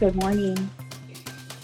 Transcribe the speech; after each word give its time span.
Good 0.00 0.16
morning. 0.16 0.56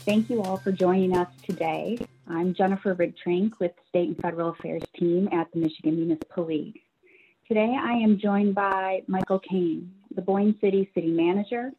Thank 0.05 0.29
you 0.29 0.43
all 0.43 0.59
for 0.59 0.71
joining 0.71 1.17
us 1.17 1.29
today. 1.47 1.97
I'm 2.29 2.53
Jennifer 2.53 2.95
Rigterink 2.95 3.53
with 3.61 3.73
State 3.89 4.09
and 4.09 4.19
Federal 4.19 4.51
Affairs 4.51 4.83
team 4.95 5.27
at 5.33 5.51
the 5.53 5.61
Michigan 5.61 5.97
Municipal 5.97 6.45
League. 6.45 6.79
Today 7.49 7.75
I 7.81 7.93
am 7.93 8.19
joined 8.19 8.55
by 8.55 9.01
Michael 9.07 9.39
Cain, 9.39 9.91
the 10.15 10.21
Boyne 10.21 10.55
City 10.61 10.91
City 10.95 11.07
Manager, 11.07 11.73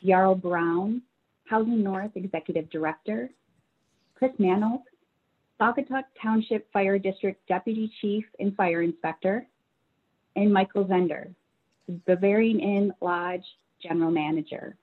Yarrow 0.00 0.34
Brown, 0.34 1.02
Housing 1.44 1.84
North 1.84 2.16
Executive 2.16 2.68
Director, 2.70 3.30
Chris 4.16 4.32
Manold, 4.40 4.82
Saugatuck 5.60 6.06
Township 6.20 6.66
Fire 6.72 6.98
District 6.98 7.40
Deputy 7.46 7.92
Chief 8.00 8.24
and 8.40 8.56
Fire 8.56 8.82
Inspector, 8.82 9.46
and 10.34 10.52
Michael 10.52 10.86
Zehnder, 10.86 11.32
Bavarian 12.08 12.58
Inn 12.58 12.92
Lodge 13.00 13.44
General 13.80 14.10
Manager. 14.10 14.76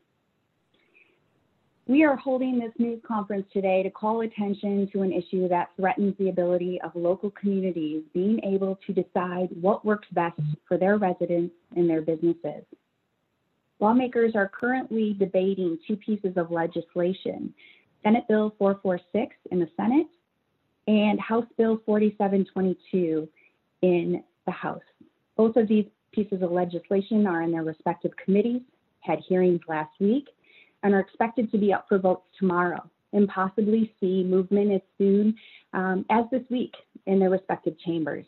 We 1.88 2.04
are 2.04 2.18
holding 2.18 2.60
this 2.60 2.74
news 2.78 3.00
conference 3.08 3.46
today 3.54 3.82
to 3.82 3.90
call 3.90 4.20
attention 4.20 4.90
to 4.92 5.04
an 5.04 5.14
issue 5.14 5.48
that 5.48 5.70
threatens 5.78 6.16
the 6.20 6.28
ability 6.28 6.82
of 6.82 6.92
local 6.96 7.32
communities 7.32 8.04
being 8.14 8.42
able 8.44 8.78
to 8.86 8.94
decide 8.94 9.48
what 9.62 9.86
works 9.86 10.08
best 10.12 10.38
for 10.68 10.78
their 10.78 10.98
residents 10.98 11.56
and 11.78 11.90
their 11.90 12.02
businesses. 12.02 12.66
Lawmakers 13.80 14.34
are 14.36 14.50
currently 14.50 15.16
debating 15.18 15.78
two 15.88 15.96
pieces 15.96 16.34
of 16.36 16.52
legislation, 16.52 17.54
Senate 18.04 18.28
Bill 18.28 18.54
446 18.58 19.34
in 19.52 19.60
the 19.60 19.70
Senate 19.78 20.08
and 20.88 21.18
House 21.22 21.48
Bill 21.58 21.82
4722 21.86 23.30
in 23.84 24.22
the 24.46 24.52
House. 24.52 24.82
Both 25.38 25.56
of 25.56 25.70
these 25.70 25.86
pieces 26.12 26.42
of 26.42 26.52
legislation 26.52 27.26
are 27.26 27.44
in 27.44 27.52
their 27.52 27.64
respective 27.64 28.12
committees, 28.22 28.62
had 29.00 29.20
hearings 29.20 29.62
last 29.70 29.92
week, 30.02 30.28
and 30.84 30.94
are 30.94 31.00
expected 31.00 31.52
to 31.52 31.58
be 31.58 31.74
up 31.74 31.86
for 31.88 31.98
votes 31.98 32.28
tomorrow 32.40 32.90
and 33.14 33.28
possibly 33.30 33.94
see 34.00 34.24
movement 34.24 34.72
as 34.72 34.82
soon 34.98 35.36
um, 35.74 36.06
as 36.10 36.26
this 36.32 36.44
week 36.50 36.74
in 37.06 37.20
their 37.20 37.30
respective 37.30 37.78
chambers. 37.80 38.26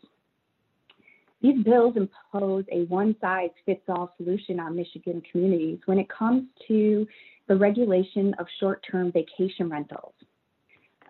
These 1.42 1.64
bills 1.64 1.96
impose 1.96 2.66
a 2.72 2.84
one 2.86 3.16
size 3.22 3.52
fits 3.66 3.84
all 3.88 4.14
solution 4.18 4.60
on 4.60 4.76
Michigan 4.76 5.22
communities 5.32 5.80
when 5.86 5.98
it 5.98 6.10
comes 6.10 6.44
to 6.68 7.08
the 7.48 7.56
regulation 7.56 8.34
of 8.40 8.46
short 8.60 8.86
term 8.90 9.12
vacation 9.12 9.70
rentals. 9.70 10.14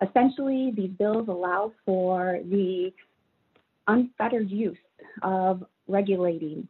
Essentially, 0.02 0.72
these 0.74 0.90
bills 0.90 1.28
allow 1.28 1.72
for 1.84 2.40
the 2.48 2.92
unfettered 3.88 4.50
use 4.50 4.78
of 5.22 5.64
regulating, 5.88 6.66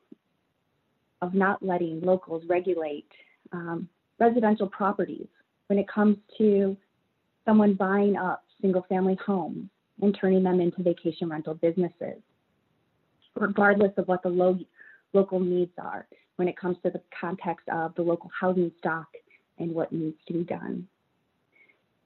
of 1.20 1.34
not 1.34 1.62
letting 1.62 2.00
locals 2.00 2.42
regulate 2.48 3.06
um, 3.52 3.88
residential 4.20 4.68
properties 4.68 5.26
when 5.66 5.78
it 5.78 5.88
comes 5.88 6.16
to 6.38 6.76
someone 7.44 7.74
buying 7.74 8.16
up 8.16 8.44
single 8.60 8.84
family 8.88 9.18
homes 9.24 9.68
and 10.02 10.16
turning 10.20 10.42
them 10.42 10.60
into 10.60 10.82
vacation 10.82 11.28
rental 11.28 11.54
businesses, 11.54 12.20
regardless 13.34 13.92
of 13.96 14.06
what 14.06 14.22
the 14.22 14.28
lo- 14.28 14.58
local 15.12 15.40
needs 15.40 15.72
are 15.78 16.06
when 16.36 16.48
it 16.48 16.56
comes 16.56 16.76
to 16.82 16.90
the 16.90 17.00
context 17.18 17.68
of 17.68 17.94
the 17.96 18.02
local 18.02 18.30
housing 18.38 18.70
stock 18.78 19.08
and 19.58 19.74
what 19.74 19.92
needs 19.92 20.16
to 20.26 20.32
be 20.32 20.44
done. 20.44 20.86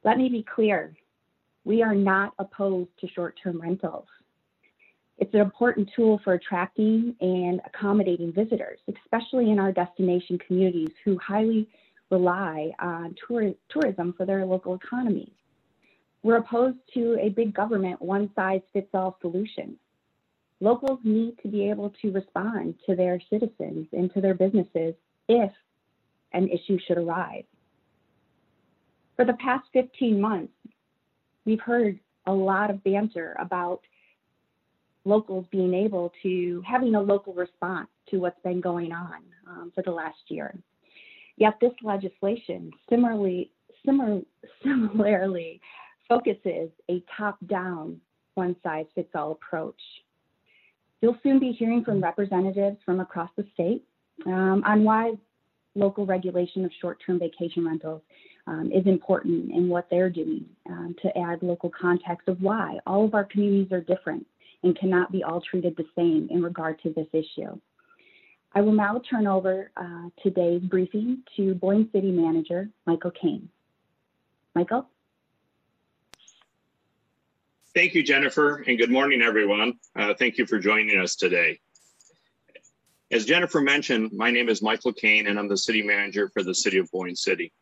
Let 0.05 0.19
me 0.19 0.29
be 0.29 0.45
clear 0.55 0.95
we 1.65 1.83
are 1.83 1.95
not 1.95 2.35
opposed 2.39 2.91
to 3.01 3.09
short 3.09 3.39
term 3.43 3.61
rentals. 3.61 4.07
It's 5.19 5.33
an 5.33 5.41
important 5.41 5.89
tool 5.95 6.21
for 6.25 6.35
attracting 6.35 7.15
and 7.21 7.61
accommodating 7.65 8.33
visitors, 8.33 8.81
especially 8.89 9.51
in 9.51 9.59
our 9.59 9.73
destination 9.73 10.39
communities 10.47 10.91
who 11.05 11.19
highly 11.19 11.69
rely 12.11 12.71
on 12.79 13.15
tour, 13.27 13.53
tourism 13.69 14.15
for 14.17 14.27
their 14.27 14.45
local 14.45 14.75
economies. 14.75 15.33
We're 16.23 16.37
opposed 16.37 16.79
to 16.95 17.19
a 17.21 17.29
big 17.29 17.55
government 17.55 18.01
one 18.01 18.31
size 18.35 18.63
fits 18.73 18.89
all 18.95 19.19
solution. 19.21 19.77
Locals 20.61 21.01
need 21.05 21.39
to 21.43 21.49
be 21.49 21.69
able 21.69 21.93
to 22.01 22.11
respond 22.11 22.77
to 22.87 22.97
their 22.97 23.21
citizens 23.29 23.89
and 23.93 24.13
to 24.15 24.21
their 24.21 24.35
businesses 24.35 24.95
if 25.29 25.53
an 26.33 26.49
issue 26.49 26.79
should 26.87 26.99
arise. 26.99 27.45
For 29.17 29.25
the 29.25 29.35
past 29.35 29.67
15 29.73 30.21
months, 30.21 30.53
we've 31.45 31.61
heard 31.61 32.01
a 32.27 32.33
lot 32.33 32.71
of 32.71 32.83
banter 32.83 33.37
about 33.39 33.81
locals 35.05 35.47
being 35.51 35.75
able 35.75 36.13
to 36.23 36.63
having 36.67 36.95
a 36.95 37.01
local 37.01 37.35
response 37.35 37.89
to 38.09 38.19
what's 38.19 38.41
been 38.43 38.61
going 38.61 38.93
on 38.93 39.21
um, 39.47 39.73
for 39.75 39.83
the 39.83 39.91
last 39.91 40.19
year. 40.29 40.59
Yet 41.37 41.55
this 41.61 41.73
legislation 41.83 42.71
similarly, 42.89 43.51
similar, 43.85 44.21
similarly 44.63 45.61
focuses 46.09 46.71
a 46.91 47.03
top-down, 47.17 48.01
one-size-fits-all 48.35 49.33
approach. 49.33 49.81
You'll 51.01 51.19
soon 51.23 51.39
be 51.39 51.53
hearing 51.53 51.85
from 51.85 52.03
representatives 52.03 52.79
from 52.85 53.01
across 53.01 53.31
the 53.37 53.47
state 53.55 53.85
um, 54.27 54.63
on 54.67 54.85
why 54.85 55.13
local 55.75 56.07
regulation 56.07 56.65
of 56.65 56.71
short-term 56.81 57.19
vacation 57.19 57.67
rentals 57.67 58.03
um, 58.47 58.71
is 58.73 58.87
important 58.87 59.53
and 59.53 59.69
what 59.69 59.89
they're 59.91 60.11
doing 60.11 60.45
um, 60.69 60.95
to 61.03 61.19
add 61.19 61.43
local 61.43 61.71
context 61.71 62.29
of 62.29 62.41
why 62.41 62.79
all 62.87 63.05
of 63.05 63.15
our 63.15 63.25
communities 63.25 63.73
are 63.73 63.81
different 63.81 64.27
and 64.63 64.79
cannot 64.79 65.11
be 65.11 65.23
all 65.23 65.41
treated 65.41 65.77
the 65.77 65.87
same 65.97 66.29
in 66.31 66.43
regard 66.43 66.81
to 66.83 66.91
this 66.91 67.09
issue. 67.13 67.59
I 68.57 68.61
will 68.61 68.73
now 68.73 69.01
turn 69.11 69.27
over 69.27 69.73
uh, 69.77 70.11
today's 70.23 70.63
briefing 70.63 71.25
to 71.37 71.55
Boyne 71.55 71.89
City 71.93 72.13
Manager 72.13 72.71
Michael 72.87 73.11
Cain. 73.11 73.49
Michael? 74.55 74.89
Thank 77.75 77.95
you, 77.95 78.05
Jennifer, 78.05 78.63
and 78.63 78.79
good 78.79 78.93
morning, 78.93 79.23
everyone. 79.23 79.81
Uh, 79.97 80.15
thank 80.17 80.39
you 80.39 80.47
for 80.47 80.61
joining 80.61 81.01
us 81.01 81.17
today. 81.17 81.59
As 83.11 83.25
Jennifer 83.25 83.61
mentioned, 83.61 84.13
my 84.13 84.31
name 84.31 84.49
is 84.49 84.63
Michael 84.63 84.93
Cain, 84.93 85.27
and 85.27 85.37
I'm 85.37 85.49
the 85.49 85.57
City 85.57 85.83
Manager 85.83 86.31
for 86.33 86.45
the 86.45 86.55
City 86.55 86.79
of 86.79 86.89
Boyne 86.93 87.17
City. 87.17 87.53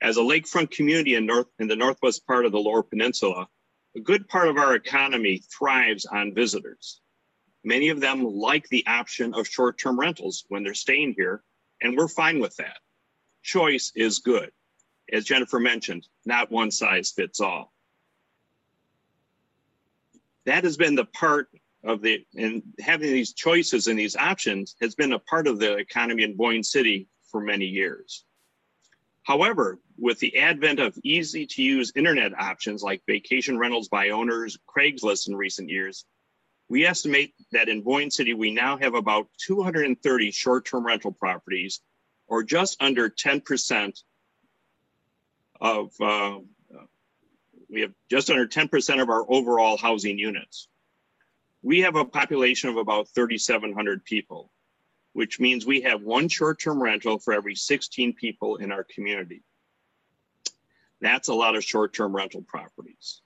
As 0.00 0.18
a 0.18 0.20
lakefront 0.20 0.70
community 0.70 1.16
in, 1.16 1.26
north, 1.26 1.48
in 1.58 1.66
the 1.66 1.74
northwest 1.74 2.24
part 2.28 2.46
of 2.46 2.52
the 2.52 2.60
Lower 2.60 2.84
Peninsula, 2.84 3.48
a 3.96 4.00
good 4.00 4.28
part 4.28 4.46
of 4.46 4.56
our 4.56 4.76
economy 4.76 5.42
thrives 5.58 6.06
on 6.06 6.32
visitors. 6.32 7.01
Many 7.64 7.90
of 7.90 8.00
them 8.00 8.24
like 8.24 8.68
the 8.68 8.86
option 8.86 9.34
of 9.34 9.46
short 9.46 9.78
term 9.78 9.98
rentals 9.98 10.44
when 10.48 10.64
they're 10.64 10.74
staying 10.74 11.14
here, 11.16 11.42
and 11.80 11.96
we're 11.96 12.08
fine 12.08 12.40
with 12.40 12.56
that. 12.56 12.78
Choice 13.42 13.92
is 13.94 14.18
good. 14.18 14.50
As 15.12 15.24
Jennifer 15.24 15.60
mentioned, 15.60 16.06
not 16.24 16.50
one 16.50 16.70
size 16.70 17.10
fits 17.10 17.40
all. 17.40 17.72
That 20.46 20.64
has 20.64 20.76
been 20.76 20.94
the 20.94 21.04
part 21.04 21.48
of 21.84 22.02
the, 22.02 22.24
and 22.36 22.62
having 22.80 23.12
these 23.12 23.32
choices 23.32 23.86
and 23.86 23.98
these 23.98 24.16
options 24.16 24.76
has 24.80 24.94
been 24.94 25.12
a 25.12 25.18
part 25.18 25.46
of 25.46 25.58
the 25.58 25.76
economy 25.76 26.22
in 26.22 26.36
Boyne 26.36 26.62
City 26.62 27.08
for 27.30 27.40
many 27.40 27.66
years. 27.66 28.24
However, 29.24 29.78
with 29.98 30.18
the 30.18 30.36
advent 30.38 30.80
of 30.80 30.98
easy 31.04 31.46
to 31.46 31.62
use 31.62 31.92
internet 31.94 32.38
options 32.38 32.82
like 32.82 33.02
vacation 33.06 33.56
rentals 33.56 33.88
by 33.88 34.10
owners, 34.10 34.58
Craigslist 34.66 35.28
in 35.28 35.36
recent 35.36 35.68
years, 35.68 36.04
we 36.72 36.86
estimate 36.86 37.34
that 37.50 37.68
in 37.68 37.82
Boyne 37.82 38.10
City, 38.10 38.32
we 38.32 38.50
now 38.50 38.78
have 38.78 38.94
about 38.94 39.28
230 39.36 40.30
short 40.30 40.64
term 40.64 40.86
rental 40.86 41.12
properties, 41.12 41.82
or 42.28 42.42
just 42.42 42.80
under 42.80 43.10
10% 43.10 44.02
of, 45.60 45.92
uh, 46.00 46.38
we 47.68 47.82
have 47.82 47.92
just 48.10 48.30
under 48.30 48.46
10% 48.46 49.02
of 49.02 49.10
our 49.10 49.22
overall 49.28 49.76
housing 49.76 50.18
units. 50.18 50.68
We 51.60 51.80
have 51.80 51.96
a 51.96 52.06
population 52.06 52.70
of 52.70 52.78
about 52.78 53.06
3,700 53.14 54.02
people, 54.06 54.50
which 55.12 55.38
means 55.38 55.66
we 55.66 55.82
have 55.82 56.00
one 56.00 56.26
short 56.26 56.58
term 56.58 56.82
rental 56.82 57.18
for 57.18 57.34
every 57.34 57.54
16 57.54 58.14
people 58.14 58.56
in 58.56 58.72
our 58.72 58.84
community. 58.84 59.42
That's 61.02 61.28
a 61.28 61.34
lot 61.34 61.54
of 61.54 61.62
short 61.62 61.92
term 61.92 62.16
rental 62.16 62.40
properties. 62.40 63.20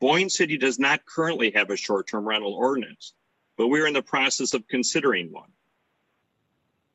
Boyne 0.00 0.30
City 0.30 0.56
does 0.56 0.78
not 0.78 1.04
currently 1.04 1.52
have 1.52 1.70
a 1.70 1.76
short-term 1.76 2.26
rental 2.26 2.54
ordinance, 2.54 3.12
but 3.56 3.68
we're 3.68 3.86
in 3.86 3.94
the 3.94 4.02
process 4.02 4.54
of 4.54 4.66
considering 4.66 5.30
one. 5.30 5.50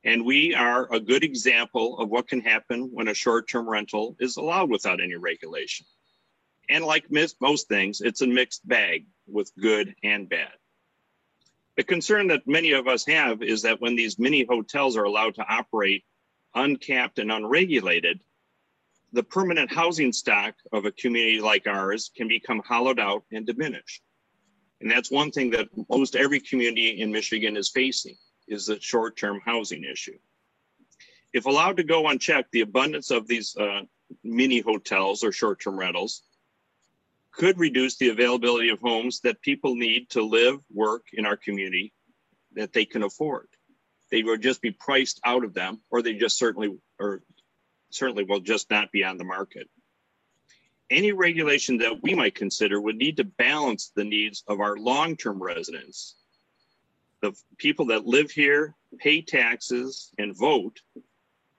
And 0.04 0.26
we 0.26 0.54
are 0.54 0.92
a 0.92 1.00
good 1.00 1.24
example 1.24 2.00
of 2.00 2.10
what 2.10 2.28
can 2.28 2.42
happen 2.42 2.90
when 2.92 3.08
a 3.08 3.14
short-term 3.14 3.70
rental 3.70 4.16
is 4.20 4.38
allowed 4.38 4.70
without 4.70 5.02
any 5.02 5.16
regulation. 5.16 5.86
And 6.68 6.84
like 6.84 7.06
most 7.40 7.68
things, 7.68 8.02
it's 8.02 8.22
a 8.22 8.28
mixed 8.28 8.68
bag 8.68 9.06
with 9.28 9.52
good 9.60 9.96
and 10.04 10.28
bad. 10.28 10.52
The 11.78 11.84
concern 11.84 12.28
that 12.28 12.48
many 12.48 12.72
of 12.72 12.88
us 12.88 13.06
have 13.06 13.44
is 13.44 13.64
that 13.64 13.82
when 13.82 13.96
these 13.96 14.18
mini 14.18 14.46
hotels 14.48 14.96
are 14.98 15.04
allowed 15.04 15.36
to 15.36 15.46
operate 15.48 16.04
uncapped 16.56 17.20
and 17.20 17.32
unregulated, 17.32 18.22
the 19.16 19.24
permanent 19.24 19.72
housing 19.72 20.12
stock 20.12 20.56
of 20.74 20.84
a 20.84 20.92
community 20.92 21.40
like 21.40 21.68
ours 21.68 22.12
can 22.18 22.28
become 22.28 22.62
hollowed 22.66 23.00
out 23.00 23.24
and 23.32 23.46
diminished. 23.46 24.02
And 24.82 24.92
that's 24.92 25.10
one 25.10 25.32
thing 25.32 25.52
that 25.52 25.70
most 25.90 26.18
every 26.18 26.42
community 26.42 27.02
in 27.02 27.14
Michigan 27.14 27.56
is 27.56 27.70
facing 27.70 28.18
is 28.50 28.66
the 28.66 28.80
short-term 28.82 29.40
housing 29.46 29.86
issue. 29.86 30.18
If 31.32 31.46
allowed 31.46 31.78
to 31.78 31.84
go 31.84 32.10
unchecked, 32.10 32.52
the 32.52 32.62
abundance 32.62 33.10
of 33.10 33.26
these 33.26 33.56
uh, 33.56 33.84
mini 34.26 34.60
hotels 34.60 35.24
or 35.24 35.32
short 35.32 35.62
term 35.62 35.80
rentals 35.80 36.24
could 37.32 37.58
reduce 37.58 37.96
the 37.96 38.10
availability 38.10 38.68
of 38.68 38.80
homes 38.82 39.22
that 39.22 39.42
people 39.42 39.76
need 39.76 40.10
to 40.10 40.24
live, 40.24 40.60
work 40.74 41.06
in 41.14 41.26
our 41.26 41.38
community 41.38 41.94
that 42.54 42.74
they 42.74 42.84
can 42.84 43.04
afford. 43.04 43.48
They 44.12 44.24
would 44.24 44.42
just 44.42 44.62
be 44.62 44.72
priced 44.72 45.22
out 45.24 45.46
of 45.46 45.54
them, 45.54 45.80
or 45.90 46.02
they 46.02 46.16
just 46.16 46.38
certainly, 46.38 46.78
or 47.00 47.24
certainly 47.96 48.24
will 48.24 48.40
just 48.40 48.70
not 48.70 48.92
be 48.92 49.04
on 49.04 49.18
the 49.18 49.24
market. 49.24 49.70
Any 50.90 51.12
regulation 51.12 51.78
that 51.80 52.04
we 52.04 52.14
might 52.14 52.36
consider 52.36 52.80
would 52.80 52.98
need 52.98 53.18
to 53.18 53.24
balance 53.24 53.92
the 53.96 54.04
needs 54.04 54.44
of 54.48 54.60
our 54.60 54.78
long-term 54.78 55.42
residents, 55.42 56.16
the 57.22 57.34
people 57.58 57.86
that 57.88 58.06
live 58.06 58.30
here, 58.30 58.76
pay 59.00 59.22
taxes, 59.22 60.12
and 60.20 60.38
vote, 60.38 60.82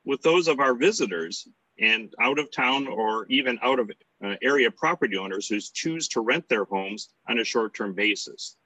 with 0.05 0.23
those 0.23 0.47
of 0.47 0.61
our 0.61 0.75
visitors 0.75 1.49
and 1.81 2.15
out 2.21 2.39
of 2.39 2.51
town 2.51 2.87
or 2.87 3.27
even 3.29 3.59
out 3.63 3.81
of 3.81 3.91
uh, 4.25 4.35
area 4.43 4.71
property 4.71 5.17
owners 5.17 5.49
who 5.49 5.61
choose 5.61 6.09
to 6.09 6.21
rent 6.21 6.49
their 6.49 6.65
homes 6.65 7.11
on 7.29 7.39
a 7.39 7.45
short-term 7.45 7.93
basis. 7.93 8.57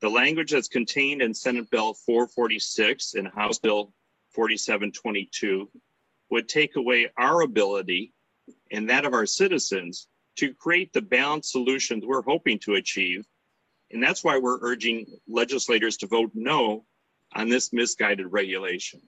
The 0.00 0.08
language 0.08 0.52
that's 0.52 0.68
contained 0.68 1.20
in 1.20 1.34
Senate 1.34 1.70
Bill 1.70 1.92
446 1.92 3.14
and 3.14 3.28
House 3.28 3.58
Bill 3.58 3.92
4722 4.30 5.68
would 6.30 6.48
take 6.48 6.76
away 6.76 7.10
our 7.16 7.42
ability 7.42 8.12
and 8.70 8.90
that 8.90 9.04
of 9.04 9.14
our 9.14 9.26
citizens 9.26 10.06
to 10.36 10.54
create 10.54 10.92
the 10.92 11.02
balanced 11.02 11.50
solutions 11.50 12.04
we're 12.06 12.22
hoping 12.22 12.58
to 12.60 12.74
achieve. 12.74 13.26
And 13.90 14.02
that's 14.02 14.22
why 14.22 14.38
we're 14.38 14.60
urging 14.62 15.06
legislators 15.28 15.96
to 15.98 16.06
vote 16.06 16.30
no 16.34 16.84
on 17.34 17.48
this 17.48 17.72
misguided 17.72 18.26
regulation. 18.30 19.00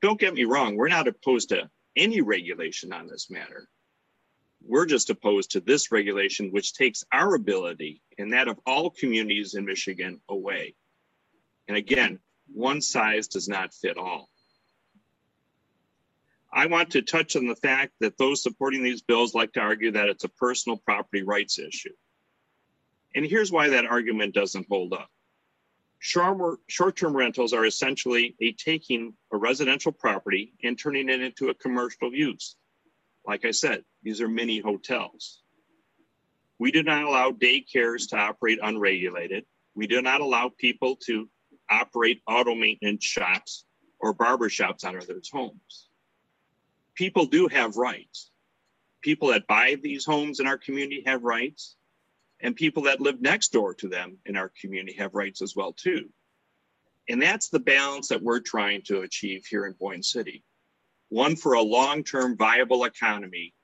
Don't 0.00 0.18
get 0.18 0.34
me 0.34 0.44
wrong, 0.44 0.76
we're 0.76 0.88
not 0.88 1.08
opposed 1.08 1.50
to 1.50 1.68
any 1.96 2.22
regulation 2.22 2.92
on 2.92 3.06
this 3.06 3.30
matter. 3.30 3.68
We're 4.62 4.86
just 4.86 5.10
opposed 5.10 5.52
to 5.52 5.60
this 5.60 5.92
regulation, 5.92 6.50
which 6.52 6.74
takes 6.74 7.04
our 7.12 7.34
ability 7.34 8.02
and 8.18 8.32
that 8.32 8.48
of 8.48 8.58
all 8.66 8.90
communities 8.90 9.54
in 9.54 9.64
Michigan 9.64 10.20
away. 10.28 10.74
And 11.68 11.76
again, 11.76 12.18
one 12.52 12.80
size 12.80 13.28
does 13.28 13.48
not 13.48 13.74
fit 13.74 13.96
all. 13.96 14.29
I 16.52 16.66
want 16.66 16.90
to 16.90 17.02
touch 17.02 17.36
on 17.36 17.46
the 17.46 17.54
fact 17.54 17.92
that 18.00 18.18
those 18.18 18.42
supporting 18.42 18.82
these 18.82 19.02
bills 19.02 19.34
like 19.34 19.52
to 19.52 19.60
argue 19.60 19.92
that 19.92 20.08
it's 20.08 20.24
a 20.24 20.28
personal 20.28 20.76
property 20.78 21.22
rights 21.22 21.58
issue. 21.58 21.94
And 23.14 23.24
here's 23.24 23.52
why 23.52 23.68
that 23.68 23.86
argument 23.86 24.34
doesn't 24.34 24.66
hold 24.68 24.92
up. 24.92 25.08
Short-term 25.98 27.16
rentals 27.16 27.52
are 27.52 27.66
essentially 27.66 28.34
a 28.40 28.52
taking 28.52 29.14
a 29.32 29.36
residential 29.36 29.92
property 29.92 30.54
and 30.64 30.78
turning 30.78 31.08
it 31.08 31.20
into 31.20 31.50
a 31.50 31.54
commercial 31.54 32.12
use. 32.12 32.56
Like 33.26 33.44
I 33.44 33.50
said, 33.50 33.84
these 34.02 34.20
are 34.20 34.28
mini 34.28 34.60
hotels. 34.60 35.42
We 36.58 36.72
do 36.72 36.82
not 36.82 37.04
allow 37.04 37.30
daycares 37.30 38.08
to 38.10 38.16
operate 38.16 38.58
unregulated. 38.62 39.44
We 39.74 39.86
do 39.86 40.02
not 40.02 40.20
allow 40.20 40.50
people 40.56 40.96
to 41.06 41.28
operate 41.70 42.22
auto 42.26 42.54
maintenance 42.54 43.04
shops 43.04 43.66
or 44.00 44.14
barber 44.14 44.48
shops 44.48 44.84
out 44.84 44.96
of 44.96 45.06
their 45.06 45.20
homes 45.32 45.89
people 47.00 47.24
do 47.24 47.48
have 47.48 47.78
rights. 47.78 48.30
People 49.00 49.28
that 49.28 49.46
buy 49.46 49.74
these 49.82 50.04
homes 50.04 50.38
in 50.38 50.46
our 50.46 50.58
community 50.58 51.02
have 51.06 51.22
rights, 51.22 51.76
and 52.40 52.54
people 52.54 52.82
that 52.82 53.00
live 53.00 53.22
next 53.22 53.54
door 53.54 53.72
to 53.72 53.88
them 53.88 54.18
in 54.26 54.36
our 54.36 54.52
community 54.60 54.98
have 54.98 55.14
rights 55.14 55.40
as 55.40 55.56
well 55.56 55.72
too. 55.72 56.10
And 57.08 57.22
that's 57.22 57.48
the 57.48 57.58
balance 57.58 58.08
that 58.08 58.22
we're 58.22 58.40
trying 58.40 58.82
to 58.82 59.00
achieve 59.00 59.46
here 59.46 59.64
in 59.64 59.72
Boyne 59.80 60.02
City. 60.02 60.44
One 61.08 61.36
for 61.36 61.54
a 61.54 61.62
long-term 61.62 62.36
viable 62.36 62.84
economy 62.84 63.54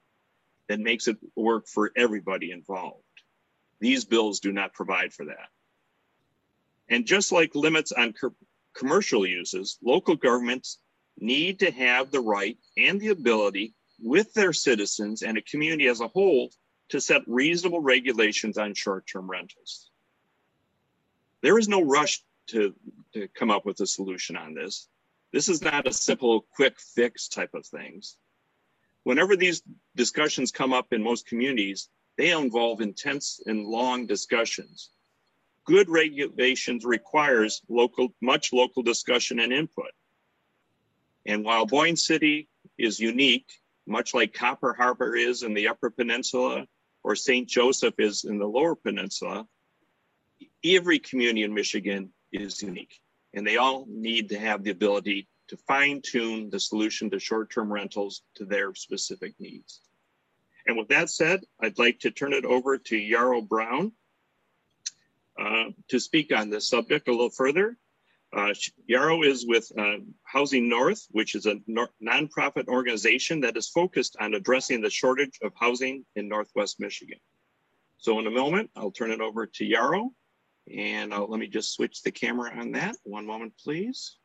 that 0.71 0.81
makes 0.81 1.07
it 1.07 1.19
work 1.37 1.69
for 1.69 1.93
everybody 1.95 2.53
involved. 2.53 3.05
These 3.81 4.07
bills 4.07 4.41
do 4.41 4.51
not 4.51 4.73
provide 4.73 5.13
for 5.13 5.27
that. 5.27 5.51
And 6.89 7.05
just 7.05 7.33
like 7.33 7.55
limits 7.55 7.93
on 7.93 8.15
co 8.15 8.35
commercial 8.75 9.27
uses, 9.27 9.77
local 9.85 10.17
governments 10.17 10.79
need 11.19 11.61
to 11.61 11.71
have 11.71 12.11
the 12.11 12.21
right 12.21 12.57
and 12.77 13.01
the 13.01 13.09
ability 13.09 13.75
with 14.03 14.33
their 14.35 14.53
citizens 14.53 15.23
and 15.23 15.39
a 15.39 15.43
community 15.43 15.87
as 15.87 16.01
a 16.01 16.09
whole 16.09 16.51
to 16.89 17.01
set 17.01 17.23
reasonable 17.27 17.81
regulations 17.81 18.59
on 18.59 18.75
short-term 18.75 19.29
rentals. 19.29 19.91
There 21.43 21.59
is 21.59 21.69
no 21.69 21.83
rush 21.83 22.23
to, 22.49 22.75
to 23.15 23.29
come 23.29 23.51
up 23.51 23.67
with 23.67 23.81
a 23.81 23.87
solution 23.87 24.37
on 24.37 24.55
this. 24.55 24.89
This 25.33 25.49
is 25.49 25.63
not 25.63 25.87
a 25.87 25.93
simple 25.93 26.47
quick 26.55 26.79
fix 26.79 27.29
type 27.29 27.55
of 27.55 27.67
things. 27.67 28.17
Whenever 29.05 29.37
these 29.37 29.63
discussions 29.95 30.51
come 30.51 30.73
up 30.73 30.93
in 30.93 31.03
most 31.03 31.27
communities, 31.27 31.89
they 32.17 32.31
involve 32.31 32.81
intense 32.81 33.41
and 33.47 33.67
long 33.67 34.07
discussions. 34.07 34.91
Good 35.65 35.89
regulations 35.89 36.85
requires 36.85 37.63
local, 37.69 38.15
much 38.23 38.53
local 38.53 38.83
discussion 38.83 39.41
and 39.41 39.53
input. 39.53 39.91
And 41.27 41.45
while 41.45 41.67
Boyne 41.67 41.97
City 41.97 42.49
is 42.79 43.01
unique, 43.01 43.51
much 43.87 44.15
like 44.15 44.33
Copper 44.33 44.73
Harbor 44.73 45.17
is 45.17 45.43
in 45.43 45.55
the 45.55 45.69
Upper 45.69 45.91
Peninsula 45.91 46.67
or 47.03 47.15
St. 47.17 47.49
Joseph 47.49 47.95
is 47.99 48.25
in 48.25 48.39
the 48.39 48.47
Lower 48.47 48.75
Peninsula, 48.75 49.47
every 50.65 50.99
community 50.99 51.43
in 51.43 51.53
Michigan 51.55 52.13
is 52.33 52.63
unique. 52.63 53.01
And 53.35 53.47
they 53.47 53.57
all 53.57 53.87
need 53.89 54.29
to 54.31 54.39
have 54.39 54.63
the 54.63 54.71
ability 54.71 55.29
to 55.49 55.57
fine 55.57 56.01
tune 56.03 56.51
the 56.51 56.59
solution 56.59 57.11
to 57.11 57.19
short 57.19 57.53
term 57.53 57.73
rentals 57.73 58.23
to 58.37 58.45
their 58.45 58.75
specific 58.75 59.35
needs. 59.39 59.81
And 60.67 60.77
with 60.77 60.89
that 60.89 61.11
said, 61.11 61.41
I'd 61.61 61.79
like 61.79 62.01
to 62.01 62.11
turn 62.11 62.33
it 62.33 62.45
over 62.45 62.79
to 62.79 62.97
Yarrow 62.97 63.41
Brown 63.41 63.93
uh, 65.39 65.67
to 65.89 66.01
speak 66.01 66.33
on 66.37 66.51
this 66.51 66.69
subject 66.69 67.09
a 67.09 67.13
little 67.13 67.31
further. 67.31 67.77
Uh, 68.37 68.53
Yarrow 68.87 69.23
is 69.23 69.47
with 69.47 69.67
uh, 69.79 69.97
Housing 70.25 70.69
North, 70.69 71.07
which 71.11 71.35
is 71.35 71.47
a 71.47 71.57
nonprofit 72.05 72.69
organization 72.69 73.41
that 73.41 73.57
is 73.57 73.71
focused 73.71 74.15
on 74.21 74.35
addressing 74.35 74.83
the 74.83 74.91
shortage 74.91 75.39
of 75.43 75.53
housing 75.59 76.05
in 76.17 76.29
Northwest 76.29 76.79
Michigan. 76.79 77.19
So 77.97 78.19
in 78.19 78.27
a 78.27 78.31
moment, 78.31 78.71
I'll 78.77 78.91
turn 78.91 79.11
it 79.11 79.23
over 79.23 79.47
to 79.47 79.65
Yarrow 79.65 80.11
and 80.71 81.15
I'll, 81.15 81.29
let 81.29 81.41
me 81.41 81.47
just 81.47 81.73
switch 81.73 82.03
the 82.03 82.11
camera 82.11 82.53
on 82.59 82.73
that. 82.73 82.97
One 83.05 83.25
moment, 83.25 83.55
please. 83.63 84.19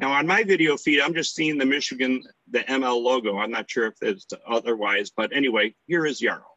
Now 0.00 0.12
on 0.12 0.26
my 0.26 0.44
video 0.44 0.78
feed, 0.78 1.02
I'm 1.02 1.12
just 1.12 1.34
seeing 1.34 1.58
the 1.58 1.66
Michigan, 1.66 2.22
the 2.50 2.60
ML 2.60 3.02
logo. 3.02 3.36
I'm 3.36 3.50
not 3.50 3.70
sure 3.70 3.84
if 3.84 3.96
it's 4.00 4.26
otherwise, 4.48 5.10
but 5.14 5.30
anyway, 5.36 5.74
here 5.88 6.06
is 6.06 6.22
Yarrow. 6.22 6.56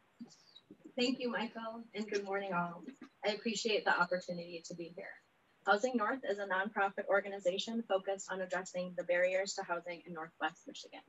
Thank 0.98 1.20
you, 1.20 1.30
Michael, 1.30 1.84
and 1.94 2.08
good 2.08 2.24
morning 2.24 2.54
all. 2.54 2.82
I 3.22 3.32
appreciate 3.32 3.84
the 3.84 4.00
opportunity 4.00 4.62
to 4.64 4.74
be 4.74 4.94
here. 4.96 5.12
Housing 5.66 5.92
North 5.94 6.20
is 6.26 6.38
a 6.38 6.46
nonprofit 6.46 7.06
organization 7.06 7.84
focused 7.86 8.32
on 8.32 8.40
addressing 8.40 8.94
the 8.96 9.04
barriers 9.04 9.52
to 9.54 9.62
housing 9.62 10.00
in 10.06 10.14
Northwest 10.14 10.62
Michigan. 10.66 11.04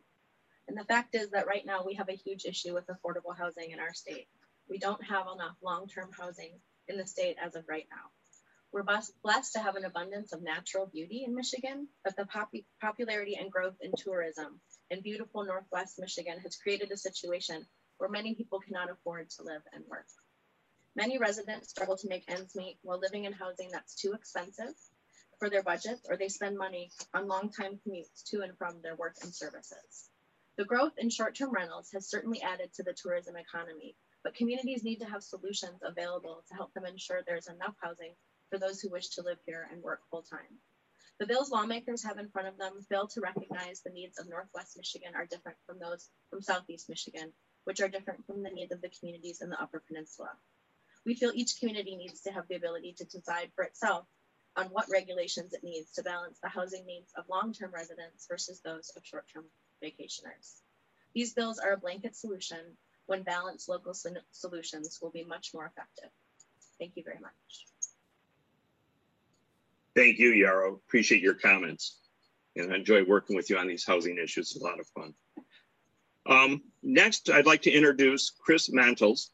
And 0.68 0.78
the 0.78 0.84
fact 0.84 1.16
is 1.16 1.30
that 1.30 1.48
right 1.48 1.66
now 1.66 1.86
we 1.86 1.94
have 1.94 2.10
a 2.10 2.18
huge 2.18 2.44
issue 2.44 2.74
with 2.74 2.88
affordable 2.88 3.38
housing 3.38 3.72
in 3.72 3.80
our 3.80 3.94
state. 3.94 4.28
We 4.70 4.78
don't 4.78 5.02
have 5.06 5.28
enough 5.34 5.56
long-term 5.64 6.10
housing 6.20 6.60
in 6.90 6.98
the 6.98 7.08
state 7.08 7.38
as 7.42 7.56
of 7.56 7.64
right 7.70 7.88
now. 7.90 8.12
We're 8.76 8.84
blessed 8.84 9.54
to 9.54 9.60
have 9.60 9.78
an 9.78 9.86
abundance 9.86 10.34
of 10.34 10.42
natural 10.42 10.86
beauty 10.86 11.24
in 11.26 11.34
Michigan, 11.34 11.88
but 12.04 12.18
the 12.18 12.26
pop 12.26 12.52
popularity 12.82 13.38
and 13.40 13.50
growth 13.50 13.78
in 13.80 13.94
tourism 13.98 14.60
in 14.90 15.00
beautiful 15.00 15.46
Northwest 15.46 15.98
Michigan 15.98 16.40
has 16.42 16.58
created 16.58 16.92
a 16.92 16.98
situation 16.98 17.66
where 18.00 18.10
many 18.10 18.36
people 18.36 18.60
cannot 18.60 18.92
afford 18.92 19.30
to 19.30 19.44
live 19.44 19.62
and 19.72 19.86
work. 19.88 20.08
Many 20.94 21.18
residents 21.18 21.70
struggle 21.70 21.96
to 21.96 22.10
make 22.10 22.30
ends 22.30 22.54
meet 22.54 22.78
while 22.82 23.00
living 23.00 23.24
in 23.24 23.32
housing 23.32 23.70
that's 23.72 23.96
too 23.96 24.12
expensive 24.12 24.76
for 25.40 25.50
their 25.50 25.64
budgets, 25.64 26.06
or 26.10 26.18
they 26.18 26.28
spend 26.28 26.58
money 26.58 26.92
on 27.14 27.30
long 27.30 27.52
time 27.52 27.80
commutes 27.88 28.26
to 28.26 28.42
and 28.42 28.58
from 28.58 28.82
their 28.82 28.98
work 28.98 29.16
and 29.24 29.34
services. 29.34 30.10
The 30.58 30.66
growth 30.66 30.98
in 30.98 31.10
short-term 31.10 31.54
rentals 31.54 31.92
has 31.94 32.10
certainly 32.10 32.42
added 32.42 32.74
to 32.74 32.84
the 32.84 32.92
tourism 32.92 33.38
economy, 33.38 33.96
but 34.22 34.36
communities 34.36 34.84
need 34.84 35.00
to 35.00 35.10
have 35.10 35.24
solutions 35.24 35.80
available 35.82 36.44
to 36.50 36.56
help 36.56 36.74
them 36.74 36.86
ensure 36.86 37.22
there's 37.26 37.48
enough 37.48 37.76
housing 37.82 38.16
for 38.56 38.60
those 38.60 38.80
who 38.80 38.90
wish 38.90 39.10
to 39.10 39.22
live 39.22 39.40
here 39.46 39.68
and 39.70 39.84
work 39.84 40.00
full 40.10 40.22
time. 40.22 40.60
The 41.20 41.26
bills 41.26 41.52
lawmakers 41.52 42.04
have 42.04 42.20
in 42.20 42.30
front 42.30 42.48
of 42.48 42.58
them 42.58 42.82
fail 42.90 43.06
to 43.08 43.20
recognize 43.20 43.82
the 43.82 43.92
needs 43.92 44.18
of 44.18 44.30
Northwest 44.30 44.78
Michigan 44.78 45.12
are 45.14 45.26
different 45.26 45.58
from 45.66 45.78
those 45.78 46.10
from 46.30 46.42
Southeast 46.42 46.88
Michigan, 46.88 47.34
which 47.66 47.82
are 47.82 47.90
different 47.90 48.26
from 48.26 48.44
the 48.44 48.50
needs 48.50 48.72
of 48.72 48.82
the 48.82 48.92
communities 48.98 49.42
in 49.42 49.50
the 49.50 49.62
Upper 49.62 49.84
Peninsula. 49.86 50.30
We 51.06 51.16
feel 51.16 51.32
each 51.36 51.60
community 51.60 51.98
needs 51.98 52.22
to 52.22 52.32
have 52.32 52.48
the 52.48 52.56
ability 52.56 52.96
to 52.98 53.06
decide 53.06 53.52
for 53.56 53.66
itself 53.66 54.06
on 54.56 54.68
what 54.68 54.90
regulations 54.90 55.54
it 55.54 55.64
needs 55.64 55.92
to 55.94 56.04
balance 56.04 56.40
the 56.42 56.48
housing 56.48 56.86
needs 56.86 57.12
of 57.18 57.26
long-term 57.30 57.72
residents 57.74 58.26
versus 58.30 58.62
those 58.64 58.90
of 58.96 59.06
short-term 59.06 59.44
vacationers. 59.84 60.62
These 61.14 61.34
bills 61.34 61.60
are 61.60 61.74
a 61.74 61.78
blanket 61.78 62.16
solution 62.16 62.78
when 63.08 63.24
balanced 63.24 63.68
local 63.68 63.94
solutions 64.32 65.00
will 65.02 65.12
be 65.12 65.26
much 65.26 65.52
more 65.54 65.66
effective. 65.66 66.10
Thank 66.80 66.94
you 66.96 67.04
very 67.04 67.20
much. 67.20 67.75
Thank 69.96 70.20
you, 70.20 70.30
Yarrow. 70.32 70.74
Appreciate 70.76 71.22
your 71.22 71.36
comments. 71.36 72.00
And 72.56 72.72
I 72.72 72.76
enjoy 72.76 73.04
working 73.04 73.36
with 73.36 73.50
you 73.50 73.58
on 73.58 73.68
these 73.68 73.86
housing 73.86 74.18
issues. 74.18 74.52
It's 74.52 74.62
a 74.62 74.64
lot 74.64 74.80
of 74.80 74.88
fun. 74.88 75.14
Um, 76.28 76.62
next, 76.84 77.30
I'd 77.30 77.46
like 77.46 77.62
to 77.64 77.72
introduce 77.72 78.30
Chris 78.30 78.70
Mantles. 78.70 79.32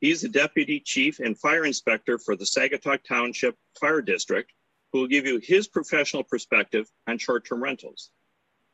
He's 0.00 0.20
the 0.20 0.28
Deputy 0.28 0.80
Chief 0.80 1.20
and 1.20 1.38
Fire 1.38 1.64
Inspector 1.64 2.18
for 2.18 2.36
the 2.36 2.44
Saugatuck 2.44 3.04
Township 3.04 3.56
Fire 3.80 4.02
District, 4.02 4.50
who 4.92 5.00
will 5.00 5.06
give 5.06 5.26
you 5.26 5.40
his 5.42 5.68
professional 5.68 6.24
perspective 6.24 6.90
on 7.06 7.18
short-term 7.18 7.62
rentals. 7.62 8.10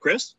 Chris? 0.00 0.34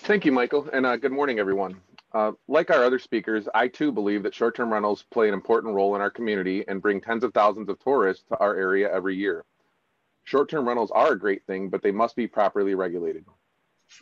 Thank 0.00 0.24
you, 0.24 0.32
Michael, 0.32 0.68
and 0.72 0.86
uh, 0.86 0.96
good 0.96 1.10
morning, 1.10 1.40
everyone. 1.40 1.80
Uh, 2.12 2.32
like 2.46 2.70
our 2.70 2.84
other 2.84 2.98
speakers, 2.98 3.48
I 3.54 3.68
too 3.68 3.92
believe 3.92 4.22
that 4.22 4.34
short-term 4.34 4.72
rentals 4.72 5.04
play 5.10 5.28
an 5.28 5.34
important 5.34 5.74
role 5.74 5.94
in 5.94 6.00
our 6.00 6.10
community 6.10 6.64
and 6.66 6.80
bring 6.80 7.00
tens 7.00 7.22
of 7.22 7.34
thousands 7.34 7.68
of 7.68 7.78
tourists 7.80 8.24
to 8.28 8.38
our 8.38 8.56
area 8.56 8.90
every 8.92 9.14
year. 9.14 9.44
Short-term 10.24 10.66
rentals 10.66 10.90
are 10.90 11.12
a 11.12 11.18
great 11.18 11.44
thing, 11.46 11.68
but 11.68 11.82
they 11.82 11.90
must 11.90 12.16
be 12.16 12.26
properly 12.26 12.74
regulated. 12.74 13.26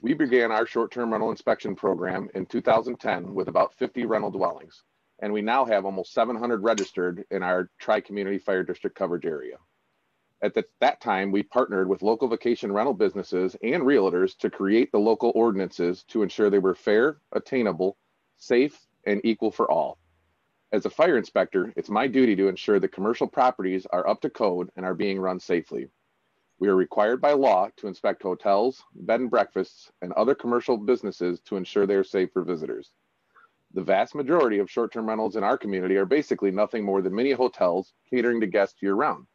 We 0.03 0.15
began 0.15 0.53
our 0.53 0.67
short-term 0.67 1.13
rental 1.13 1.31
inspection 1.31 1.75
program 1.75 2.29
in 2.35 2.47
2010 2.47 3.35
with 3.35 3.49
about 3.49 3.75
50 3.75 4.07
rental 4.07 4.31
dwellings, 4.31 4.85
and 5.21 5.33
we 5.33 5.43
now 5.43 5.65
have 5.65 5.85
almost 5.85 6.13
700 6.13 6.63
registered 6.63 7.25
in 7.31 7.43
our 7.43 7.71
tri-community 7.79 8.39
fire 8.39 8.63
district 8.63 8.97
coverage 8.97 9.27
area. 9.27 9.57
At 10.43 10.53
the, 10.53 10.65
that 10.81 11.01
time, 11.01 11.33
we 11.33 11.43
partnered 11.43 11.89
with 11.89 12.03
local 12.03 12.29
vacation 12.29 12.71
rental 12.71 12.93
businesses 12.93 13.57
and 13.63 13.83
realtors 13.83 14.37
to 14.39 14.51
create 14.51 14.93
the 14.93 14.99
local 14.99 15.33
ordinances 15.35 16.05
to 16.09 16.23
ensure 16.23 16.51
they 16.51 16.59
were 16.59 16.75
fair, 16.75 17.19
attainable, 17.33 17.97
safe, 18.37 18.87
and 19.07 19.21
equal 19.25 19.51
for 19.51 19.71
all. 19.71 19.99
As 20.73 20.85
a 20.85 20.91
fire 20.91 21.17
inspector, 21.17 21.73
it's 21.75 21.89
my 21.89 22.07
duty 22.07 22.37
to 22.37 22.49
ensure 22.49 22.79
that 22.81 22.93
commercial 22.93 23.27
properties 23.27 23.87
are 23.87 24.07
up 24.07 24.21
to 24.21 24.31
code 24.31 24.69
and 24.77 24.85
are 24.85 24.95
being 24.95 25.19
run 25.19 25.41
safely. 25.41 25.89
We 26.59 26.69
are 26.69 26.77
required 26.77 27.21
by 27.21 27.33
law 27.33 27.71
to 27.77 27.87
inspect 27.87 28.23
hotels, 28.23 28.83
bed 28.95 29.21
and 29.21 29.31
breakfasts, 29.31 29.91
and 30.03 30.13
other 30.13 30.35
commercial 30.35 30.77
businesses 30.77 31.41
to 31.47 31.57
ensure 31.57 31.87
they 31.87 31.95
are 31.95 32.05
safe 32.05 32.31
for 32.33 32.43
visitors. 32.43 32.93
The 33.73 33.83
vast 33.83 34.15
majority 34.15 34.59
of 34.59 34.71
short-term 34.71 35.09
rentals 35.09 35.37
in 35.37 35.45
our 35.45 35.57
community 35.57 35.97
are 35.97 36.05
basically 36.05 36.51
nothing 36.51 36.85
more 36.85 37.01
than 37.01 37.15
mini 37.15 37.33
hotels 37.33 37.95
catering 38.11 38.41
to 38.41 38.47
guests 38.47 38.83
year-round. 38.83 39.27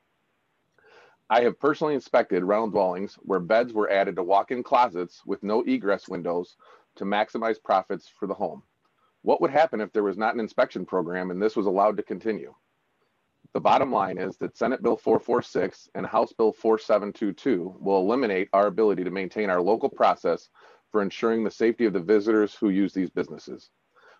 I 1.32 1.44
have 1.44 1.62
personally 1.62 1.94
inspected 1.94 2.44
rental 2.44 2.68
dwellings 2.68 3.16
where 3.22 3.40
beds 3.40 3.72
were 3.72 3.90
added 3.90 4.18
to 4.18 4.24
walk-in 4.24 4.64
closets 4.64 5.26
with 5.26 5.42
no 5.44 5.62
egress 5.62 6.10
windows 6.10 6.58
to 6.98 7.06
maximize 7.06 7.56
profits 7.64 8.10
for 8.10 8.28
the 8.28 8.34
home. 8.34 8.64
What 9.22 9.40
would 9.40 9.50
happen 9.50 9.80
if 9.80 9.94
there 9.94 10.04
was 10.04 10.18
not 10.18 10.34
an 10.34 10.42
inspection 10.42 10.86
program 10.86 11.32
and 11.32 11.42
this 11.42 11.56
was 11.56 11.68
allowed 11.68 11.96
to 11.96 12.04
continue? 12.04 12.54
The 13.54 13.62
bottom 13.62 13.94
line 13.94 14.18
is 14.18 14.36
that 14.40 14.58
Senate 14.58 14.84
Bill 14.84 14.98
446 14.98 15.88
and 15.96 16.06
House 16.06 16.34
Bill 16.34 16.52
4722 16.52 17.78
will 17.80 18.02
eliminate 18.02 18.50
our 18.52 18.68
ability 18.68 19.06
to 19.06 19.10
maintain 19.10 19.50
our 19.50 19.62
local 19.62 19.90
process 19.90 20.50
for 20.92 21.02
ensuring 21.02 21.46
the 21.46 21.50
safety 21.50 21.86
of 21.86 21.94
the 21.94 22.02
visitors 22.02 22.56
who 22.56 22.72
use 22.72 22.92
these 22.92 23.10
businesses. 23.10 23.70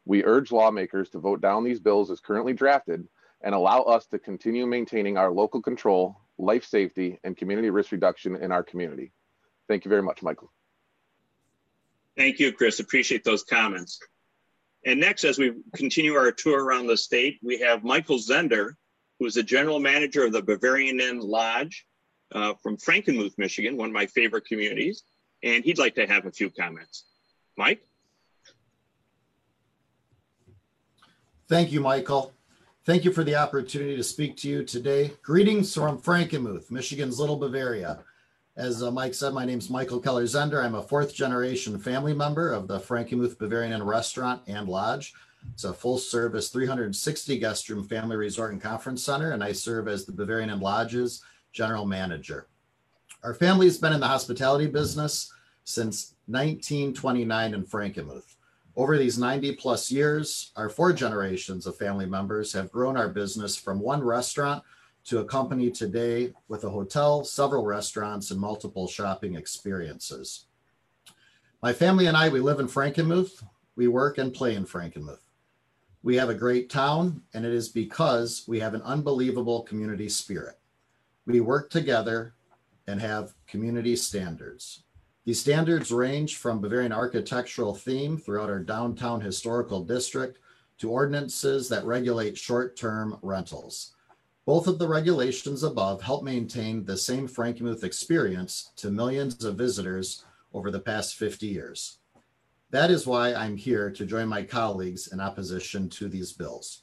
We 0.06 0.24
urge 0.24 0.54
lawmakers 0.54 1.10
to 1.10 1.20
vote 1.20 1.42
down 1.42 1.66
these 1.66 1.82
bills 1.82 2.10
as 2.10 2.22
currently 2.22 2.54
drafted 2.54 3.06
and 3.42 3.54
allow 3.54 3.82
us 3.82 4.06
to 4.08 4.20
continue 4.20 4.66
maintaining 4.66 5.18
our 5.18 5.30
local 5.30 5.62
control 5.62 6.16
life 6.42 6.66
safety, 6.66 7.20
and 7.24 7.38
community 7.38 7.70
risk 7.70 7.92
reduction 7.92 8.36
in 8.36 8.52
our 8.52 8.64
community. 8.64 9.14
Thank 9.68 9.86
you 9.86 9.90
very 9.90 10.02
much, 10.02 10.22
Michael. 10.24 10.52
Thank 12.18 12.40
you, 12.40 12.52
Chris. 12.52 12.80
Appreciate 12.80 13.24
those 13.24 13.44
comments. 13.44 14.00
And 14.86 15.00
next, 15.00 15.24
as 15.24 15.38
we 15.38 15.54
continue 15.76 16.16
our 16.16 16.32
tour 16.32 16.64
around 16.64 16.88
the 16.88 16.98
state, 16.98 17.40
we 17.44 17.60
have 17.60 17.84
Michael 17.84 18.18
Zehnder, 18.18 18.74
who 19.20 19.28
is 19.28 19.36
the 19.36 19.44
general 19.44 19.80
manager 19.80 20.26
of 20.26 20.34
the 20.34 20.42
Bavarian 20.42 21.00
Inn 21.00 21.20
Lodge 21.20 21.86
uh, 22.34 22.54
from 22.64 22.78
Frankenmuth, 22.78 23.38
Michigan, 23.38 23.78
one 23.78 23.90
of 23.90 23.94
my 23.94 24.08
favorite 24.08 24.46
communities. 24.46 25.04
And 25.44 25.64
he'd 25.64 25.78
like 25.78 25.96
to 25.96 26.08
have 26.08 26.26
a 26.26 26.32
few 26.32 26.50
comments. 26.50 27.06
Mike? 27.58 27.82
Thank 31.48 31.72
you, 31.72 31.82
Michael. 31.82 32.34
Thank 32.84 33.06
you 33.06 33.14
for 33.14 33.24
the 33.24 33.36
opportunity 33.36 33.96
to 33.96 34.04
speak 34.04 34.38
to 34.38 34.50
you 34.50 34.64
today. 34.64 35.14
Greetings 35.22 35.72
from 35.72 36.00
Frankenmuth, 36.00 36.72
Michigan's 36.72 37.20
Little 37.20 37.38
Bavaria. 37.38 38.00
As 38.58 38.82
uh, 38.82 38.90
Mike 38.90 39.14
said, 39.14 39.36
my 39.36 39.46
name 39.46 39.60
is 39.60 39.70
Michael 39.70 40.00
Keller 40.00 40.24
Zehnder. 40.24 40.66
I'm 40.66 40.74
a 40.74 40.82
fourth 40.82 41.14
generation 41.14 41.78
family 41.78 42.16
member 42.16 42.52
of 42.52 42.68
the 42.68 42.80
Frankenmuth 42.80 43.38
Bavarian 43.38 43.72
Inn 43.72 43.84
Restaurant 43.84 44.42
and 44.48 44.68
Lodge. 44.68 45.14
It's 45.54 45.64
a 45.64 45.76
full 45.76 46.00
service 46.00 46.50
360 46.50 47.38
guest 47.38 47.70
room 47.70 47.88
family 47.88 48.16
resort 48.16 48.52
and 48.52 48.60
conference 48.60 49.04
center, 49.04 49.34
and 49.34 49.44
I 49.44 49.52
serve 49.52 49.88
as 49.88 50.06
the 50.06 50.12
Bavarian 50.12 50.50
Inn 50.50 50.60
Lodge's 50.60 51.24
general 51.54 51.86
manager. 51.86 52.48
Our 53.24 53.36
family 53.36 53.68
has 53.68 53.78
been 53.78 53.94
in 53.94 54.00
the 54.00 54.08
hospitality 54.08 54.66
business 54.66 55.32
since 55.66 56.16
1929 56.26 57.54
in 57.54 57.64
Frankenmuth. 57.64 58.38
Over 58.82 58.98
these 58.98 59.20
90 59.20 59.58
plus 59.58 59.92
years, 59.92 60.52
our 60.56 60.68
four 60.68 60.92
generations 60.92 61.68
of 61.68 61.78
family 61.78 62.08
members 62.08 62.52
have 62.54 62.72
grown 62.72 62.98
our 62.98 63.10
business 63.10 63.56
from 63.56 63.80
one 63.80 64.04
restaurant 64.04 64.64
to 65.04 65.20
a 65.20 65.24
company 65.24 65.70
today 65.70 66.34
with 66.48 66.64
a 66.64 66.70
hotel, 66.72 67.24
several 67.24 67.64
restaurants, 67.64 68.32
and 68.32 68.42
multiple 68.42 68.88
shopping 68.88 69.36
experiences. 69.36 70.48
My 71.62 71.74
family 71.74 72.08
and 72.08 72.18
I, 72.18 72.30
we 72.30 72.40
live 72.40 72.60
in 72.60 72.68
Frankenmuth. 72.68 73.44
We 73.76 73.88
work 73.88 74.18
and 74.18 74.34
play 74.34 74.56
in 74.56 74.66
Frankenmuth. 74.66 75.28
We 76.02 76.16
have 76.16 76.30
a 76.30 76.34
great 76.34 76.72
town, 76.72 77.22
and 77.36 77.46
it 77.46 77.54
is 77.54 77.70
because 77.70 78.46
we 78.48 78.60
have 78.62 78.74
an 78.74 78.82
unbelievable 78.82 79.62
community 79.62 80.10
spirit. 80.10 80.58
We 81.28 81.40
work 81.40 81.70
together 81.70 82.34
and 82.88 83.00
have 83.00 83.36
community 83.46 83.96
standards. 83.96 84.86
These 85.24 85.40
standards 85.40 85.92
range 85.92 86.38
from 86.38 86.62
Bavarian 86.62 86.92
architectural 86.92 87.76
theme 87.76 88.18
throughout 88.18 88.50
our 88.50 88.60
downtown 88.60 89.22
historical 89.22 89.84
district 89.84 90.40
to 90.80 90.90
ordinances 90.90 91.70
that 91.70 91.86
regulate 91.86 92.36
short-term 92.36 93.20
rentals. 93.22 93.94
Both 94.46 94.66
of 94.66 94.80
the 94.80 94.88
regulations 94.88 95.62
above 95.62 96.02
help 96.02 96.24
maintain 96.24 96.84
the 96.84 96.98
same 96.98 97.28
Frankenmuth 97.28 97.84
experience 97.84 98.72
to 98.78 98.90
millions 98.90 99.44
of 99.44 99.58
visitors 99.58 100.26
over 100.54 100.72
the 100.72 100.80
past 100.80 101.16
50 101.16 101.46
years. 101.46 102.00
That 102.72 102.90
is 102.90 103.06
why 103.06 103.36
I'm 103.36 103.58
here 103.58 103.92
to 103.92 104.06
join 104.08 104.28
my 104.28 104.42
colleagues 104.42 105.14
in 105.14 105.20
opposition 105.20 105.88
to 105.90 106.08
these 106.08 106.32
bills. 106.32 106.82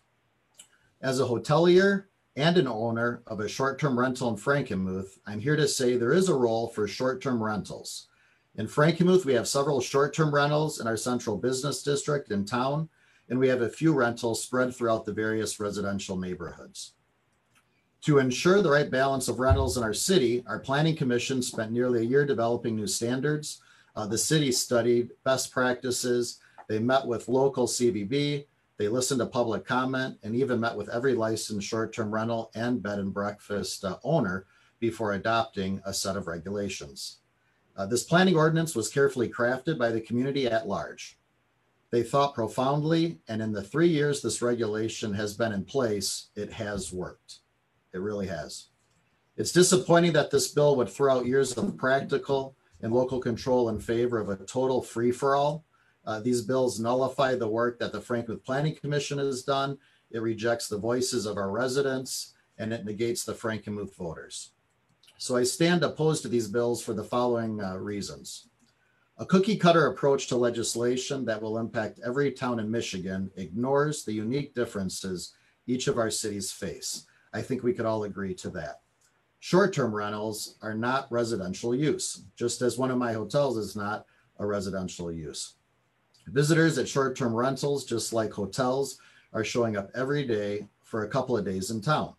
As 1.02 1.18
a 1.18 1.24
hotelier 1.24 2.04
and 2.36 2.56
an 2.56 2.68
owner 2.68 3.22
of 3.26 3.40
a 3.40 3.48
short-term 3.48 3.98
rental 3.98 4.28
in 4.28 4.36
Frankenmuth, 4.36 5.18
I'm 5.26 5.40
here 5.40 5.56
to 5.56 5.66
say 5.66 5.96
there 5.96 6.12
is 6.12 6.28
a 6.28 6.34
role 6.34 6.68
for 6.68 6.86
short-term 6.86 7.42
rentals. 7.42 8.07
In 8.58 8.66
Frankenmuth, 8.66 9.24
we 9.24 9.34
have 9.34 9.46
several 9.46 9.80
short-term 9.80 10.34
rentals 10.34 10.80
in 10.80 10.88
our 10.88 10.96
central 10.96 11.36
business 11.36 11.84
district 11.84 12.32
in 12.32 12.44
town, 12.44 12.88
and 13.28 13.38
we 13.38 13.46
have 13.46 13.62
a 13.62 13.68
few 13.68 13.94
rentals 13.94 14.42
spread 14.42 14.74
throughout 14.74 15.04
the 15.04 15.12
various 15.12 15.60
residential 15.60 16.16
neighborhoods. 16.16 16.94
To 18.02 18.18
ensure 18.18 18.60
the 18.60 18.72
right 18.72 18.90
balance 18.90 19.28
of 19.28 19.38
rentals 19.38 19.76
in 19.76 19.84
our 19.84 19.94
city, 19.94 20.42
our 20.48 20.58
planning 20.58 20.96
commission 20.96 21.40
spent 21.40 21.70
nearly 21.70 22.00
a 22.00 22.08
year 22.08 22.26
developing 22.26 22.74
new 22.74 22.88
standards. 22.88 23.62
Uh, 23.94 24.08
the 24.08 24.18
city 24.18 24.50
studied 24.50 25.10
best 25.22 25.52
practices. 25.52 26.40
They 26.68 26.80
met 26.80 27.06
with 27.06 27.28
local 27.28 27.68
CVB. 27.68 28.44
They 28.76 28.88
listened 28.88 29.20
to 29.20 29.26
public 29.26 29.66
comment 29.66 30.18
and 30.24 30.34
even 30.34 30.58
met 30.58 30.76
with 30.76 30.88
every 30.88 31.14
licensed 31.14 31.68
short-term 31.68 32.12
rental 32.12 32.50
and 32.56 32.82
bed 32.82 32.98
and 32.98 33.14
breakfast 33.14 33.84
uh, 33.84 33.98
owner 34.02 34.46
before 34.80 35.12
adopting 35.12 35.80
a 35.84 35.94
set 35.94 36.16
of 36.16 36.26
regulations. 36.26 37.18
Uh, 37.78 37.86
this 37.86 38.02
planning 38.02 38.36
ordinance 38.36 38.74
was 38.74 38.90
carefully 38.90 39.28
crafted 39.28 39.78
by 39.78 39.88
the 39.90 40.00
community 40.00 40.48
at 40.48 40.66
large. 40.66 41.16
They 41.90 42.02
thought 42.02 42.34
profoundly, 42.34 43.20
and 43.28 43.40
in 43.40 43.52
the 43.52 43.62
three 43.62 43.86
years 43.86 44.20
this 44.20 44.42
regulation 44.42 45.14
has 45.14 45.34
been 45.34 45.52
in 45.52 45.64
place, 45.64 46.30
it 46.34 46.52
has 46.52 46.92
worked. 46.92 47.38
It 47.94 48.00
really 48.00 48.26
has. 48.26 48.66
It's 49.36 49.52
disappointing 49.52 50.12
that 50.14 50.32
this 50.32 50.48
bill 50.48 50.74
would 50.74 50.88
throw 50.88 51.18
out 51.18 51.26
years 51.26 51.56
of 51.56 51.76
practical 51.76 52.56
and 52.82 52.92
local 52.92 53.20
control 53.20 53.68
in 53.68 53.78
favor 53.78 54.18
of 54.18 54.28
a 54.28 54.44
total 54.44 54.82
free 54.82 55.12
for 55.12 55.36
all. 55.36 55.64
Uh, 56.04 56.18
these 56.18 56.42
bills 56.42 56.80
nullify 56.80 57.36
the 57.36 57.46
work 57.46 57.78
that 57.78 57.92
the 57.92 58.00
Frankenmuth 58.00 58.44
Planning 58.44 58.74
Commission 58.74 59.18
has 59.18 59.44
done. 59.44 59.78
It 60.10 60.20
rejects 60.20 60.66
the 60.66 60.78
voices 60.78 61.26
of 61.26 61.36
our 61.36 61.50
residents 61.50 62.34
and 62.58 62.72
it 62.72 62.84
negates 62.84 63.24
the 63.24 63.34
Frankenmuth 63.34 63.94
voters. 63.94 64.50
So 65.18 65.36
I 65.36 65.42
stand 65.42 65.82
opposed 65.82 66.22
to 66.22 66.28
these 66.28 66.46
bills 66.46 66.80
for 66.80 66.94
the 66.94 67.02
following 67.02 67.60
uh, 67.60 67.76
reasons. 67.76 68.48
A 69.18 69.26
cookie 69.26 69.56
cutter 69.56 69.88
approach 69.88 70.28
to 70.28 70.36
legislation 70.36 71.24
that 71.24 71.42
will 71.42 71.58
impact 71.58 71.98
every 72.06 72.30
town 72.30 72.60
in 72.60 72.70
Michigan 72.70 73.28
ignores 73.34 74.04
the 74.04 74.12
unique 74.12 74.54
differences 74.54 75.34
each 75.66 75.88
of 75.88 75.98
our 75.98 76.08
cities 76.08 76.52
face. 76.52 77.04
I 77.32 77.42
think 77.42 77.64
we 77.64 77.72
could 77.74 77.84
all 77.84 78.04
agree 78.04 78.32
to 78.36 78.50
that. 78.50 78.80
Short 79.40 79.74
term 79.74 79.92
rentals 79.92 80.54
are 80.62 80.74
not 80.74 81.10
residential 81.10 81.74
use, 81.74 82.22
just 82.36 82.62
as 82.62 82.78
one 82.78 82.92
of 82.92 82.98
my 82.98 83.12
hotels 83.12 83.56
is 83.56 83.74
not 83.74 84.06
a 84.38 84.46
residential 84.46 85.10
use. 85.10 85.54
Visitors 86.28 86.78
at 86.78 86.88
short 86.88 87.16
term 87.16 87.34
rentals, 87.34 87.84
just 87.84 88.12
like 88.12 88.32
hotels, 88.32 89.00
are 89.32 89.44
showing 89.44 89.76
up 89.76 89.90
every 89.96 90.24
day 90.24 90.68
for 90.84 91.02
a 91.02 91.08
couple 91.08 91.36
of 91.36 91.44
days 91.44 91.72
in 91.72 91.80
town. 91.80 92.14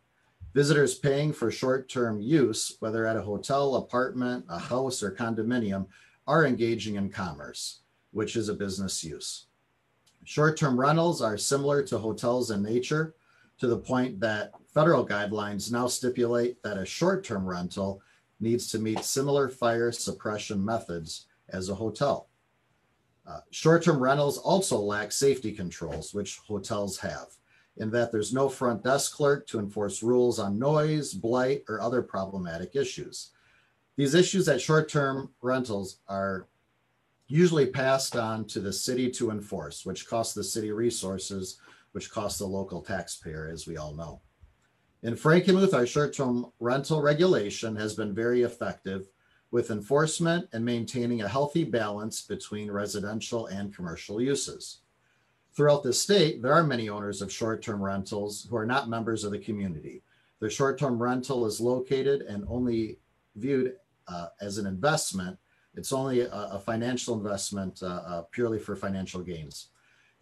Visitors 0.53 0.95
paying 0.95 1.31
for 1.31 1.51
short 1.51 1.89
term 1.89 2.19
use, 2.19 2.75
whether 2.79 3.05
at 3.05 3.15
a 3.15 3.21
hotel, 3.21 3.75
apartment, 3.75 4.45
a 4.49 4.57
house, 4.57 5.03
or 5.03 5.11
condominium, 5.11 5.85
are 6.25 6.45
engaging 6.45 6.95
in 6.95 7.09
commerce, 7.09 7.81
which 8.11 8.35
is 8.35 8.49
a 8.49 8.53
business 8.53 9.03
use. 9.03 9.45
Short 10.23 10.57
term 10.57 10.79
rentals 10.79 11.21
are 11.21 11.37
similar 11.37 11.83
to 11.83 11.97
hotels 11.97 12.51
in 12.51 12.63
nature 12.63 13.15
to 13.59 13.67
the 13.67 13.77
point 13.77 14.19
that 14.21 14.51
federal 14.73 15.05
guidelines 15.05 15.71
now 15.71 15.87
stipulate 15.87 16.61
that 16.63 16.77
a 16.77 16.85
short 16.85 17.23
term 17.23 17.45
rental 17.45 18.01
needs 18.39 18.71
to 18.71 18.79
meet 18.79 19.03
similar 19.03 19.49
fire 19.49 19.91
suppression 19.91 20.63
methods 20.63 21.27
as 21.49 21.69
a 21.69 21.75
hotel. 21.75 22.29
Uh, 23.27 23.41
short 23.51 23.83
term 23.83 23.99
rentals 23.99 24.39
also 24.39 24.79
lack 24.79 25.11
safety 25.11 25.51
controls, 25.51 26.13
which 26.13 26.39
hotels 26.39 26.97
have, 26.97 27.27
in 27.79 27.89
that 27.91 28.11
there's 28.11 28.33
no 28.33 28.49
front 28.49 28.83
desk 28.83 29.15
clerk 29.15 29.47
to 29.47 29.59
enforce 29.59 30.03
rules 30.03 30.37
on 30.37 30.59
noise, 30.59 31.13
blight, 31.13 31.63
or 31.67 31.81
other 31.81 32.01
problematic 32.01 32.75
issues. 32.75 33.31
These 33.95 34.13
issues 34.13 34.47
at 34.47 34.61
short 34.61 34.89
term 34.89 35.31
rentals 35.41 35.99
are 36.07 36.47
usually 37.27 37.67
passed 37.67 38.15
on 38.15 38.45
to 38.45 38.59
the 38.59 38.73
city 38.73 39.09
to 39.11 39.31
enforce, 39.31 39.85
which 39.85 40.07
costs 40.07 40.33
the 40.33 40.43
city 40.43 40.71
resources, 40.71 41.59
which 41.93 42.11
costs 42.11 42.39
the 42.39 42.45
local 42.45 42.81
taxpayer, 42.81 43.49
as 43.51 43.67
we 43.67 43.77
all 43.77 43.93
know. 43.93 44.21
In 45.03 45.15
Frankenmuth, 45.15 45.73
our 45.73 45.85
short 45.85 46.13
term 46.13 46.47
rental 46.59 47.01
regulation 47.01 47.75
has 47.77 47.93
been 47.93 48.13
very 48.13 48.43
effective 48.43 49.07
with 49.51 49.71
enforcement 49.71 50.47
and 50.53 50.63
maintaining 50.63 51.21
a 51.21 51.27
healthy 51.27 51.63
balance 51.63 52.21
between 52.21 52.69
residential 52.69 53.47
and 53.47 53.73
commercial 53.73 54.21
uses. 54.21 54.79
Throughout 55.59 55.83
the 55.83 55.91
state, 55.91 56.41
there 56.41 56.53
are 56.53 56.63
many 56.63 56.87
owners 56.87 57.21
of 57.21 57.29
short 57.29 57.61
term 57.61 57.83
rentals 57.83 58.47
who 58.49 58.55
are 58.55 58.65
not 58.65 58.87
members 58.87 59.25
of 59.25 59.31
the 59.31 59.39
community. 59.39 60.01
Their 60.39 60.49
short 60.49 60.79
term 60.79 60.97
rental 60.97 61.45
is 61.45 61.59
located 61.59 62.21
and 62.21 62.45
only 62.47 62.97
viewed 63.35 63.73
uh, 64.07 64.27
as 64.39 64.57
an 64.57 64.65
investment. 64.65 65.37
It's 65.75 65.91
only 65.91 66.21
a, 66.21 66.31
a 66.31 66.59
financial 66.59 67.13
investment 67.13 67.83
uh, 67.83 67.87
uh, 67.87 68.21
purely 68.31 68.57
for 68.57 68.73
financial 68.73 69.19
gains. 69.21 69.67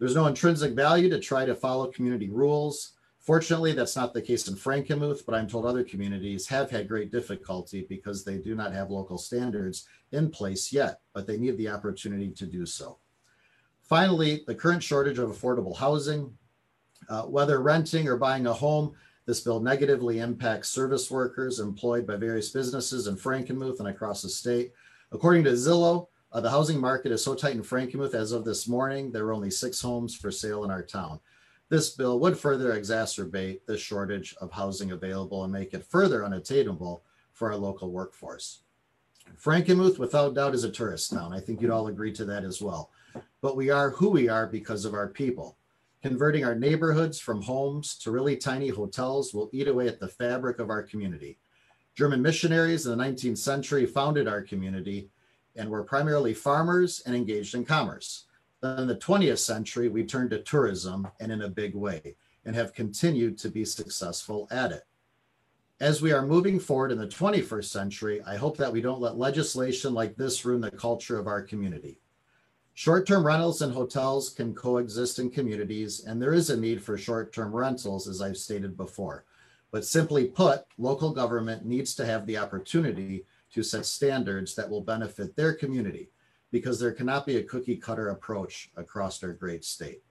There's 0.00 0.16
no 0.16 0.26
intrinsic 0.26 0.72
value 0.72 1.08
to 1.08 1.20
try 1.20 1.44
to 1.44 1.54
follow 1.54 1.86
community 1.86 2.30
rules 2.30 2.94
Fortunately, 3.20 3.74
that's 3.74 3.94
not 3.94 4.14
the 4.14 4.22
case 4.22 4.48
in 4.48 4.54
Frankenmuth, 4.54 5.26
but 5.26 5.34
I'm 5.34 5.46
told 5.46 5.66
other 5.66 5.84
communities 5.84 6.46
have 6.46 6.70
had 6.70 6.88
great 6.88 7.12
difficulty 7.12 7.84
because 7.86 8.24
they 8.24 8.38
do 8.38 8.54
not 8.54 8.72
have 8.72 8.90
local 8.90 9.18
standards 9.18 9.86
in 10.12 10.30
place 10.30 10.72
yet, 10.72 11.00
but 11.12 11.26
they 11.26 11.36
need 11.36 11.58
the 11.58 11.68
opportunity 11.68 12.30
to 12.30 12.46
do 12.46 12.64
so. 12.64 12.98
Finally, 13.88 14.44
the 14.46 14.54
current 14.54 14.82
shortage 14.82 15.18
of 15.18 15.30
affordable 15.30 15.74
housing, 15.74 16.30
uh, 17.08 17.22
whether 17.22 17.62
renting 17.62 18.06
or 18.06 18.18
buying 18.18 18.46
a 18.46 18.52
home, 18.52 18.94
this 19.24 19.40
bill 19.40 19.60
negatively 19.60 20.18
impacts 20.18 20.68
service 20.68 21.10
workers 21.10 21.58
employed 21.58 22.06
by 22.06 22.14
various 22.14 22.50
businesses 22.50 23.06
in 23.06 23.16
Frankenmuth 23.16 23.78
and 23.78 23.88
across 23.88 24.20
the 24.20 24.28
state. 24.28 24.74
According 25.10 25.44
to 25.44 25.52
Zillow, 25.52 26.08
uh, 26.32 26.40
the 26.42 26.50
housing 26.50 26.78
market 26.78 27.12
is 27.12 27.24
so 27.24 27.34
tight 27.34 27.54
in 27.54 27.62
Frankenmuth 27.62 28.14
as 28.14 28.32
of 28.32 28.44
this 28.44 28.68
morning, 28.68 29.10
there 29.10 29.24
are 29.24 29.32
only 29.32 29.50
six 29.50 29.80
homes 29.80 30.14
for 30.14 30.30
sale 30.30 30.64
in 30.64 30.70
our 30.70 30.82
town. 30.82 31.18
This 31.70 31.88
bill 31.88 32.20
would 32.20 32.38
further 32.38 32.74
exacerbate 32.74 33.60
the 33.64 33.78
shortage 33.78 34.34
of 34.42 34.52
housing 34.52 34.90
available 34.90 35.44
and 35.44 35.52
make 35.52 35.72
it 35.72 35.84
further 35.86 36.26
unattainable 36.26 37.04
for 37.32 37.50
our 37.50 37.56
local 37.56 37.90
workforce. 37.90 38.60
Frankenmuth, 39.42 39.98
without 39.98 40.34
doubt, 40.34 40.54
is 40.54 40.64
a 40.64 40.70
tourist 40.70 41.10
town. 41.10 41.32
I 41.32 41.40
think 41.40 41.62
you'd 41.62 41.70
all 41.70 41.86
agree 41.88 42.12
to 42.12 42.26
that 42.26 42.44
as 42.44 42.60
well. 42.60 42.90
But 43.40 43.56
we 43.56 43.70
are 43.70 43.90
who 43.90 44.10
we 44.10 44.28
are 44.28 44.46
because 44.46 44.84
of 44.84 44.94
our 44.94 45.08
people. 45.08 45.58
Converting 46.02 46.44
our 46.44 46.54
neighborhoods 46.54 47.18
from 47.18 47.42
homes 47.42 47.96
to 47.98 48.10
really 48.10 48.36
tiny 48.36 48.68
hotels 48.68 49.34
will 49.34 49.50
eat 49.52 49.68
away 49.68 49.88
at 49.88 50.00
the 50.00 50.08
fabric 50.08 50.58
of 50.58 50.70
our 50.70 50.82
community. 50.82 51.38
German 51.96 52.22
missionaries 52.22 52.86
in 52.86 52.96
the 52.96 53.04
19th 53.04 53.38
century 53.38 53.84
founded 53.84 54.28
our 54.28 54.42
community 54.42 55.10
and 55.56 55.68
were 55.68 55.82
primarily 55.82 56.32
farmers 56.32 57.02
and 57.04 57.16
engaged 57.16 57.54
in 57.54 57.64
commerce. 57.64 58.26
Then 58.60 58.80
in 58.80 58.86
the 58.86 58.96
20th 58.96 59.38
century, 59.38 59.88
we 59.88 60.04
turned 60.04 60.30
to 60.30 60.42
tourism 60.42 61.08
and 61.20 61.32
in 61.32 61.42
a 61.42 61.48
big 61.48 61.74
way 61.74 62.14
and 62.44 62.54
have 62.54 62.72
continued 62.74 63.36
to 63.38 63.48
be 63.48 63.64
successful 63.64 64.48
at 64.50 64.72
it. 64.72 64.84
As 65.80 66.02
we 66.02 66.12
are 66.12 66.26
moving 66.26 66.58
forward 66.58 66.90
in 66.90 66.98
the 66.98 67.06
21st 67.06 67.66
century, 67.66 68.22
I 68.26 68.36
hope 68.36 68.56
that 68.56 68.72
we 68.72 68.80
don't 68.80 69.00
let 69.00 69.16
legislation 69.16 69.94
like 69.94 70.16
this 70.16 70.44
ruin 70.44 70.60
the 70.60 70.70
culture 70.70 71.18
of 71.18 71.28
our 71.28 71.42
community. 71.42 72.00
Short 72.78 73.08
term 73.08 73.26
rentals 73.26 73.60
and 73.60 73.74
hotels 73.74 74.30
can 74.30 74.54
coexist 74.54 75.18
in 75.18 75.30
communities, 75.30 76.04
and 76.04 76.22
there 76.22 76.32
is 76.32 76.48
a 76.48 76.56
need 76.56 76.80
for 76.80 76.96
short 76.96 77.32
term 77.32 77.52
rentals, 77.52 78.06
as 78.06 78.22
I've 78.22 78.36
stated 78.36 78.76
before. 78.76 79.24
But 79.72 79.84
simply 79.84 80.28
put, 80.28 80.60
local 80.78 81.10
government 81.10 81.66
needs 81.66 81.96
to 81.96 82.06
have 82.06 82.24
the 82.24 82.38
opportunity 82.38 83.26
to 83.52 83.64
set 83.64 83.84
standards 83.84 84.54
that 84.54 84.70
will 84.70 84.80
benefit 84.80 85.34
their 85.34 85.54
community 85.54 86.10
because 86.52 86.78
there 86.78 86.92
cannot 86.92 87.26
be 87.26 87.38
a 87.38 87.42
cookie 87.42 87.74
cutter 87.74 88.10
approach 88.10 88.70
across 88.76 89.24
our 89.24 89.32
great 89.32 89.64
state. 89.64 90.04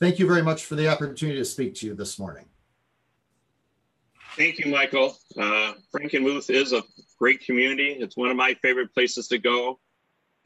Thank 0.00 0.18
you 0.18 0.26
very 0.26 0.42
much 0.42 0.64
for 0.64 0.74
the 0.74 0.88
opportunity 0.88 1.38
to 1.38 1.44
speak 1.44 1.76
to 1.76 1.86
you 1.86 1.94
this 1.94 2.18
morning. 2.18 2.46
Thank 4.36 4.58
you, 4.58 4.72
Michael. 4.72 5.16
Uh, 5.38 5.74
Frankenmuth 5.94 6.50
is 6.50 6.72
a 6.72 6.82
great 7.16 7.46
community. 7.46 7.92
It's 7.92 8.16
one 8.16 8.30
of 8.30 8.36
my 8.36 8.54
favorite 8.54 8.92
places 8.92 9.28
to 9.28 9.38
go. 9.38 9.78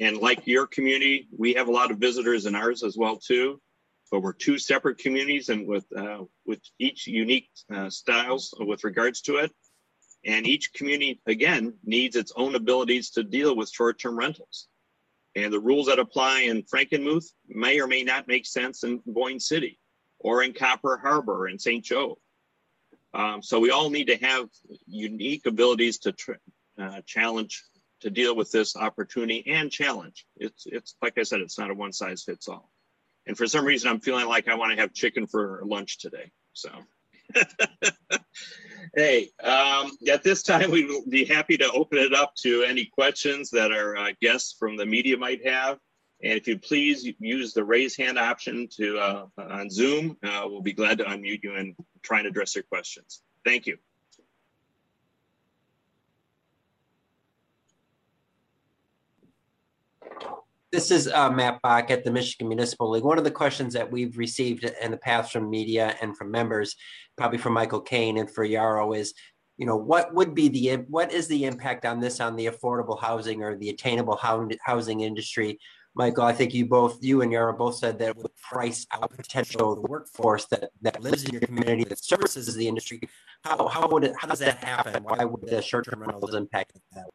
And 0.00 0.16
like 0.16 0.46
your 0.46 0.66
community, 0.66 1.28
we 1.36 1.54
have 1.54 1.68
a 1.68 1.72
lot 1.72 1.90
of 1.90 1.98
visitors 1.98 2.46
in 2.46 2.54
ours 2.54 2.82
as 2.82 2.96
well 2.96 3.16
too. 3.16 3.60
But 4.10 4.22
we're 4.22 4.32
two 4.32 4.58
separate 4.58 4.98
communities 4.98 5.50
and 5.50 5.68
with 5.68 5.84
uh, 5.96 6.24
with 6.44 6.60
each 6.80 7.06
unique 7.06 7.48
uh, 7.72 7.90
styles 7.90 8.52
with 8.58 8.82
regards 8.82 9.20
to 9.22 9.36
it. 9.36 9.52
And 10.24 10.46
each 10.46 10.72
community, 10.72 11.20
again, 11.26 11.74
needs 11.84 12.16
its 12.16 12.32
own 12.34 12.54
abilities 12.54 13.10
to 13.10 13.22
deal 13.22 13.56
with 13.56 13.70
short-term 13.70 14.18
rentals. 14.18 14.66
And 15.36 15.52
the 15.52 15.60
rules 15.60 15.86
that 15.86 15.98
apply 15.98 16.40
in 16.40 16.64
Frankenmuth 16.64 17.26
may 17.48 17.80
or 17.80 17.86
may 17.86 18.02
not 18.02 18.26
make 18.26 18.46
sense 18.46 18.82
in 18.82 19.00
Boyne 19.06 19.40
City 19.40 19.78
or 20.18 20.42
in 20.42 20.52
Copper 20.52 20.98
Harbor 20.98 21.48
in 21.48 21.58
St. 21.58 21.84
Joe. 21.84 22.18
Um, 23.14 23.42
so 23.42 23.60
we 23.60 23.70
all 23.70 23.90
need 23.90 24.08
to 24.08 24.16
have 24.16 24.48
unique 24.86 25.46
abilities 25.46 25.98
to 25.98 26.14
uh, 26.78 27.00
challenge, 27.06 27.62
to 28.00 28.10
deal 28.10 28.34
with 28.34 28.50
this 28.50 28.76
opportunity 28.76 29.44
and 29.46 29.70
challenge. 29.70 30.26
It's, 30.36 30.64
it's 30.66 30.96
like 31.02 31.18
I 31.18 31.22
said, 31.22 31.40
it's 31.40 31.58
not 31.58 31.70
a 31.70 31.74
one 31.74 31.92
size 31.92 32.22
fits 32.22 32.48
all. 32.48 32.70
And 33.26 33.36
for 33.36 33.46
some 33.46 33.64
reason, 33.64 33.90
I'm 33.90 34.00
feeling 34.00 34.26
like 34.26 34.48
I 34.48 34.54
want 34.54 34.72
to 34.72 34.80
have 34.80 34.92
chicken 34.92 35.26
for 35.26 35.62
lunch 35.64 35.98
today. 35.98 36.30
So. 36.52 36.70
hey, 38.96 39.30
um, 39.42 39.92
at 40.10 40.22
this 40.22 40.42
time, 40.42 40.70
we'd 40.70 40.88
be 41.08 41.24
happy 41.24 41.56
to 41.58 41.70
open 41.70 41.98
it 41.98 42.14
up 42.14 42.34
to 42.36 42.62
any 42.62 42.86
questions 42.86 43.50
that 43.50 43.72
our 43.72 43.96
uh, 43.96 44.12
guests 44.20 44.56
from 44.58 44.76
the 44.76 44.86
media 44.86 45.16
might 45.16 45.46
have. 45.46 45.78
And 46.22 46.34
if 46.34 46.46
you'd 46.46 46.62
please 46.62 47.08
use 47.18 47.54
the 47.54 47.64
raise 47.64 47.96
hand 47.96 48.18
option 48.18 48.68
to 48.76 48.98
uh, 48.98 49.26
on 49.38 49.70
Zoom, 49.70 50.16
uh, 50.22 50.42
we'll 50.44 50.60
be 50.60 50.72
glad 50.72 50.98
to 50.98 51.04
unmute 51.04 51.42
you 51.42 51.54
and 51.54 51.74
try 52.02 52.18
and 52.18 52.26
address 52.26 52.54
your 52.54 52.64
questions. 52.64 53.22
Thank 53.44 53.66
you. 53.66 53.78
This 60.72 60.92
is 60.92 61.08
uh, 61.08 61.30
Matt 61.30 61.60
Bach 61.62 61.90
at 61.90 62.04
the 62.04 62.12
Michigan 62.12 62.46
Municipal 62.46 62.90
League. 62.90 63.02
One 63.02 63.18
of 63.18 63.24
the 63.24 63.30
questions 63.30 63.74
that 63.74 63.90
we've 63.90 64.16
received 64.16 64.62
in 64.62 64.92
the 64.92 64.96
past 64.96 65.32
from 65.32 65.50
media 65.50 65.96
and 66.00 66.16
from 66.16 66.30
members, 66.30 66.76
probably 67.16 67.38
from 67.38 67.54
Michael 67.54 67.80
Cain 67.80 68.18
and 68.18 68.30
for 68.30 68.44
Yarrow, 68.44 68.92
is 68.92 69.12
you 69.56 69.66
know 69.66 69.76
what 69.76 70.14
would 70.14 70.32
be 70.32 70.48
the 70.48 70.76
what 70.88 71.12
is 71.12 71.26
the 71.26 71.44
impact 71.44 71.84
on 71.84 71.98
this 71.98 72.20
on 72.20 72.36
the 72.36 72.46
affordable 72.46 73.00
housing 73.00 73.42
or 73.42 73.56
the 73.56 73.70
attainable 73.70 74.16
housing 74.62 75.00
industry? 75.00 75.58
Michael, 75.96 76.24
I 76.24 76.32
think 76.32 76.54
you 76.54 76.66
both, 76.66 77.02
you 77.02 77.22
and 77.22 77.32
Yarrow 77.32 77.56
both 77.56 77.74
said 77.74 77.98
that 77.98 78.16
would 78.16 78.34
price 78.36 78.86
out 78.92 79.10
potential 79.16 79.84
workforce 79.88 80.46
that, 80.46 80.70
that 80.82 81.02
lives 81.02 81.24
in 81.24 81.32
your 81.32 81.40
community 81.40 81.82
that 81.84 82.02
services 82.02 82.54
the 82.54 82.68
industry. 82.68 83.00
How, 83.42 83.66
how 83.66 83.88
would 83.88 84.04
it, 84.04 84.12
how 84.16 84.28
does 84.28 84.38
that 84.38 84.62
happen? 84.62 85.02
Why 85.02 85.24
would 85.24 85.48
the 85.48 85.60
short-term 85.60 86.00
rentals 86.00 86.34
impact 86.34 86.78
that? 86.92 87.06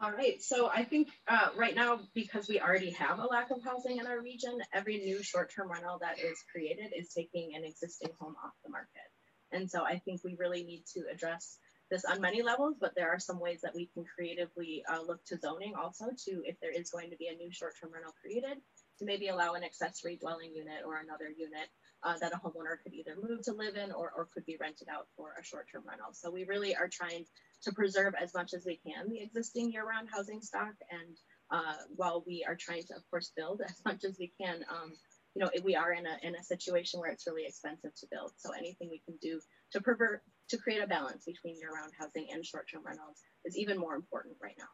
All 0.00 0.12
right, 0.12 0.40
so 0.40 0.70
I 0.72 0.84
think 0.84 1.08
uh, 1.26 1.48
right 1.56 1.74
now, 1.74 1.98
because 2.14 2.46
we 2.48 2.60
already 2.60 2.90
have 2.92 3.18
a 3.18 3.24
lack 3.26 3.50
of 3.50 3.64
housing 3.64 3.98
in 3.98 4.06
our 4.06 4.20
region, 4.20 4.56
every 4.72 4.98
new 4.98 5.24
short-term 5.24 5.72
rental 5.72 5.98
that 6.00 6.20
is 6.20 6.38
created 6.52 6.92
is 6.96 7.12
taking 7.12 7.56
an 7.56 7.64
existing 7.64 8.10
home 8.20 8.36
off 8.44 8.52
the 8.64 8.70
market. 8.70 9.08
And 9.50 9.68
so 9.68 9.82
I 9.84 9.98
think 9.98 10.22
we 10.22 10.36
really 10.38 10.62
need 10.62 10.84
to 10.94 11.02
address 11.12 11.58
this 11.90 12.04
on 12.04 12.20
many 12.20 12.42
levels, 12.42 12.76
but 12.80 12.94
there 12.94 13.10
are 13.10 13.18
some 13.18 13.40
ways 13.40 13.62
that 13.62 13.74
we 13.74 13.90
can 13.92 14.04
creatively 14.04 14.84
uh, 14.88 15.02
look 15.02 15.24
to 15.26 15.38
zoning 15.38 15.74
also 15.74 16.04
to, 16.26 16.42
if 16.44 16.60
there 16.60 16.70
is 16.70 16.90
going 16.90 17.10
to 17.10 17.16
be 17.16 17.26
a 17.26 17.34
new 17.34 17.50
short-term 17.50 17.90
rental 17.92 18.14
created, 18.22 18.58
to 18.98 19.04
maybe 19.04 19.28
allow 19.28 19.54
an 19.54 19.64
accessory 19.64 20.16
dwelling 20.16 20.52
unit 20.54 20.82
or 20.86 20.96
another 20.96 21.28
unit 21.36 21.68
uh, 22.02 22.16
that 22.18 22.32
a 22.32 22.36
homeowner 22.36 22.76
could 22.82 22.94
either 22.94 23.16
move 23.20 23.42
to 23.42 23.52
live 23.52 23.76
in 23.76 23.92
or, 23.92 24.12
or 24.16 24.28
could 24.32 24.46
be 24.46 24.56
rented 24.60 24.88
out 24.88 25.06
for 25.16 25.34
a 25.38 25.44
short-term 25.44 25.82
rental. 25.88 26.12
So 26.12 26.30
we 26.30 26.44
really 26.44 26.74
are 26.76 26.88
trying 26.88 27.24
to 27.62 27.72
preserve 27.72 28.14
as 28.20 28.34
much 28.34 28.54
as 28.54 28.64
we 28.64 28.78
can 28.86 29.08
the 29.08 29.20
existing 29.20 29.72
year-round 29.72 30.08
housing 30.12 30.40
stock 30.42 30.74
and 30.90 31.16
uh, 31.50 31.74
while 31.96 32.22
we 32.26 32.44
are 32.46 32.56
trying 32.56 32.82
to, 32.84 32.94
of 32.94 33.02
course, 33.10 33.32
build 33.36 33.62
as 33.66 33.80
much 33.84 34.04
as 34.04 34.16
we 34.18 34.32
can. 34.40 34.64
Um, 34.70 34.92
you 35.34 35.44
know, 35.44 35.50
we 35.62 35.76
are 35.76 35.92
in 35.92 36.04
a 36.06 36.16
in 36.26 36.34
a 36.34 36.42
situation 36.42 36.98
where 36.98 37.10
it's 37.12 37.26
really 37.26 37.46
expensive 37.46 37.94
to 37.94 38.06
build. 38.10 38.32
So 38.36 38.50
anything 38.58 38.88
we 38.90 39.02
can 39.06 39.16
do 39.22 39.40
to 39.72 39.80
pervert 39.80 40.22
to 40.50 40.56
create 40.56 40.82
a 40.82 40.86
balance 40.86 41.24
between 41.26 41.56
year-round 41.58 41.92
housing 41.98 42.28
and 42.32 42.44
short-term 42.44 42.82
rentals 42.84 43.18
is 43.44 43.56
even 43.56 43.78
more 43.78 43.94
important 43.94 44.36
right 44.42 44.56
now. 44.58 44.66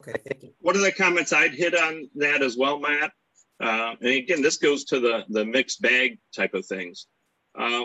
Okay, 0.00 0.18
thank 0.28 0.42
you. 0.42 0.50
One 0.60 0.76
of 0.76 0.82
the 0.82 0.92
comments 0.92 1.32
I'd 1.32 1.54
hit 1.54 1.74
on 1.76 2.08
that 2.16 2.42
as 2.42 2.56
well, 2.56 2.78
Matt. 2.78 3.12
Uh, 3.60 3.94
and 4.00 4.10
again, 4.10 4.42
this 4.42 4.56
goes 4.56 4.84
to 4.84 5.00
the 5.00 5.24
the 5.28 5.44
mixed 5.44 5.80
bag 5.80 6.18
type 6.34 6.54
of 6.54 6.66
things. 6.66 7.06
Uh, 7.56 7.84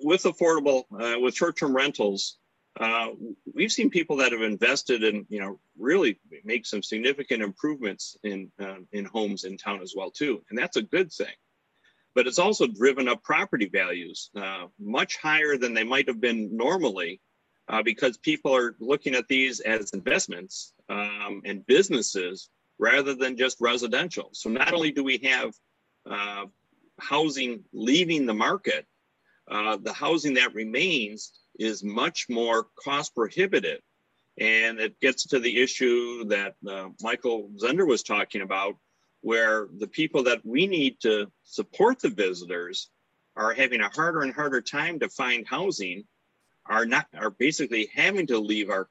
with 0.00 0.22
affordable, 0.22 0.84
uh, 0.98 1.20
with 1.20 1.34
short-term 1.34 1.76
rentals, 1.76 2.38
uh, 2.80 3.08
we've 3.54 3.70
seen 3.70 3.90
people 3.90 4.16
that 4.16 4.32
have 4.32 4.42
invested 4.42 5.04
and 5.04 5.26
you 5.28 5.40
know 5.40 5.60
really 5.78 6.18
make 6.44 6.66
some 6.66 6.82
significant 6.82 7.42
improvements 7.42 8.16
in 8.24 8.50
uh, 8.60 8.76
in 8.92 9.04
homes 9.04 9.44
in 9.44 9.56
town 9.56 9.80
as 9.82 9.94
well 9.96 10.10
too, 10.10 10.42
and 10.50 10.58
that's 10.58 10.76
a 10.76 10.82
good 10.82 11.12
thing. 11.12 11.34
But 12.14 12.26
it's 12.26 12.38
also 12.38 12.66
driven 12.66 13.08
up 13.08 13.22
property 13.22 13.68
values 13.68 14.30
uh, 14.36 14.66
much 14.78 15.16
higher 15.16 15.56
than 15.56 15.74
they 15.74 15.84
might 15.84 16.08
have 16.08 16.20
been 16.20 16.56
normally, 16.56 17.20
uh, 17.68 17.82
because 17.82 18.16
people 18.18 18.54
are 18.54 18.76
looking 18.78 19.14
at 19.14 19.28
these 19.28 19.60
as 19.60 19.90
investments 19.90 20.72
um, 20.88 21.42
and 21.44 21.66
businesses 21.66 22.50
rather 22.78 23.14
than 23.14 23.36
just 23.36 23.60
residential. 23.60 24.30
So 24.32 24.50
not 24.50 24.72
only 24.72 24.92
do 24.92 25.04
we 25.04 25.18
have 25.18 25.54
uh, 26.08 26.46
housing 26.98 27.64
leaving 27.72 28.26
the 28.26 28.34
market, 28.34 28.86
uh, 29.50 29.76
the 29.76 29.92
housing 29.92 30.34
that 30.34 30.54
remains 30.54 31.32
is 31.58 31.84
much 31.84 32.26
more 32.28 32.66
cost 32.82 33.14
prohibitive. 33.14 33.80
And 34.38 34.80
it 34.80 35.00
gets 35.00 35.26
to 35.28 35.38
the 35.38 35.62
issue 35.62 36.24
that 36.24 36.56
uh, 36.68 36.88
Michael 37.00 37.50
Zehnder 37.56 37.86
was 37.86 38.02
talking 38.02 38.42
about, 38.42 38.74
where 39.20 39.68
the 39.78 39.86
people 39.86 40.24
that 40.24 40.44
we 40.44 40.66
need 40.66 41.00
to 41.00 41.30
support 41.44 42.00
the 42.00 42.10
visitors 42.10 42.90
are 43.36 43.54
having 43.54 43.80
a 43.80 43.88
harder 43.88 44.22
and 44.22 44.34
harder 44.34 44.60
time 44.60 44.98
to 44.98 45.08
find 45.08 45.46
housing, 45.46 46.04
are 46.66 46.86
not 46.86 47.06
are 47.16 47.30
basically 47.30 47.88
having 47.94 48.26
to 48.26 48.38
leave 48.38 48.70
our 48.70 48.88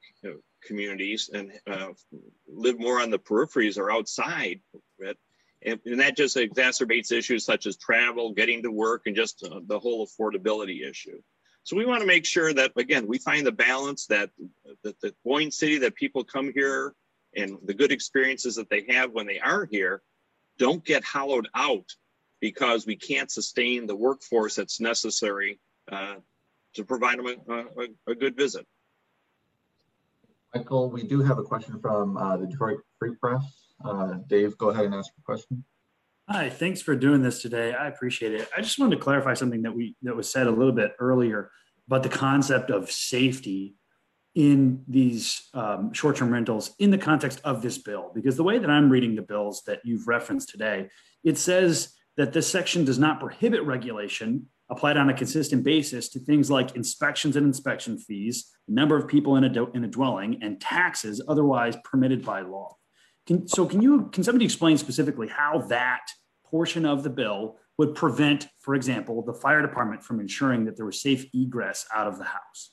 communities 0.65 1.29
and 1.33 1.51
uh, 1.67 1.89
live 2.47 2.79
more 2.79 3.01
on 3.01 3.09
the 3.09 3.19
peripheries 3.19 3.77
or 3.77 3.91
outside 3.91 4.61
it. 4.99 5.17
And, 5.65 5.79
and, 5.85 5.99
that 6.01 6.17
just 6.17 6.35
exacerbates 6.35 7.11
issues 7.11 7.45
such 7.45 7.67
as 7.67 7.77
travel, 7.77 8.33
getting 8.33 8.63
to 8.63 8.71
work, 8.71 9.03
and 9.05 9.15
just 9.15 9.45
uh, 9.45 9.61
the 9.65 9.79
whole 9.79 10.05
affordability 10.05 10.87
issue. 10.87 11.21
So 11.63 11.77
we 11.77 11.85
want 11.85 12.01
to 12.01 12.07
make 12.07 12.25
sure 12.25 12.53
that 12.53 12.73
again 12.75 13.07
we 13.07 13.17
find 13.17 13.45
the 13.47 13.51
balance 13.51 14.05
that 14.07 14.29
that 14.83 14.99
the 14.99 15.13
Boyne 15.23 15.51
City 15.51 15.77
that 15.79 15.95
people 15.95 16.23
come 16.23 16.51
here 16.53 16.93
and 17.35 17.57
the 17.63 17.73
good 17.73 17.91
experiences 17.91 18.55
that 18.55 18.69
they 18.69 18.85
have 18.89 19.11
when 19.11 19.25
they 19.25 19.39
are 19.39 19.65
here 19.71 20.01
don't 20.57 20.83
get 20.83 21.03
hollowed 21.03 21.47
out 21.55 21.89
because 22.41 22.85
we 22.85 22.97
can't 22.97 23.31
sustain 23.31 23.87
the 23.87 23.95
workforce 23.95 24.55
that's 24.55 24.81
necessary 24.81 25.59
uh, 25.89 26.15
to 26.73 26.83
provide 26.83 27.19
them 27.19 27.27
a, 27.27 27.53
a, 27.53 28.11
a, 28.11 28.15
good 28.15 28.35
visit. 28.35 28.65
Michael, 30.53 30.89
we 30.89 31.03
do 31.03 31.21
have 31.21 31.37
a 31.37 31.43
question 31.43 31.79
from 31.79 32.17
uh, 32.17 32.37
the 32.37 32.47
Detroit 32.47 32.79
Free 32.99 33.15
Press. 33.15 33.43
Uh, 33.83 34.15
Dave, 34.27 34.57
go 34.57 34.69
ahead 34.69 34.85
and 34.85 34.95
ask 34.95 35.11
your 35.17 35.23
question. 35.23 35.63
Hi, 36.29 36.49
thanks 36.49 36.81
for 36.81 36.95
doing 36.95 37.21
this 37.21 37.41
today. 37.41 37.73
I 37.73 37.87
appreciate 37.87 38.33
it. 38.33 38.49
I 38.55 38.61
just 38.61 38.79
wanted 38.79 38.95
to 38.95 39.01
clarify 39.01 39.33
something 39.33 39.63
that 39.63 39.75
we 39.75 39.95
that 40.03 40.15
was 40.15 40.31
said 40.31 40.47
a 40.47 40.51
little 40.51 40.71
bit 40.71 40.93
earlier 40.99 41.51
about 41.87 42.03
the 42.03 42.09
concept 42.09 42.69
of 42.69 42.89
safety 42.89 43.75
in 44.33 44.83
these 44.87 45.49
um, 45.53 45.93
short-term 45.93 46.31
rentals 46.31 46.73
in 46.79 46.91
the 46.91 46.97
context 46.97 47.41
of 47.43 47.61
this 47.61 47.77
bill. 47.77 48.11
Because 48.15 48.37
the 48.37 48.43
way 48.43 48.57
that 48.57 48.69
I'm 48.69 48.89
reading 48.89 49.15
the 49.15 49.21
bills 49.21 49.63
that 49.67 49.81
you've 49.83 50.07
referenced 50.07 50.49
today, 50.49 50.89
it 51.23 51.37
says 51.37 51.93
that 52.15 52.33
this 52.33 52.47
section 52.47 52.85
does 52.85 52.97
not 52.97 53.19
prohibit 53.19 53.63
regulation 53.63 54.47
applied 54.69 54.97
on 54.97 55.09
a 55.09 55.13
consistent 55.13 55.63
basis 55.63 56.09
to 56.09 56.19
things 56.19 56.49
like 56.49 56.75
inspections 56.75 57.35
and 57.35 57.45
inspection 57.45 57.97
fees, 57.97 58.51
number 58.67 58.97
of 58.97 59.07
people 59.07 59.35
in 59.35 59.43
a, 59.43 59.71
in 59.71 59.83
a 59.83 59.87
dwelling, 59.87 60.39
and 60.41 60.59
taxes 60.59 61.21
otherwise 61.27 61.75
permitted 61.83 62.23
by 62.25 62.41
law. 62.41 62.77
Can, 63.27 63.47
so 63.47 63.65
can 63.65 63.81
you 63.81 64.09
can 64.11 64.23
somebody 64.23 64.45
explain 64.45 64.77
specifically 64.77 65.27
how 65.27 65.59
that 65.69 66.05
portion 66.45 66.85
of 66.85 67.03
the 67.03 67.09
bill 67.09 67.57
would 67.77 67.95
prevent, 67.95 68.47
for 68.59 68.75
example, 68.75 69.23
the 69.23 69.33
fire 69.33 69.61
department 69.61 70.03
from 70.03 70.19
ensuring 70.19 70.65
that 70.65 70.75
there 70.75 70.85
was 70.85 71.01
safe 71.01 71.25
egress 71.33 71.85
out 71.93 72.07
of 72.07 72.17
the 72.17 72.25
house? 72.25 72.71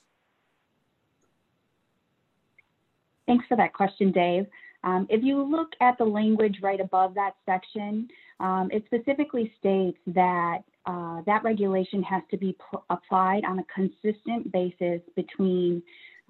Thanks 3.27 3.47
for 3.47 3.57
that 3.57 3.73
question, 3.73 4.11
Dave. 4.11 4.47
Um, 4.83 5.07
if 5.09 5.23
you 5.23 5.43
look 5.43 5.73
at 5.81 5.99
the 5.99 6.05
language 6.05 6.59
right 6.63 6.81
above 6.81 7.15
that 7.15 7.37
section, 7.47 8.09
um, 8.41 8.71
it 8.73 8.85
specifically 8.87 9.53
states 9.59 9.99
that 10.09 10.65
uh, 10.87 11.21
that 11.27 11.43
regulation 11.45 12.03
has 12.03 12.23
to 12.31 12.37
be 12.37 12.57
applied 12.89 13.45
on 13.45 13.59
a 13.59 13.65
consistent 13.65 14.51
basis 14.51 15.01
between 15.15 15.83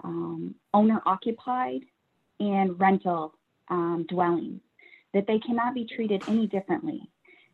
um, 0.02 0.54
owner 0.74 1.00
occupied 1.06 1.82
and 2.40 2.78
rental 2.80 3.34
um, 3.68 4.06
dwellings, 4.08 4.60
that 5.14 5.26
they 5.26 5.38
cannot 5.38 5.74
be 5.74 5.84
treated 5.84 6.22
any 6.26 6.46
differently. 6.46 7.08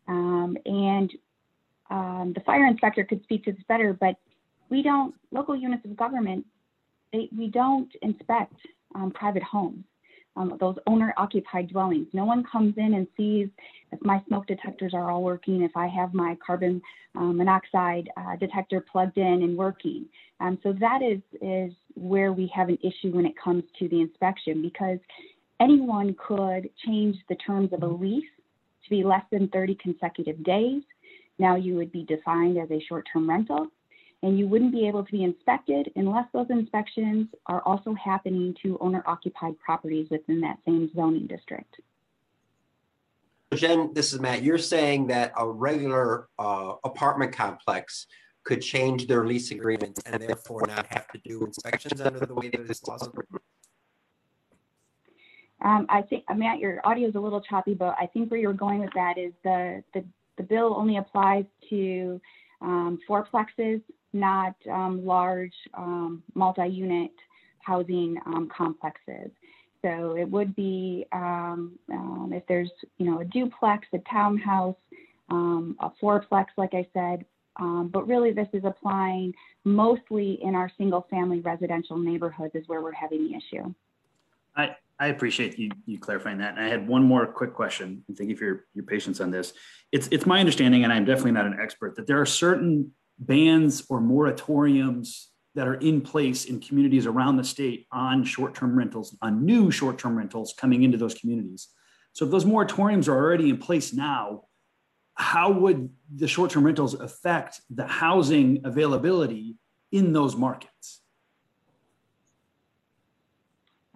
Um, 0.07 0.57
and 0.65 1.11
um, 1.89 2.33
the 2.33 2.41
fire 2.41 2.65
inspector 2.65 3.03
could 3.03 3.21
speak 3.23 3.45
to 3.45 3.51
this 3.51 3.63
better, 3.67 3.93
but 3.93 4.15
we 4.69 4.81
don't, 4.81 5.13
local 5.31 5.55
units 5.55 5.85
of 5.85 5.95
government, 5.95 6.45
they, 7.13 7.29
we 7.37 7.47
don't 7.47 7.91
inspect 8.01 8.55
um, 8.95 9.11
private 9.11 9.43
homes, 9.43 9.83
um, 10.37 10.55
those 10.59 10.75
owner 10.85 11.13
occupied 11.17 11.69
dwellings. 11.69 12.07
No 12.13 12.25
one 12.25 12.43
comes 12.49 12.75
in 12.77 12.93
and 12.93 13.07
sees 13.17 13.49
if 13.91 13.99
my 14.01 14.21
smoke 14.27 14.47
detectors 14.47 14.93
are 14.93 15.09
all 15.09 15.23
working, 15.23 15.63
if 15.63 15.75
I 15.75 15.87
have 15.87 16.13
my 16.13 16.37
carbon 16.45 16.81
um, 17.15 17.37
monoxide 17.37 18.09
uh, 18.15 18.35
detector 18.35 18.79
plugged 18.79 19.17
in 19.17 19.25
and 19.43 19.57
working. 19.57 20.05
Um, 20.39 20.59
so 20.61 20.73
that 20.73 21.01
is, 21.01 21.19
is 21.41 21.73
where 21.95 22.31
we 22.31 22.51
have 22.55 22.69
an 22.69 22.77
issue 22.83 23.11
when 23.11 23.25
it 23.25 23.33
comes 23.43 23.63
to 23.79 23.89
the 23.89 23.99
inspection 23.99 24.61
because 24.61 24.99
anyone 25.59 26.15
could 26.15 26.69
change 26.85 27.17
the 27.27 27.35
terms 27.35 27.73
of 27.73 27.81
a 27.81 27.87
lease 27.87 28.23
to 28.83 28.89
be 28.89 29.03
less 29.03 29.23
than 29.31 29.47
30 29.49 29.75
consecutive 29.81 30.43
days. 30.43 30.83
Now 31.39 31.55
you 31.55 31.75
would 31.75 31.91
be 31.91 32.03
defined 32.03 32.57
as 32.57 32.69
a 32.71 32.83
short-term 32.87 33.29
rental 33.29 33.67
and 34.23 34.37
you 34.37 34.47
wouldn't 34.47 34.71
be 34.71 34.87
able 34.87 35.03
to 35.03 35.11
be 35.11 35.23
inspected 35.23 35.91
unless 35.95 36.25
those 36.33 36.47
inspections 36.49 37.27
are 37.45 37.61
also 37.61 37.93
happening 37.93 38.55
to 38.63 38.77
owner-occupied 38.79 39.59
properties 39.59 40.07
within 40.09 40.41
that 40.41 40.57
same 40.65 40.89
zoning 40.95 41.27
district. 41.27 41.79
Jen, 43.53 43.93
this 43.93 44.11
is 44.13 44.19
Matt. 44.19 44.43
You're 44.43 44.57
saying 44.57 45.07
that 45.07 45.31
a 45.37 45.47
regular 45.47 46.27
uh, 46.37 46.73
apartment 46.83 47.31
complex 47.31 48.07
could 48.43 48.61
change 48.61 49.07
their 49.07 49.25
lease 49.25 49.51
agreement 49.51 49.99
and 50.05 50.21
therefore 50.21 50.63
not 50.67 50.87
have 50.87 51.07
to 51.09 51.19
do 51.19 51.43
inspections 51.45 52.01
under 52.01 52.25
the 52.25 52.33
way 52.33 52.49
that 52.49 52.67
this 52.67 52.85
law 52.87 52.95
is 52.95 53.09
written? 53.13 53.37
Um, 55.61 55.85
I 55.89 56.01
think, 56.01 56.23
Matt, 56.35 56.59
your 56.59 56.79
audio 56.85 57.09
is 57.09 57.15
a 57.15 57.19
little 57.19 57.41
choppy, 57.41 57.73
but 57.73 57.95
I 57.99 58.07
think 58.07 58.29
where 58.29 58.39
you're 58.39 58.53
going 58.53 58.79
with 58.79 58.93
that 58.95 59.17
is 59.17 59.33
the, 59.43 59.83
the, 59.93 60.03
the 60.37 60.43
bill 60.43 60.75
only 60.77 60.97
applies 60.97 61.45
to 61.69 62.21
um, 62.61 62.99
fourplexes, 63.09 63.81
not 64.19 64.55
um, 64.71 65.05
large 65.05 65.55
um, 65.73 66.23
multi-unit 66.33 67.11
housing 67.59 68.17
um, 68.25 68.49
complexes. 68.55 69.29
So 69.83 70.17
it 70.17 70.27
would 70.29 70.55
be 70.55 71.05
um, 71.11 71.77
if 72.31 72.43
there's, 72.47 72.71
you 72.97 73.05
know, 73.05 73.19
a 73.19 73.25
duplex, 73.25 73.87
a 73.93 73.99
townhouse, 73.99 74.75
a 75.29 75.89
fourplex, 76.01 76.47
like 76.57 76.73
I 76.73 76.87
said, 76.93 77.25
um, 77.59 77.89
but 77.91 78.07
really, 78.07 78.31
this 78.31 78.47
is 78.53 78.63
applying 78.65 79.33
mostly 79.63 80.39
in 80.43 80.53
our 80.55 80.71
single 80.77 81.07
family 81.09 81.39
residential 81.39 81.97
neighborhoods, 81.97 82.53
is 82.53 82.67
where 82.67 82.81
we're 82.81 82.91
having 82.91 83.27
the 83.27 83.35
issue. 83.35 83.73
I, 84.55 84.75
I 84.99 85.07
appreciate 85.07 85.57
you, 85.57 85.71
you 85.85 85.97
clarifying 85.99 86.37
that. 86.37 86.55
And 86.55 86.63
I 86.63 86.69
had 86.69 86.87
one 86.87 87.03
more 87.03 87.25
quick 87.25 87.53
question, 87.53 88.03
and 88.07 88.17
thank 88.17 88.29
you 88.29 88.35
for 88.35 88.45
your, 88.45 88.65
your 88.75 88.85
patience 88.85 89.19
on 89.19 89.31
this. 89.31 89.53
It's, 89.91 90.07
it's 90.11 90.25
my 90.25 90.39
understanding, 90.39 90.83
and 90.83 90.93
I'm 90.93 91.05
definitely 91.05 91.31
not 91.31 91.45
an 91.45 91.57
expert, 91.59 91.95
that 91.95 92.05
there 92.07 92.21
are 92.21 92.25
certain 92.25 92.91
bans 93.19 93.85
or 93.89 94.01
moratoriums 94.01 95.25
that 95.55 95.67
are 95.67 95.75
in 95.75 96.01
place 96.01 96.45
in 96.45 96.59
communities 96.59 97.07
around 97.07 97.37
the 97.37 97.43
state 97.43 97.87
on 97.91 98.23
short-term 98.23 98.77
rentals, 98.77 99.17
on 99.21 99.43
new 99.43 99.71
short-term 99.71 100.15
rentals 100.15 100.53
coming 100.57 100.83
into 100.83 100.97
those 100.97 101.15
communities. 101.15 101.69
So 102.13 102.25
if 102.25 102.31
those 102.31 102.45
moratoriums 102.45 103.07
are 103.07 103.15
already 103.15 103.49
in 103.49 103.57
place 103.57 103.93
now, 103.93 104.43
how 105.15 105.51
would 105.51 105.89
the 106.15 106.27
short-term 106.27 106.63
rentals 106.63 106.93
affect 106.93 107.61
the 107.71 107.87
housing 107.87 108.61
availability 108.63 109.55
in 109.91 110.13
those 110.13 110.35
markets? 110.35 111.01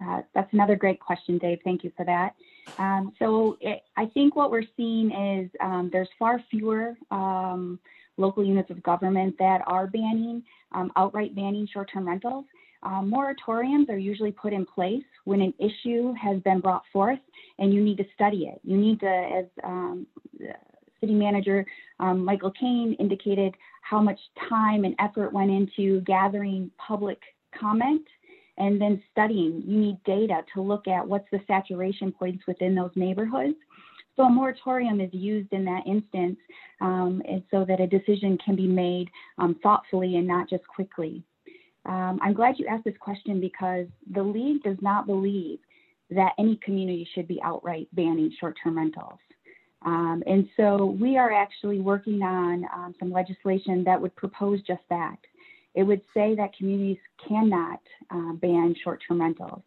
Uh, 0.04 0.22
that's 0.34 0.52
another 0.52 0.74
great 0.74 0.98
question, 0.98 1.38
Dave. 1.38 1.60
Thank 1.62 1.84
you 1.84 1.92
for 1.96 2.04
that. 2.04 2.34
Um, 2.78 3.12
so 3.20 3.56
it, 3.60 3.82
I 3.96 4.06
think 4.06 4.34
what 4.34 4.50
we're 4.50 4.66
seeing 4.76 5.12
is 5.12 5.50
um, 5.60 5.90
there's 5.92 6.08
far 6.18 6.42
fewer 6.50 6.96
um, 7.12 7.78
local 8.16 8.44
units 8.44 8.70
of 8.70 8.82
government 8.82 9.34
that 9.38 9.62
are 9.66 9.86
banning, 9.86 10.42
um, 10.72 10.92
outright 10.96 11.34
banning 11.34 11.66
short-term 11.72 12.06
rentals. 12.06 12.44
Um, 12.82 13.12
moratoriums 13.12 13.88
are 13.88 13.96
usually 13.96 14.32
put 14.32 14.52
in 14.52 14.66
place 14.66 15.04
when 15.24 15.40
an 15.40 15.54
issue 15.58 16.12
has 16.14 16.40
been 16.40 16.60
brought 16.60 16.82
forth 16.92 17.20
and 17.58 17.72
you 17.72 17.82
need 17.82 17.96
to 17.98 18.04
study 18.14 18.50
it. 18.52 18.60
You 18.64 18.76
need 18.76 19.00
to, 19.00 19.06
as 19.06 19.44
um, 19.62 20.06
city 21.00 21.14
manager 21.14 21.64
um, 22.00 22.24
Michael 22.24 22.52
Cain 22.52 22.96
indicated, 22.98 23.54
how 23.82 24.00
much 24.00 24.18
time 24.48 24.84
and 24.84 24.94
effort 24.98 25.32
went 25.32 25.50
into 25.50 26.00
gathering 26.02 26.70
public 26.78 27.20
comment 27.58 28.02
and 28.58 28.80
then 28.80 29.02
studying. 29.10 29.62
You 29.66 29.78
need 29.78 30.04
data 30.04 30.42
to 30.54 30.60
look 30.60 30.88
at 30.88 31.06
what's 31.06 31.28
the 31.32 31.40
saturation 31.46 32.12
points 32.12 32.44
within 32.46 32.74
those 32.74 32.90
neighborhoods. 32.94 33.56
So 34.16 34.24
a 34.24 34.30
moratorium 34.30 35.00
is 35.00 35.12
used 35.12 35.52
in 35.52 35.64
that 35.64 35.86
instance 35.86 36.38
um, 36.80 37.22
and 37.28 37.42
so 37.50 37.64
that 37.66 37.80
a 37.80 37.86
decision 37.86 38.38
can 38.44 38.56
be 38.56 38.66
made 38.66 39.08
um, 39.38 39.56
thoughtfully 39.62 40.16
and 40.16 40.26
not 40.26 40.50
just 40.50 40.66
quickly. 40.66 41.22
Um, 41.86 42.20
I'm 42.22 42.34
glad 42.34 42.58
you 42.58 42.66
asked 42.66 42.84
this 42.84 42.96
question 43.00 43.40
because 43.40 43.86
the 44.12 44.22
league 44.22 44.62
does 44.62 44.76
not 44.80 45.06
believe 45.06 45.58
that 46.10 46.32
any 46.38 46.56
community 46.62 47.08
should 47.14 47.26
be 47.26 47.40
outright 47.42 47.88
banning 47.92 48.32
short-term 48.38 48.76
rentals. 48.76 49.18
Um, 49.84 50.22
and 50.26 50.48
so 50.56 50.96
we 51.00 51.16
are 51.16 51.32
actually 51.32 51.80
working 51.80 52.22
on 52.22 52.64
um, 52.72 52.94
some 53.00 53.10
legislation 53.10 53.82
that 53.84 54.00
would 54.00 54.14
propose 54.14 54.60
just 54.62 54.82
that. 54.90 55.16
It 55.74 55.82
would 55.82 56.02
say 56.14 56.34
that 56.36 56.56
communities 56.56 56.98
cannot 57.26 57.80
uh, 58.10 58.32
ban 58.34 58.74
short-term 58.84 59.20
rentals 59.20 59.62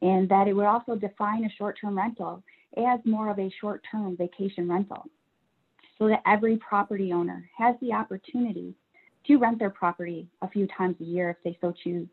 and 0.00 0.28
that 0.28 0.48
it 0.48 0.54
would 0.54 0.66
also 0.66 0.96
define 0.96 1.44
a 1.44 1.50
short-term 1.56 1.96
rental 1.96 2.42
as 2.76 3.00
more 3.04 3.30
of 3.30 3.38
a 3.38 3.52
short-term 3.60 4.16
vacation 4.16 4.68
rental 4.68 5.06
so 5.98 6.08
that 6.08 6.22
every 6.26 6.56
property 6.56 7.12
owner 7.12 7.48
has 7.56 7.76
the 7.80 7.92
opportunity 7.92 8.74
to 9.26 9.36
rent 9.36 9.58
their 9.58 9.70
property 9.70 10.26
a 10.42 10.48
few 10.48 10.66
times 10.76 10.96
a 11.00 11.04
year 11.04 11.30
if 11.30 11.36
they 11.44 11.56
so 11.60 11.72
choose. 11.84 12.08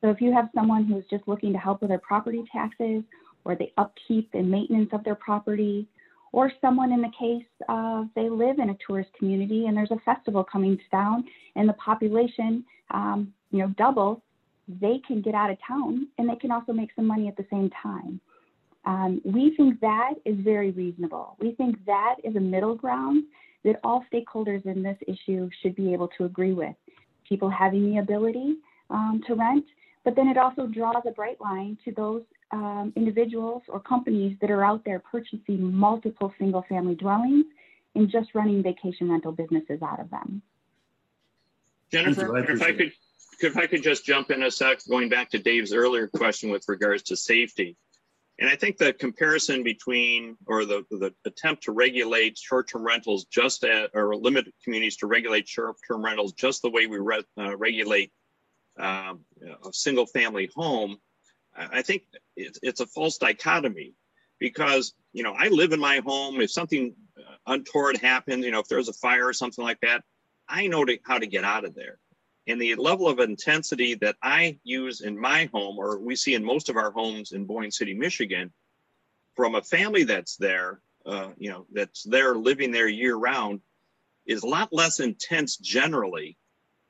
So 0.00 0.10
if 0.10 0.20
you 0.20 0.32
have 0.32 0.50
someone 0.54 0.84
who's 0.84 1.04
just 1.10 1.26
looking 1.26 1.52
to 1.52 1.58
help 1.58 1.80
with 1.80 1.90
their 1.90 1.98
property 1.98 2.44
taxes 2.52 3.02
or 3.44 3.56
the 3.56 3.72
upkeep 3.78 4.30
and 4.34 4.50
maintenance 4.50 4.90
of 4.92 5.02
their 5.04 5.14
property, 5.14 5.88
or 6.34 6.50
someone 6.60 6.92
in 6.92 7.00
the 7.00 7.12
case 7.16 7.46
of 7.68 8.08
they 8.16 8.28
live 8.28 8.58
in 8.58 8.70
a 8.70 8.76
tourist 8.84 9.10
community 9.16 9.66
and 9.66 9.76
there's 9.76 9.92
a 9.92 10.00
festival 10.04 10.42
coming 10.42 10.78
down 10.90 11.24
and 11.54 11.68
the 11.68 11.74
population, 11.74 12.64
um, 12.90 13.32
you 13.52 13.60
know, 13.60 13.68
doubles, 13.78 14.20
they 14.80 15.00
can 15.06 15.22
get 15.22 15.34
out 15.34 15.50
of 15.50 15.56
town 15.66 16.08
and 16.18 16.28
they 16.28 16.34
can 16.34 16.50
also 16.50 16.72
make 16.72 16.90
some 16.96 17.06
money 17.06 17.28
at 17.28 17.36
the 17.36 17.46
same 17.50 17.70
time. 17.80 18.20
Um, 18.86 19.20
we 19.24 19.54
think 19.56 19.80
that 19.80 20.14
is 20.24 20.36
very 20.38 20.70
reasonable. 20.70 21.36
We 21.40 21.52
think 21.52 21.84
that 21.86 22.16
is 22.22 22.36
a 22.36 22.40
middle 22.40 22.74
ground 22.74 23.24
that 23.64 23.80
all 23.82 24.04
stakeholders 24.12 24.64
in 24.66 24.82
this 24.82 24.98
issue 25.08 25.48
should 25.62 25.74
be 25.74 25.92
able 25.92 26.08
to 26.18 26.24
agree 26.24 26.52
with. 26.52 26.74
People 27.28 27.48
having 27.48 27.90
the 27.90 27.98
ability 27.98 28.56
um, 28.90 29.22
to 29.26 29.34
rent, 29.34 29.64
but 30.04 30.14
then 30.14 30.28
it 30.28 30.36
also 30.36 30.66
draws 30.66 31.02
a 31.06 31.10
bright 31.10 31.40
line 31.40 31.78
to 31.84 31.92
those 31.92 32.22
um, 32.50 32.92
individuals 32.94 33.62
or 33.68 33.80
companies 33.80 34.36
that 34.40 34.50
are 34.50 34.62
out 34.62 34.84
there 34.84 34.98
purchasing 34.98 35.74
multiple 35.74 36.32
single 36.38 36.64
family 36.68 36.94
dwellings 36.94 37.46
and 37.94 38.10
just 38.10 38.34
running 38.34 38.62
vacation 38.62 39.10
rental 39.10 39.32
businesses 39.32 39.80
out 39.82 39.98
of 39.98 40.10
them. 40.10 40.42
Jennifer, 41.90 42.38
if 42.38 42.60
I 42.60 42.72
could, 42.72 42.92
if 43.40 43.56
I 43.56 43.66
could 43.66 43.82
just 43.82 44.04
jump 44.04 44.30
in 44.30 44.42
a 44.42 44.50
sec, 44.50 44.80
going 44.88 45.08
back 45.08 45.30
to 45.30 45.38
Dave's 45.38 45.72
earlier 45.72 46.06
question 46.06 46.50
with 46.50 46.64
regards 46.68 47.04
to 47.04 47.16
safety. 47.16 47.76
And 48.40 48.50
I 48.50 48.56
think 48.56 48.78
the 48.78 48.92
comparison 48.92 49.62
between, 49.62 50.36
or 50.46 50.64
the, 50.64 50.84
the 50.90 51.14
attempt 51.24 51.64
to 51.64 51.72
regulate 51.72 52.36
short-term 52.36 52.84
rentals 52.84 53.26
just 53.26 53.62
at, 53.64 53.90
or 53.94 54.16
limit 54.16 54.46
communities 54.62 54.96
to 54.98 55.06
regulate 55.06 55.46
short-term 55.46 56.04
rentals 56.04 56.32
just 56.32 56.62
the 56.62 56.70
way 56.70 56.86
we 56.86 56.98
re, 56.98 57.22
uh, 57.38 57.56
regulate 57.56 58.10
um, 58.78 59.20
a 59.40 59.72
single-family 59.72 60.50
home, 60.54 60.98
I 61.56 61.82
think 61.82 62.02
it's, 62.36 62.58
it's 62.62 62.80
a 62.80 62.86
false 62.86 63.18
dichotomy 63.18 63.94
because, 64.40 64.94
you 65.12 65.22
know, 65.22 65.34
I 65.38 65.46
live 65.48 65.72
in 65.72 65.78
my 65.78 66.00
home. 66.04 66.40
If 66.40 66.50
something 66.50 66.94
untoward 67.46 67.98
happens, 67.98 68.44
you 68.44 68.50
know, 68.50 68.58
if 68.58 68.68
there's 68.68 68.88
a 68.88 68.94
fire 68.94 69.28
or 69.28 69.32
something 69.32 69.64
like 69.64 69.78
that, 69.82 70.02
I 70.48 70.66
know 70.66 70.84
to, 70.84 70.98
how 71.04 71.18
to 71.18 71.26
get 71.26 71.44
out 71.44 71.64
of 71.64 71.76
there 71.76 71.98
and 72.46 72.60
the 72.60 72.74
level 72.74 73.08
of 73.08 73.20
intensity 73.20 73.94
that 73.94 74.16
I 74.22 74.58
use 74.64 75.00
in 75.00 75.18
my 75.18 75.48
home, 75.52 75.78
or 75.78 75.98
we 75.98 76.16
see 76.16 76.34
in 76.34 76.44
most 76.44 76.68
of 76.68 76.76
our 76.76 76.90
homes 76.90 77.32
in 77.32 77.46
Boyne 77.46 77.70
City, 77.70 77.94
Michigan, 77.94 78.52
from 79.34 79.54
a 79.54 79.62
family 79.62 80.04
that's 80.04 80.36
there, 80.36 80.80
uh, 81.06 81.30
you 81.38 81.50
know, 81.50 81.66
that's 81.72 82.02
there 82.04 82.34
living 82.34 82.70
there 82.70 82.88
year 82.88 83.16
round, 83.16 83.60
is 84.26 84.42
a 84.42 84.48
lot 84.48 84.72
less 84.72 85.00
intense 85.00 85.56
generally 85.56 86.36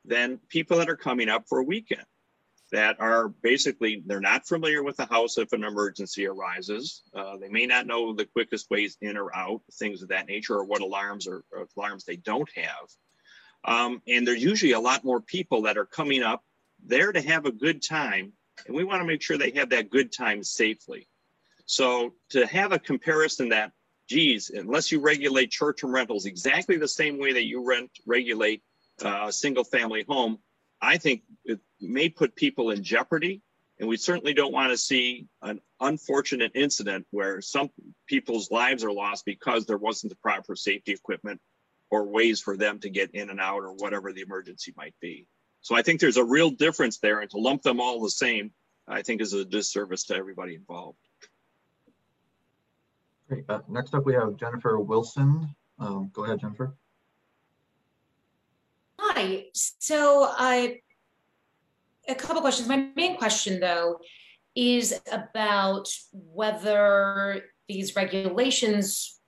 than 0.05 0.38
people 0.49 0.79
that 0.79 0.90
are 0.90 0.97
coming 0.97 1.29
up 1.29 1.45
for 1.49 1.59
a 1.59 1.64
weekend 1.64 2.05
that 2.73 2.97
are 2.99 3.29
basically 3.29 4.03
they're 4.05 4.21
not 4.21 4.47
familiar 4.47 4.83
with 4.83 4.97
the 4.97 5.07
house 5.07 5.38
if 5.38 5.53
an 5.53 5.62
emergency 5.62 6.27
arises. 6.27 7.03
Uh, 7.14 7.37
they 7.37 7.49
may 7.49 7.67
not 7.67 7.87
know 7.87 8.12
the 8.12 8.25
quickest 8.25 8.69
ways 8.71 8.97
in 9.01 9.17
or 9.17 9.35
out 9.35 9.61
things 9.75 10.03
of 10.03 10.09
that 10.09 10.27
nature 10.27 10.57
or 10.57 10.64
what 10.64 10.83
alarms 10.83 11.29
or, 11.29 11.45
or 11.53 11.69
alarms 11.77 12.05
they 12.05 12.17
don't 12.17 12.51
have 12.57 12.88
um, 13.64 14.03
and 14.07 14.27
there's 14.27 14.42
usually 14.42 14.72
a 14.72 14.81
lot 14.81 15.05
more 15.05 15.20
people 15.20 15.62
that 15.62 15.79
are 15.79 15.87
coming 15.87 16.22
up 16.22 16.44
there 16.85 17.12
to 17.12 17.20
have 17.20 17.46
a 17.46 17.53
good 17.53 17.83
time. 17.83 18.33
And 18.66 18.77
we 18.77 18.85
want 18.85 19.00
to 19.00 19.07
make 19.07 19.22
sure 19.22 19.38
they 19.38 19.53
have 19.53 19.70
that 19.70 19.90
good 19.90 20.12
time 20.12 20.44
safely. 20.44 21.09
So 21.66 22.14
to 22.31 22.46
have 22.46 22.72
a 22.72 22.79
comparison 22.79 23.48
that, 23.48 23.72
geez, 24.09 24.50
unless 24.50 24.92
you 24.92 25.00
regulate 25.00 25.53
short-term 25.53 25.94
rentals 25.94 26.27
exactly 26.27 26.77
the 26.77 26.88
same 26.88 27.18
way 27.18 27.33
that 27.33 27.46
you 27.46 27.66
rent 27.66 27.90
regulate 28.07 28.62
uh, 29.03 29.27
a 29.29 29.33
single 29.33 29.64
family 29.64 30.05
home, 30.07 30.38
I 30.81 30.98
think 30.98 31.22
it 31.44 31.61
may 31.81 32.11
put 32.11 32.37
people 32.37 32.70
in 32.70 32.85
jeopardy. 32.85 33.40
And 33.81 33.88
we 33.88 33.96
certainly 33.96 34.35
don't 34.35 34.53
want 34.53 34.70
to 34.70 34.77
see 34.77 35.27
an 35.42 35.61
unfortunate 35.81 36.53
incident 36.55 37.07
where 37.11 37.40
some 37.40 37.70
people's 38.07 38.50
lives 38.50 38.85
are 38.85 38.92
lost 38.92 39.24
because 39.24 39.66
there 39.66 39.79
wasn't 39.79 40.11
the 40.11 40.16
proper 40.16 40.55
safety 40.55 40.92
equipment 40.92 41.40
or 41.90 42.07
ways 42.07 42.40
for 42.40 42.57
them 42.57 42.79
to 42.81 42.90
get 42.90 43.11
in 43.14 43.31
and 43.31 43.40
out 43.40 43.61
or 43.61 43.73
whatever 43.75 44.12
the 44.12 44.20
emergency 44.20 44.73
might 44.77 44.94
be. 45.01 45.27
So 45.61 45.75
I 45.75 45.83
think 45.83 46.01
there's 46.01 46.16
a 46.16 46.25
real 46.25 46.51
difference 46.51 46.99
there 46.99 47.20
and 47.20 47.31
to 47.31 47.38
lump 47.38 47.62
them 47.62 47.81
all 47.81 48.03
the 48.03 48.11
same, 48.11 48.53
I 48.87 49.03
think 49.03 49.20
is 49.20 49.33
a 49.33 49.44
disservice 49.44 50.05
to 50.05 50.14
everybody 50.14 50.55
involved. 50.55 50.99
Great. 53.29 53.44
Uh, 53.49 53.61
next 53.68 53.94
up, 53.94 54.05
we 54.05 54.12
have 54.14 54.37
Jennifer 54.37 54.79
Wilson. 54.79 55.55
Um, 55.79 56.11
go 56.12 56.25
ahead, 56.25 56.40
Jennifer. 56.40 56.75
Hi. 58.99 59.47
So 59.53 60.29
I, 60.37 60.81
a 62.09 62.14
couple 62.14 62.42
questions. 62.42 62.68
My 62.68 62.88
main 62.94 63.16
question 63.16 63.61
though 63.61 63.99
is 64.55 65.01
about 65.11 65.88
whether 66.12 67.42
these 67.68 67.97
regulations 67.97 69.18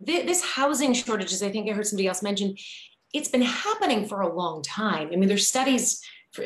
this 0.00 0.44
housing 0.44 0.94
shortages, 0.94 1.42
I 1.42 1.50
think 1.50 1.68
I 1.68 1.72
heard 1.72 1.86
somebody 1.86 2.08
else 2.08 2.22
mention, 2.22 2.56
it's 3.12 3.28
been 3.28 3.42
happening 3.42 4.06
for 4.06 4.20
a 4.20 4.34
long 4.34 4.62
time. 4.62 5.10
I 5.12 5.16
mean, 5.16 5.28
there's 5.28 5.48
studies 5.48 6.00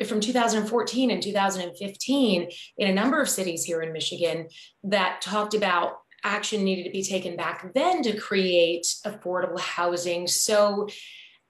from 0.06 0.20
2014 0.20 1.10
and 1.10 1.22
2015 1.22 2.48
in 2.78 2.88
a 2.88 2.94
number 2.94 3.20
of 3.20 3.28
cities 3.28 3.64
here 3.64 3.82
in 3.82 3.92
Michigan 3.92 4.48
that 4.84 5.20
talked 5.20 5.54
about 5.54 5.98
action 6.24 6.64
needed 6.64 6.84
to 6.84 6.90
be 6.90 7.02
taken 7.02 7.36
back 7.36 7.74
then 7.74 8.02
to 8.02 8.16
create 8.16 8.86
affordable 9.04 9.60
housing. 9.60 10.26
So 10.26 10.88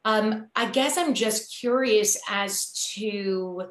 um, 0.04 0.48
I 0.56 0.68
guess 0.68 0.98
I'm 0.98 1.14
just 1.14 1.56
curious 1.58 2.20
as 2.28 2.72
to 2.94 3.68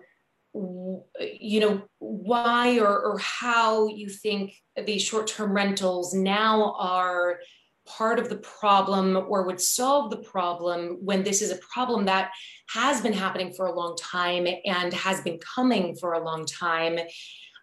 you 1.20 1.60
know 1.60 1.82
why 1.98 2.78
or, 2.78 3.00
or 3.00 3.18
how 3.18 3.88
you 3.88 4.08
think 4.08 4.54
these 4.86 5.02
short-term 5.02 5.52
rentals 5.52 6.14
now 6.14 6.76
are 6.78 7.40
part 7.86 8.20
of 8.20 8.30
the 8.30 8.38
problem 8.38 9.16
or 9.16 9.44
would 9.44 9.60
solve 9.60 10.10
the 10.10 10.18
problem 10.18 10.98
when 11.02 11.24
this 11.24 11.42
is 11.42 11.52
a 11.52 11.60
problem 11.74 12.06
that 12.06 12.32
has 12.70 13.02
been 13.02 13.14
happening 13.14 13.54
for 13.54 13.66
a 13.66 13.76
long 13.76 13.96
time 13.98 14.48
and 14.66 14.94
has 14.94 15.22
been 15.22 15.40
coming 15.40 15.96
for 15.96 16.14
a 16.14 16.24
long 16.24 16.46
time. 16.46 16.98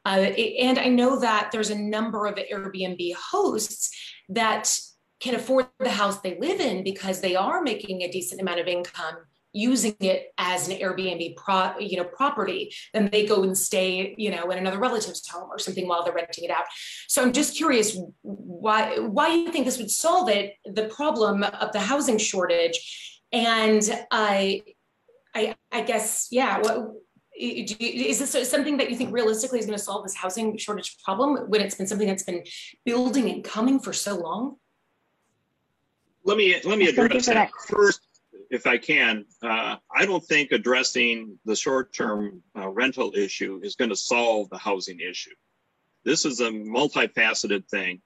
Uh, 0.05 0.09
and 0.09 0.79
I 0.79 0.89
know 0.89 1.19
that 1.21 1.51
there's 1.53 1.71
a 1.71 1.79
number 1.79 2.27
of 2.27 2.37
Airbnb 2.37 3.15
hosts 3.15 3.91
that 4.29 4.75
can 5.21 5.35
afford 5.35 5.69
the 5.79 5.91
house 5.91 6.21
they 6.21 6.39
live 6.39 6.61
in 6.61 6.83
because 6.83 7.21
they 7.21 7.37
are 7.37 7.63
making 7.63 8.03
a 8.03 8.11
decent 8.11 8.41
amount 8.41 8.61
of 8.61 8.67
income 8.67 9.17
using 9.53 9.97
it 10.01 10.33
as 10.39 10.69
an 10.69 10.77
Airbnb 10.79 11.37
pro, 11.37 11.79
you 11.79 11.97
know, 11.97 12.05
property, 12.05 12.73
then 12.93 13.09
they 13.11 13.27
go 13.27 13.43
and 13.43 13.57
stay, 13.57 14.15
you 14.17 14.31
know, 14.31 14.51
in 14.51 14.59
another 14.59 14.79
relative's 14.79 15.27
home 15.29 15.49
or 15.51 15.59
something 15.59 15.89
while 15.89 16.05
they're 16.05 16.15
renting 16.15 16.45
it 16.45 16.51
out. 16.51 16.65
So 17.09 17.23
I'm 17.23 17.33
just 17.33 17.57
curious 17.57 17.97
why 18.23 18.99
why 18.99 19.29
you 19.35 19.51
think 19.51 19.65
this 19.65 19.79
would 19.79 19.91
solve 19.91 20.29
it, 20.29 20.55
the 20.65 20.89
problem 20.89 21.43
of 21.43 21.73
the 21.73 21.81
housing 21.81 22.19
shortage. 22.19 23.23
And 23.33 23.83
I 24.11 24.63
I 25.35 25.55
I 25.73 25.83
guess, 25.83 26.29
yeah, 26.31 26.59
what 26.59 26.93
is 27.41 28.19
this 28.19 28.51
something 28.51 28.77
that 28.77 28.91
you 28.91 28.97
think 28.97 29.13
realistically 29.13 29.59
is 29.59 29.67
going 29.67 29.79
to 29.79 29.83
solve 29.83 30.05
this 30.05 30.15
housing 30.15 30.59
shortage 30.59 30.97
problem 31.03 31.49
when 31.49 31.61
it's 31.61 31.75
been 31.75 31.87
something 31.87 32.07
that's 32.07 32.23
been 32.23 32.45
building 32.85 33.31
and 33.31 33.43
coming 33.43 33.79
for 33.79 33.93
so 33.93 34.17
long? 34.17 34.57
Let 36.25 36.37
me 36.37 36.61
let 36.65 36.79
me 36.79 36.89
address 36.89 37.27
that. 37.27 37.35
that. 37.35 37.51
First, 37.69 38.03
if 38.51 38.67
I 38.67 38.79
can, 38.79 39.25
uh, 39.43 39.77
I 39.95 40.05
don't 40.05 40.25
think 40.25 40.51
addressing 40.51 41.39
the 41.45 41.55
short-term 41.55 42.43
uh, 42.59 42.69
rental 42.69 43.13
issue 43.15 43.61
is 43.63 43.77
going 43.77 43.91
to 43.91 43.97
solve 43.97 44.51
the 44.51 44.59
housing 44.59 44.99
issue. 45.01 45.35
This 46.05 46.25
is 46.25 46.41
a 46.41 46.51
multifaceted 46.51 47.69
thing. 47.69 48.03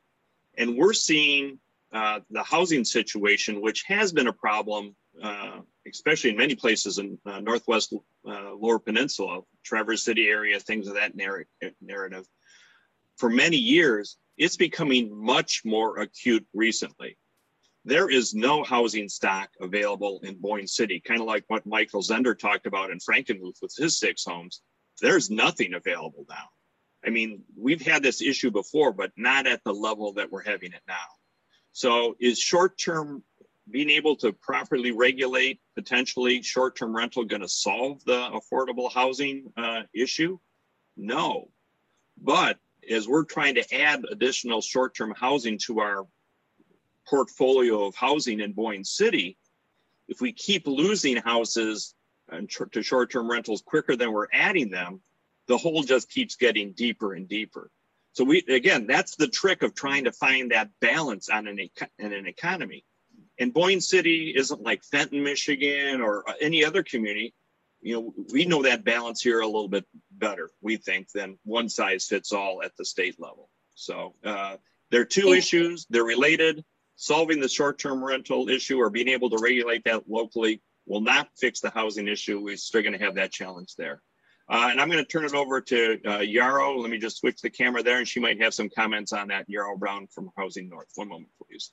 And 0.59 0.76
we're 0.76 0.92
seeing 0.92 1.59
uh, 1.92 2.20
the 2.30 2.42
housing 2.42 2.85
situation, 2.85 3.62
which 3.62 3.85
has 3.87 4.12
been 4.12 4.26
a 4.26 4.33
problem, 4.33 4.94
uh, 5.22 5.61
especially 5.90 6.30
in 6.30 6.37
many 6.37 6.54
places 6.54 6.98
in 6.98 7.18
uh, 7.24 7.40
Northwest 7.40 7.94
uh, 8.28 8.54
Lower 8.54 8.78
Peninsula, 8.78 9.40
Traverse 9.64 10.04
City 10.04 10.28
area, 10.28 10.61
things 10.61 10.88
of 10.88 10.94
that 10.94 11.16
narr- 11.16 11.46
narrative. 11.80 12.26
For 13.16 13.30
many 13.30 13.57
years, 13.57 14.18
it's 14.37 14.57
becoming 14.57 15.16
much 15.24 15.62
more 15.64 16.00
acute 16.00 16.46
recently. 16.52 17.16
There 17.85 18.09
is 18.09 18.35
no 18.35 18.64
housing 18.64 19.09
stock 19.09 19.51
available 19.61 20.20
in 20.23 20.37
Boyne 20.37 20.66
City, 20.66 21.01
kind 21.01 21.20
of 21.20 21.27
like 21.27 21.44
what 21.49 21.66
Michael 21.66 22.03
Zehnder 22.03 22.38
talked 22.38 22.66
about 22.66 22.90
in 22.90 22.99
Frankenmuth 22.99 23.61
with 23.61 23.75
his 23.77 23.99
six 23.99 24.25
homes. 24.25 24.62
There's 25.03 25.31
nothing 25.31 25.75
available 25.75 26.25
now. 26.29 26.49
I 27.05 27.11
mean, 27.11 27.42
we've 27.57 27.83
had 27.83 28.03
this 28.03 28.23
issue 28.23 28.51
before, 28.51 28.92
but 28.92 29.12
not 29.16 29.47
at 29.47 29.62
the 29.64 29.75
level 29.75 30.14
that 30.14 30.33
we're 30.33 30.42
having 30.42 30.73
it 30.73 30.81
now. 30.88 30.94
So 31.73 32.16
is 32.18 32.38
short-term 32.38 33.23
being 33.70 33.90
able 33.90 34.16
to 34.16 34.33
properly 34.33 34.92
regulate 34.92 35.61
potentially 35.75 36.40
short-term 36.42 36.97
rental 36.97 37.25
going 37.25 37.42
to 37.42 37.49
solve 37.49 38.03
the 38.05 38.31
affordable 38.31 38.90
housing 38.90 39.53
uh, 39.57 39.83
issue? 39.92 40.38
No. 40.97 41.51
But 42.16 42.59
as 42.88 43.09
we're 43.09 43.25
trying 43.25 43.57
to 43.57 43.75
add 43.75 44.05
additional 44.11 44.62
short-term 44.62 45.14
housing 45.18 45.59
to 45.66 45.81
our 45.81 46.07
portfolio 47.07 47.87
of 47.87 47.95
housing 47.95 48.40
in 48.40 48.53
Boyne 48.53 48.85
City, 48.85 49.37
if 50.09 50.21
we 50.21 50.33
keep 50.33 50.67
losing 50.67 51.17
houses 51.17 51.95
to 52.73 52.83
short-term 52.83 53.31
rentals 53.31 53.62
quicker 53.62 53.97
than 53.97 54.12
we're 54.12 54.29
adding 54.33 54.71
them, 54.71 55.01
the 55.47 55.59
hole 55.59 55.83
just 55.83 56.11
keeps 56.11 56.37
getting 56.37 56.73
deeper 56.73 57.14
and 57.14 57.29
deeper. 57.29 57.71
So 58.12 58.25
we 58.25 58.45
again, 58.49 58.87
that's 58.87 59.17
the 59.17 59.29
trick 59.29 59.62
of 59.62 59.75
trying 59.75 60.05
to 60.05 60.12
find 60.12 60.53
that 60.53 60.71
balance 60.81 61.29
on 61.29 61.47
an 61.49 61.59
in 61.99 62.12
an 62.12 62.27
economy. 62.27 62.85
And 63.38 63.53
Boyne 63.53 63.81
City 63.81 64.33
isn't 64.37 64.62
like 64.62 64.85
Fenton, 64.85 65.23
Michigan, 65.23 66.01
or 66.01 66.25
any 66.40 66.64
other 66.64 66.83
community. 66.83 67.35
You 67.83 67.95
know, 67.95 68.14
we 68.33 68.47
know 68.47 68.62
that 68.62 68.85
balance 68.85 69.21
here 69.21 69.40
a 69.40 69.47
little 69.47 69.69
bit 69.69 69.85
better, 70.12 70.51
we 70.62 70.77
think, 70.77 71.11
than 71.11 71.38
one 71.45 71.69
size 71.69 72.07
fits 72.07 72.33
all 72.33 72.62
at 72.62 72.77
the 72.77 72.85
state 72.85 73.21
level. 73.21 73.51
So 73.75 74.14
uh, 74.25 74.57
there 74.90 75.01
are 75.01 75.05
two 75.05 75.33
issues. 75.33 75.87
They're 75.90 76.05
related. 76.05 76.64
Solving 76.96 77.40
the 77.40 77.48
short-term 77.48 78.04
rental 78.04 78.48
issue 78.48 78.78
or 78.78 78.90
being 78.90 79.09
able 79.09 79.30
to 79.30 79.38
regulate 79.42 79.85
that 79.85 80.09
locally 80.09 80.62
will 80.87 81.00
not 81.00 81.28
fix 81.37 81.61
the 81.61 81.70
housing 81.70 82.09
issue. 82.09 82.40
We're 82.40 82.57
still 82.57 82.83
going 82.83 82.98
to 82.98 83.04
have 83.04 83.16
that 83.16 83.33
challenge 83.33 83.74
there. 83.76 84.02
Uh, 84.48 84.68
and 84.70 84.80
I'm 84.80 84.90
going 84.90 85.02
to 85.02 85.11
turn 85.11 85.24
it 85.24 85.35
over 85.35 85.61
to 85.62 85.98
uh, 86.07 86.18
Yarrow. 86.18 86.78
Let 86.78 86.90
me 86.90 86.98
just 86.98 87.16
switch 87.16 87.40
the 87.40 87.48
camera 87.48 87.83
there, 87.83 87.98
and 87.98 88.07
she 88.07 88.20
might 88.20 88.40
have 88.42 88.52
some 88.52 88.68
comments 88.68 89.12
on 89.12 89.28
that. 89.28 89.48
Yarrow 89.48 89.76
Brown 89.76 90.07
from 90.07 90.30
Housing 90.37 90.68
North. 90.68 90.88
One 90.96 91.09
moment, 91.09 91.30
please. 91.42 91.72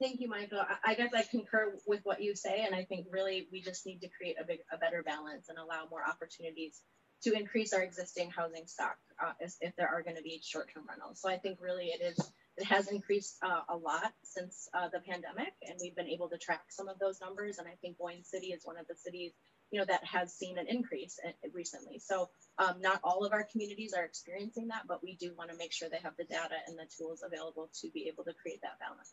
Thank 0.00 0.20
you, 0.20 0.28
Michael. 0.28 0.62
I, 0.84 0.94
guess 0.94 1.12
I 1.14 1.22
concur 1.22 1.74
with 1.86 2.00
what 2.04 2.22
you 2.22 2.34
say, 2.34 2.64
and 2.66 2.74
I 2.74 2.84
think 2.84 3.06
really 3.10 3.48
we 3.52 3.60
just 3.60 3.86
need 3.86 4.00
to 4.00 4.08
create 4.08 4.36
a 4.40 4.44
big, 4.44 4.60
a 4.72 4.78
better 4.78 5.02
balance 5.02 5.48
and 5.48 5.58
allow 5.58 5.86
more 5.90 6.02
opportunities 6.06 6.80
to 7.22 7.32
increase 7.32 7.72
our 7.72 7.82
existing 7.82 8.30
housing 8.30 8.66
stock 8.66 8.96
uh, 9.22 9.32
if, 9.40 9.54
if 9.60 9.76
there 9.76 9.88
are 9.88 10.02
going 10.02 10.16
to 10.16 10.22
be 10.22 10.40
short-term 10.42 10.84
rentals. 10.88 11.20
So 11.20 11.28
I 11.28 11.38
think 11.38 11.58
really 11.60 11.86
it 11.86 12.02
is 12.02 12.18
it 12.56 12.64
has 12.64 12.88
increased 12.88 13.36
uh, 13.42 13.62
a 13.68 13.76
lot 13.76 14.12
since 14.22 14.68
uh, 14.74 14.88
the 14.92 15.00
pandemic, 15.00 15.52
and 15.66 15.78
we've 15.80 15.96
been 15.96 16.08
able 16.08 16.28
to 16.28 16.38
track 16.38 16.64
some 16.68 16.88
of 16.88 16.98
those 16.98 17.20
numbers. 17.20 17.58
And 17.58 17.66
I 17.66 17.74
think 17.80 17.98
Boyne 17.98 18.22
City 18.22 18.48
is 18.48 18.64
one 18.64 18.78
of 18.78 18.86
the 18.86 18.94
cities 18.94 19.32
you 19.70 19.80
know, 19.80 19.86
that 19.86 20.04
has 20.04 20.32
seen 20.32 20.56
an 20.56 20.66
increase 20.68 21.18
recently. 21.52 21.98
So 21.98 22.30
um, 22.58 22.80
not 22.80 23.00
all 23.02 23.24
of 23.24 23.32
our 23.32 23.42
communities 23.50 23.92
are 23.92 24.04
experiencing 24.04 24.68
that, 24.68 24.82
but 24.86 25.02
we 25.02 25.16
do 25.16 25.32
want 25.36 25.50
to 25.50 25.56
make 25.56 25.72
sure 25.72 25.88
they 25.88 25.98
have 25.98 26.16
the 26.16 26.24
data 26.24 26.54
and 26.68 26.78
the 26.78 26.86
tools 26.96 27.24
available 27.26 27.68
to 27.80 27.90
be 27.90 28.06
able 28.06 28.22
to 28.22 28.32
create 28.34 28.60
that 28.62 28.78
balance. 28.78 29.10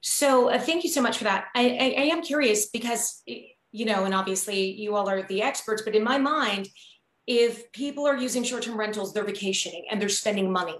So 0.00 0.50
uh, 0.50 0.58
thank 0.58 0.82
you 0.82 0.90
so 0.90 1.00
much 1.00 1.18
for 1.18 1.24
that. 1.24 1.46
I, 1.54 1.68
I, 1.68 2.02
I 2.02 2.04
am 2.06 2.22
curious 2.22 2.70
because, 2.70 3.22
you 3.26 3.84
know, 3.84 4.04
and 4.04 4.14
obviously 4.14 4.72
you 4.72 4.96
all 4.96 5.08
are 5.08 5.22
the 5.22 5.42
experts, 5.42 5.82
but 5.82 5.94
in 5.94 6.02
my 6.02 6.18
mind, 6.18 6.68
if 7.28 7.70
people 7.72 8.06
are 8.08 8.16
using 8.16 8.42
short-term 8.42 8.78
rentals, 8.78 9.12
they're 9.12 9.22
vacationing 9.22 9.84
and 9.90 10.00
they're 10.00 10.08
spending 10.08 10.50
money 10.50 10.78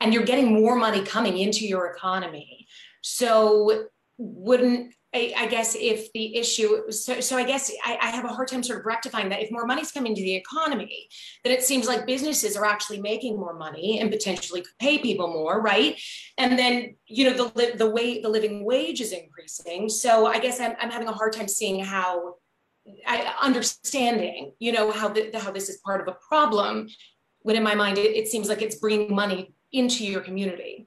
and 0.00 0.14
you're 0.14 0.22
getting 0.22 0.54
more 0.54 0.76
money 0.76 1.02
coming 1.02 1.36
into 1.38 1.66
your 1.66 1.86
economy. 1.88 2.68
So 3.02 3.86
wouldn't 4.16 4.94
I, 5.14 5.32
I, 5.36 5.46
guess 5.46 5.74
if 5.74 6.12
the 6.12 6.36
issue, 6.36 6.90
so, 6.90 7.20
so 7.20 7.38
I 7.38 7.44
guess 7.44 7.72
I, 7.82 7.96
I, 8.00 8.10
have 8.10 8.26
a 8.26 8.28
hard 8.28 8.48
time 8.48 8.62
sort 8.62 8.80
of 8.80 8.84
rectifying 8.84 9.30
that. 9.30 9.40
If 9.40 9.50
more 9.50 9.64
money's 9.64 9.90
coming 9.90 10.14
to 10.14 10.20
the 10.20 10.34
economy, 10.34 11.08
then 11.44 11.54
it 11.54 11.62
seems 11.62 11.88
like 11.88 12.06
businesses 12.06 12.58
are 12.58 12.66
actually 12.66 13.00
making 13.00 13.38
more 13.38 13.54
money 13.54 14.00
and 14.00 14.10
potentially 14.10 14.60
could 14.60 14.78
pay 14.78 14.98
people 14.98 15.28
more, 15.28 15.62
right? 15.62 15.98
And 16.36 16.58
then 16.58 16.96
you 17.06 17.24
know 17.24 17.32
the 17.32 17.72
the 17.74 17.88
way 17.88 18.20
the 18.20 18.28
living 18.28 18.66
wage 18.66 19.00
is 19.00 19.12
increasing. 19.12 19.88
So 19.88 20.26
I 20.26 20.40
guess 20.40 20.60
I'm, 20.60 20.74
I'm 20.78 20.90
having 20.90 21.08
a 21.08 21.12
hard 21.12 21.32
time 21.32 21.48
seeing 21.48 21.82
how, 21.82 22.34
I, 23.06 23.34
understanding 23.40 24.52
you 24.58 24.72
know 24.72 24.90
how 24.90 25.08
the, 25.08 25.30
how 25.38 25.50
this 25.50 25.68
is 25.68 25.78
part 25.78 26.00
of 26.00 26.08
a 26.08 26.16
problem. 26.28 26.88
When 27.42 27.56
in 27.56 27.62
my 27.62 27.74
mind 27.74 27.98
it, 27.98 28.16
it 28.16 28.28
seems 28.28 28.48
like 28.48 28.62
it's 28.62 28.76
bringing 28.76 29.14
money 29.14 29.54
into 29.72 30.04
your 30.04 30.20
community. 30.20 30.86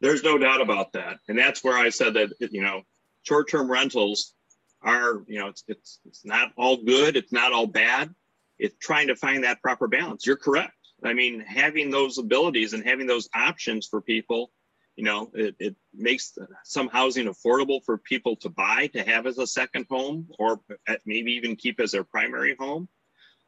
There's 0.00 0.22
no 0.22 0.38
doubt 0.38 0.60
about 0.60 0.92
that. 0.94 1.18
And 1.28 1.38
that's 1.38 1.62
where 1.62 1.76
I 1.76 1.90
said 1.90 2.14
that, 2.14 2.30
you 2.40 2.62
know, 2.62 2.82
short-term 3.22 3.70
rentals 3.70 4.34
are, 4.82 5.22
you 5.26 5.38
know, 5.38 5.48
it's, 5.48 5.62
it's, 5.68 6.00
it's 6.06 6.24
not 6.24 6.52
all 6.56 6.78
good. 6.78 7.16
It's 7.16 7.32
not 7.32 7.52
all 7.52 7.66
bad. 7.66 8.14
It's 8.58 8.74
trying 8.80 9.08
to 9.08 9.16
find 9.16 9.44
that 9.44 9.60
proper 9.60 9.88
balance. 9.88 10.26
You're 10.26 10.36
correct. 10.36 10.72
I 11.04 11.12
mean, 11.12 11.40
having 11.40 11.90
those 11.90 12.18
abilities 12.18 12.72
and 12.72 12.82
having 12.84 13.06
those 13.06 13.28
options 13.34 13.86
for 13.86 14.00
people, 14.00 14.50
you 14.96 15.04
know, 15.04 15.30
it, 15.34 15.54
it 15.58 15.76
makes 15.94 16.36
some 16.64 16.88
housing 16.88 17.26
affordable 17.26 17.80
for 17.84 17.98
people 17.98 18.36
to 18.36 18.48
buy, 18.48 18.88
to 18.88 19.02
have 19.02 19.26
as 19.26 19.38
a 19.38 19.46
second 19.46 19.86
home, 19.88 20.28
or 20.38 20.60
maybe 21.06 21.32
even 21.32 21.56
keep 21.56 21.80
as 21.80 21.92
their 21.92 22.04
primary 22.04 22.56
home. 22.58 22.88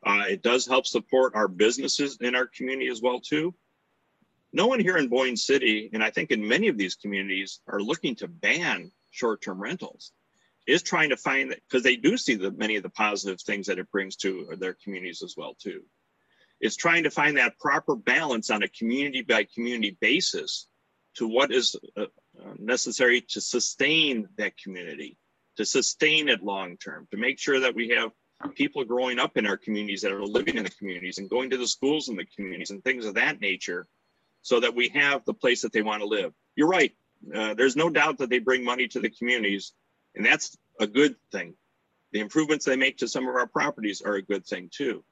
Uh, 0.05 0.25
it 0.29 0.43
does 0.43 0.67
help 0.67 0.87
support 0.87 1.35
our 1.35 1.49
businesses 1.49 2.19
in 2.21 2.35
our 2.35 2.47
community 2.47 2.89
as 2.89 3.01
well 3.01 3.21
too 3.21 3.55
no 4.53 4.67
one 4.67 4.81
here 4.81 4.99
in 4.99 5.09
Boyne 5.09 5.37
City, 5.37 5.91
and 5.93 6.05
I 6.05 6.11
think 6.11 6.31
in 6.31 6.47
many 6.47 6.69
of 6.69 6.77
these 6.77 6.95
communities, 6.95 7.61
are 7.67 7.81
looking 7.81 8.15
to 8.17 8.29
ban 8.29 8.93
short-term 9.11 9.61
rentals. 9.61 10.13
Is 10.65 10.83
trying 10.83 11.11
to 11.11 11.17
find 11.17 11.51
that 11.51 11.61
because 11.69 11.83
they 11.83 11.97
do 11.97 12.17
see 12.17 12.37
the 12.37 12.53
many 12.53 12.77
of 12.77 12.85
the 12.85 12.91
positive 12.91 13.41
things 13.41 13.67
that 13.67 13.81
it 13.81 13.91
brings 13.91 14.15
to 14.17 14.55
their 14.59 14.75
communities 14.75 15.23
as 15.25 15.35
well 15.37 15.57
too. 15.61 15.83
It's 16.61 16.77
trying 16.77 17.03
to 17.03 17.11
find 17.11 17.37
that 17.37 17.59
proper 17.59 17.97
balance 17.97 18.49
on 18.49 18.63
a 18.63 18.69
community 18.69 19.23
by 19.23 19.49
community 19.53 19.97
basis 20.01 20.69
to 21.15 21.29
what 21.29 21.53
is 21.53 21.77
uh, 21.97 22.03
uh 22.03 22.55
necessary 22.59 23.21
to 23.21 23.41
sustain 23.41 24.29
that 24.37 24.57
community, 24.57 25.17
to 25.57 25.65
sustain 25.65 26.29
it 26.29 26.43
long 26.43 26.77
term, 26.77 27.07
to 27.11 27.17
make 27.17 27.39
sure 27.39 27.61
that 27.61 27.75
we 27.75 27.91
have 27.91 28.13
people 28.55 28.85
growing 28.85 29.19
up 29.19 29.37
in 29.37 29.47
our 29.47 29.57
communities 29.57 30.03
that 30.03 30.13
are 30.13 30.25
living 30.25 30.57
in 30.57 30.65
the 30.65 30.71
communities 30.71 31.19
and 31.19 31.31
going 31.31 31.51
to 31.51 31.57
the 31.57 31.67
schools 31.67 32.09
in 32.09 32.17
the 32.17 32.27
communities 32.37 32.71
and 32.71 32.83
things 32.83 33.07
of 33.07 33.15
that 33.15 33.41
nature 33.41 33.87
so 34.43 34.61
that 34.61 34.75
we 34.75 34.89
have 34.89 35.25
the 35.25 35.35
place 35.35 35.63
that 35.63 35.73
they 35.73 35.83
want 35.83 36.03
to 36.03 36.07
live. 36.07 36.33
You're 36.57 36.69
right. 36.69 36.93
Uh, 37.33 37.55
there's 37.55 37.77
no 37.77 37.89
doubt 37.89 38.19
that 38.19 38.31
they 38.31 38.41
bring 38.41 38.65
money 38.65 38.89
to 38.89 39.01
the 39.01 39.11
communities, 39.11 39.73
and 40.17 40.27
that's 40.27 40.57
a 40.81 40.87
good 40.87 41.15
thing. 41.31 41.55
The 42.11 42.21
improvements 42.21 42.65
they 42.65 42.77
make 42.77 42.99
to 42.99 43.09
some 43.09 43.29
of 43.29 43.37
our 43.37 43.47
properties 43.47 44.03
are 44.03 44.15
a 44.15 44.23
good 44.23 44.45
thing 44.45 44.69
too. 44.73 45.05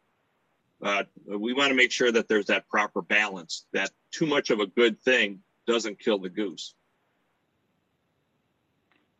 But 0.80 1.08
we 1.26 1.52
want 1.52 1.70
to 1.70 1.76
make 1.76 1.92
sure 1.92 2.10
that 2.10 2.26
there's 2.26 2.46
that 2.46 2.68
proper 2.68 3.02
balance, 3.02 3.66
that 3.72 3.90
too 4.10 4.26
much 4.26 4.50
of 4.50 4.60
a 4.60 4.66
good 4.66 5.00
thing 5.02 5.40
doesn't 5.70 6.00
kill 6.00 6.18
the 6.18 6.28
goose. 6.28 6.74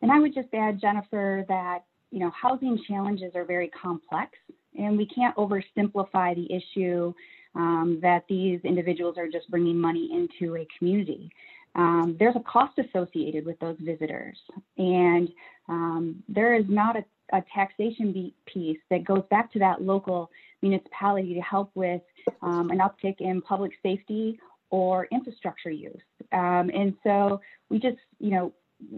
And 0.01 0.11
I 0.11 0.19
would 0.19 0.33
just 0.33 0.49
add, 0.53 0.81
Jennifer, 0.81 1.45
that 1.47 1.83
you 2.11 2.19
know 2.19 2.31
housing 2.31 2.79
challenges 2.87 3.35
are 3.35 3.45
very 3.45 3.69
complex, 3.69 4.31
and 4.77 4.97
we 4.97 5.05
can't 5.05 5.35
oversimplify 5.35 6.35
the 6.35 6.47
issue 6.53 7.13
um, 7.55 7.99
that 8.01 8.23
these 8.27 8.59
individuals 8.63 9.17
are 9.17 9.27
just 9.27 9.49
bringing 9.49 9.77
money 9.77 10.09
into 10.11 10.57
a 10.57 10.67
community. 10.77 11.31
Um, 11.75 12.17
there's 12.19 12.35
a 12.35 12.41
cost 12.41 12.77
associated 12.79 13.45
with 13.45 13.57
those 13.59 13.77
visitors, 13.79 14.37
and 14.77 15.29
um, 15.69 16.23
there 16.27 16.55
is 16.55 16.65
not 16.67 16.97
a, 16.97 17.05
a 17.31 17.43
taxation 17.53 18.33
piece 18.45 18.79
that 18.89 19.05
goes 19.05 19.23
back 19.29 19.53
to 19.53 19.59
that 19.59 19.81
local 19.81 20.31
municipality 20.61 21.33
to 21.33 21.41
help 21.41 21.71
with 21.75 22.01
um, 22.41 22.71
an 22.71 22.79
uptick 22.79 23.21
in 23.21 23.41
public 23.41 23.71
safety 23.81 24.37
or 24.71 25.07
infrastructure 25.11 25.69
use. 25.69 26.01
Um, 26.31 26.71
and 26.73 26.95
so 27.03 27.39
we 27.69 27.77
just, 27.77 27.97
you 28.19 28.31
know, 28.31 28.53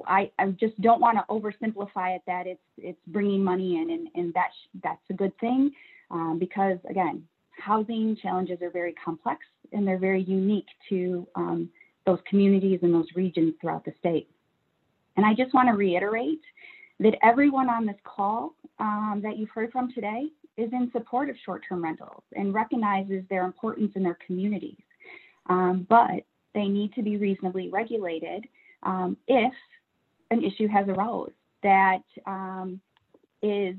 I, 0.07 0.31
I 0.39 0.47
just 0.51 0.79
don't 0.81 1.01
want 1.01 1.17
to 1.17 1.25
oversimplify 1.29 2.15
it 2.15 2.21
that 2.25 2.47
it's 2.47 2.61
it's 2.77 2.99
bringing 3.07 3.43
money 3.43 3.81
in, 3.81 3.89
and, 3.89 4.07
and 4.15 4.33
that 4.33 4.51
that's 4.81 5.01
a 5.09 5.13
good 5.13 5.37
thing 5.39 5.71
um, 6.09 6.37
because 6.39 6.77
again, 6.89 7.23
housing 7.59 8.15
challenges 8.21 8.61
are 8.61 8.69
very 8.69 8.93
complex 8.93 9.41
and 9.73 9.85
they're 9.85 9.99
very 9.99 10.23
unique 10.23 10.67
to 10.89 11.27
um, 11.35 11.69
those 12.05 12.19
communities 12.29 12.79
and 12.81 12.93
those 12.93 13.07
regions 13.15 13.53
throughout 13.59 13.83
the 13.83 13.93
state. 13.99 14.29
And 15.17 15.25
I 15.25 15.33
just 15.33 15.53
want 15.53 15.67
to 15.67 15.73
reiterate 15.73 16.41
that 16.99 17.15
everyone 17.23 17.69
on 17.69 17.85
this 17.85 17.95
call 18.03 18.55
um, 18.79 19.19
that 19.23 19.37
you've 19.37 19.49
heard 19.49 19.71
from 19.71 19.91
today 19.91 20.27
is 20.57 20.71
in 20.71 20.89
support 20.91 21.29
of 21.29 21.35
short-term 21.45 21.83
rentals 21.83 22.23
and 22.35 22.53
recognizes 22.53 23.23
their 23.29 23.45
importance 23.45 23.91
in 23.95 24.03
their 24.03 24.17
communities. 24.25 24.77
Um, 25.47 25.85
but 25.89 26.23
they 26.53 26.67
need 26.67 26.93
to 26.93 27.01
be 27.01 27.17
reasonably 27.17 27.69
regulated 27.69 28.45
um, 28.83 29.17
if 29.27 29.53
an 30.31 30.43
issue 30.43 30.67
has 30.67 30.87
arose 30.87 31.31
that 31.63 32.03
um, 32.25 32.79
is, 33.41 33.75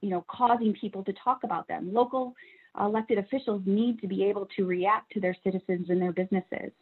you 0.00 0.10
know, 0.10 0.24
causing 0.28 0.74
people 0.74 1.02
to 1.04 1.12
talk 1.12 1.44
about 1.44 1.66
them. 1.68 1.92
Local 1.92 2.34
elected 2.80 3.18
officials 3.18 3.62
need 3.66 4.00
to 4.00 4.08
be 4.08 4.24
able 4.24 4.48
to 4.56 4.64
react 4.64 5.12
to 5.12 5.20
their 5.20 5.36
citizens 5.44 5.90
and 5.90 6.00
their 6.00 6.12
businesses. 6.12 6.72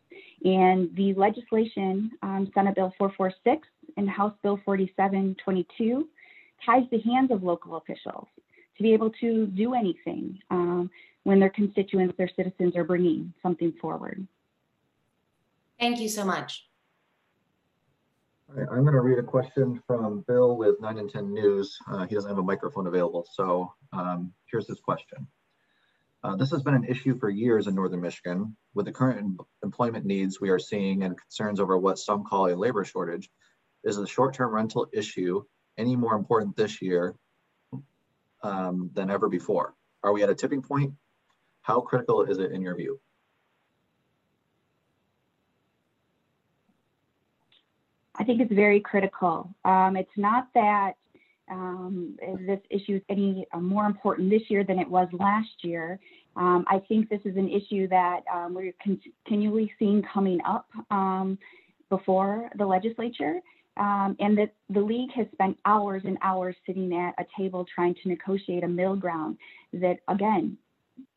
And 0.44 0.94
the 0.96 1.14
legislation, 1.16 2.10
um, 2.22 2.50
Senate 2.54 2.74
Bill 2.74 2.92
446 2.98 3.68
and 3.96 4.08
House 4.08 4.32
Bill 4.42 4.58
4722, 4.64 6.08
ties 6.64 6.84
the 6.90 7.00
hands 7.00 7.30
of 7.30 7.42
local 7.42 7.76
officials 7.76 8.26
to 8.76 8.82
be 8.82 8.92
able 8.94 9.10
to 9.20 9.46
do 9.48 9.74
anything 9.74 10.38
um, 10.50 10.90
when 11.24 11.38
their 11.38 11.50
constituents, 11.50 12.14
their 12.18 12.30
citizens 12.36 12.76
are 12.76 12.84
bringing 12.84 13.32
something 13.42 13.72
forward. 13.80 14.26
Thank 15.78 16.00
you 16.00 16.08
so 16.08 16.24
much. 16.24 16.66
All 18.48 18.60
right, 18.60 18.68
I'm 18.70 18.82
going 18.82 18.94
to 18.94 19.00
read 19.00 19.18
a 19.18 19.22
question 19.22 19.80
from 19.86 20.24
Bill 20.28 20.56
with 20.56 20.80
9 20.80 20.98
and 20.98 21.10
10 21.10 21.32
News. 21.32 21.78
Uh, 21.90 22.06
he 22.06 22.14
doesn't 22.14 22.28
have 22.28 22.38
a 22.38 22.42
microphone 22.42 22.86
available, 22.86 23.26
so 23.32 23.72
um, 23.92 24.32
here's 24.50 24.68
his 24.68 24.80
question. 24.80 25.26
Uh, 26.24 26.36
this 26.36 26.50
has 26.50 26.62
been 26.62 26.74
an 26.74 26.84
issue 26.84 27.18
for 27.18 27.30
years 27.30 27.66
in 27.66 27.74
Northern 27.74 28.00
Michigan. 28.00 28.56
With 28.74 28.86
the 28.86 28.92
current 28.92 29.18
em 29.18 29.38
employment 29.64 30.04
needs 30.04 30.40
we 30.40 30.50
are 30.50 30.58
seeing 30.58 31.02
and 31.02 31.18
concerns 31.18 31.58
over 31.60 31.78
what 31.78 31.98
some 31.98 32.24
call 32.24 32.52
a 32.52 32.54
labor 32.54 32.84
shortage, 32.84 33.28
is 33.84 33.96
the 33.96 34.06
short-term 34.06 34.52
rental 34.52 34.86
issue 34.92 35.42
any 35.78 35.96
more 35.96 36.14
important 36.14 36.54
this 36.54 36.80
year 36.80 37.16
um, 38.42 38.90
than 38.92 39.10
ever 39.10 39.28
before? 39.28 39.74
Are 40.04 40.12
we 40.12 40.22
at 40.22 40.30
a 40.30 40.34
tipping 40.34 40.62
point? 40.62 40.92
How 41.62 41.80
critical 41.80 42.24
is 42.24 42.38
it 42.38 42.52
in 42.52 42.60
your 42.60 42.76
view? 42.76 43.00
I 48.16 48.24
think 48.24 48.40
it's 48.40 48.52
very 48.52 48.80
critical. 48.80 49.48
Um, 49.64 49.96
it's 49.96 50.10
not 50.16 50.48
that 50.54 50.92
um, 51.50 52.16
this 52.46 52.60
issue 52.70 52.96
is 52.96 53.02
any 53.08 53.46
uh, 53.52 53.58
more 53.58 53.86
important 53.86 54.30
this 54.30 54.42
year 54.48 54.64
than 54.64 54.78
it 54.78 54.88
was 54.88 55.08
last 55.12 55.62
year. 55.62 55.98
Um, 56.36 56.64
I 56.68 56.78
think 56.88 57.08
this 57.08 57.20
is 57.24 57.36
an 57.36 57.48
issue 57.48 57.88
that 57.88 58.20
um, 58.32 58.54
we're 58.54 58.74
continually 58.82 59.72
seeing 59.78 60.02
coming 60.02 60.40
up 60.46 60.68
um, 60.90 61.38
before 61.90 62.50
the 62.56 62.66
legislature. 62.66 63.40
Um, 63.78 64.16
and 64.20 64.36
that 64.36 64.52
the 64.68 64.80
league 64.80 65.12
has 65.12 65.26
spent 65.32 65.56
hours 65.64 66.02
and 66.04 66.18
hours 66.20 66.54
sitting 66.66 66.94
at 66.94 67.14
a 67.18 67.24
table 67.38 67.64
trying 67.74 67.94
to 68.02 68.08
negotiate 68.08 68.64
a 68.64 68.68
middle 68.68 68.96
ground 68.96 69.38
that, 69.72 70.00
again, 70.08 70.58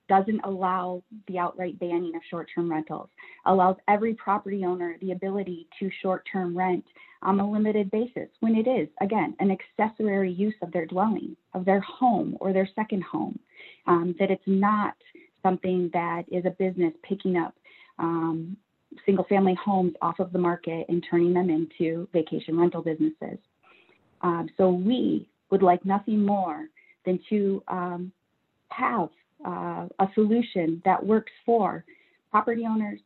doesn't 0.07 0.41
allow 0.43 1.03
the 1.27 1.37
outright 1.37 1.79
banning 1.79 2.15
of 2.15 2.21
short-term 2.29 2.69
rentals, 2.71 3.09
allows 3.45 3.75
every 3.87 4.13
property 4.13 4.63
owner 4.65 4.95
the 5.01 5.11
ability 5.11 5.67
to 5.79 5.89
short-term 6.01 6.57
rent 6.57 6.85
on 7.21 7.39
a 7.39 7.51
limited 7.51 7.89
basis 7.91 8.29
when 8.39 8.55
it 8.55 8.67
is, 8.67 8.87
again, 9.01 9.35
an 9.39 9.51
accessory 9.51 10.31
use 10.31 10.53
of 10.61 10.71
their 10.71 10.85
dwelling, 10.85 11.35
of 11.53 11.65
their 11.65 11.79
home 11.81 12.37
or 12.39 12.53
their 12.53 12.69
second 12.75 13.03
home, 13.03 13.37
um, 13.87 14.15
that 14.19 14.29
it's 14.29 14.43
not 14.45 14.95
something 15.41 15.89
that 15.93 16.23
is 16.31 16.45
a 16.45 16.51
business 16.51 16.93
picking 17.03 17.37
up 17.37 17.55
um, 17.99 18.55
single 19.05 19.25
family 19.25 19.57
homes 19.63 19.93
off 20.01 20.19
of 20.19 20.31
the 20.31 20.39
market 20.39 20.85
and 20.89 21.05
turning 21.09 21.33
them 21.33 21.49
into 21.49 22.07
vacation 22.13 22.57
rental 22.57 22.81
businesses. 22.81 23.37
Um, 24.21 24.49
so 24.57 24.69
we 24.69 25.27
would 25.51 25.61
like 25.61 25.85
nothing 25.85 26.25
more 26.25 26.65
than 27.05 27.19
to 27.29 27.63
um, 27.67 28.11
have 28.69 29.09
uh, 29.45 29.87
a 29.99 30.07
solution 30.13 30.81
that 30.85 31.03
works 31.03 31.31
for 31.45 31.83
property 32.31 32.65
owners, 32.67 32.99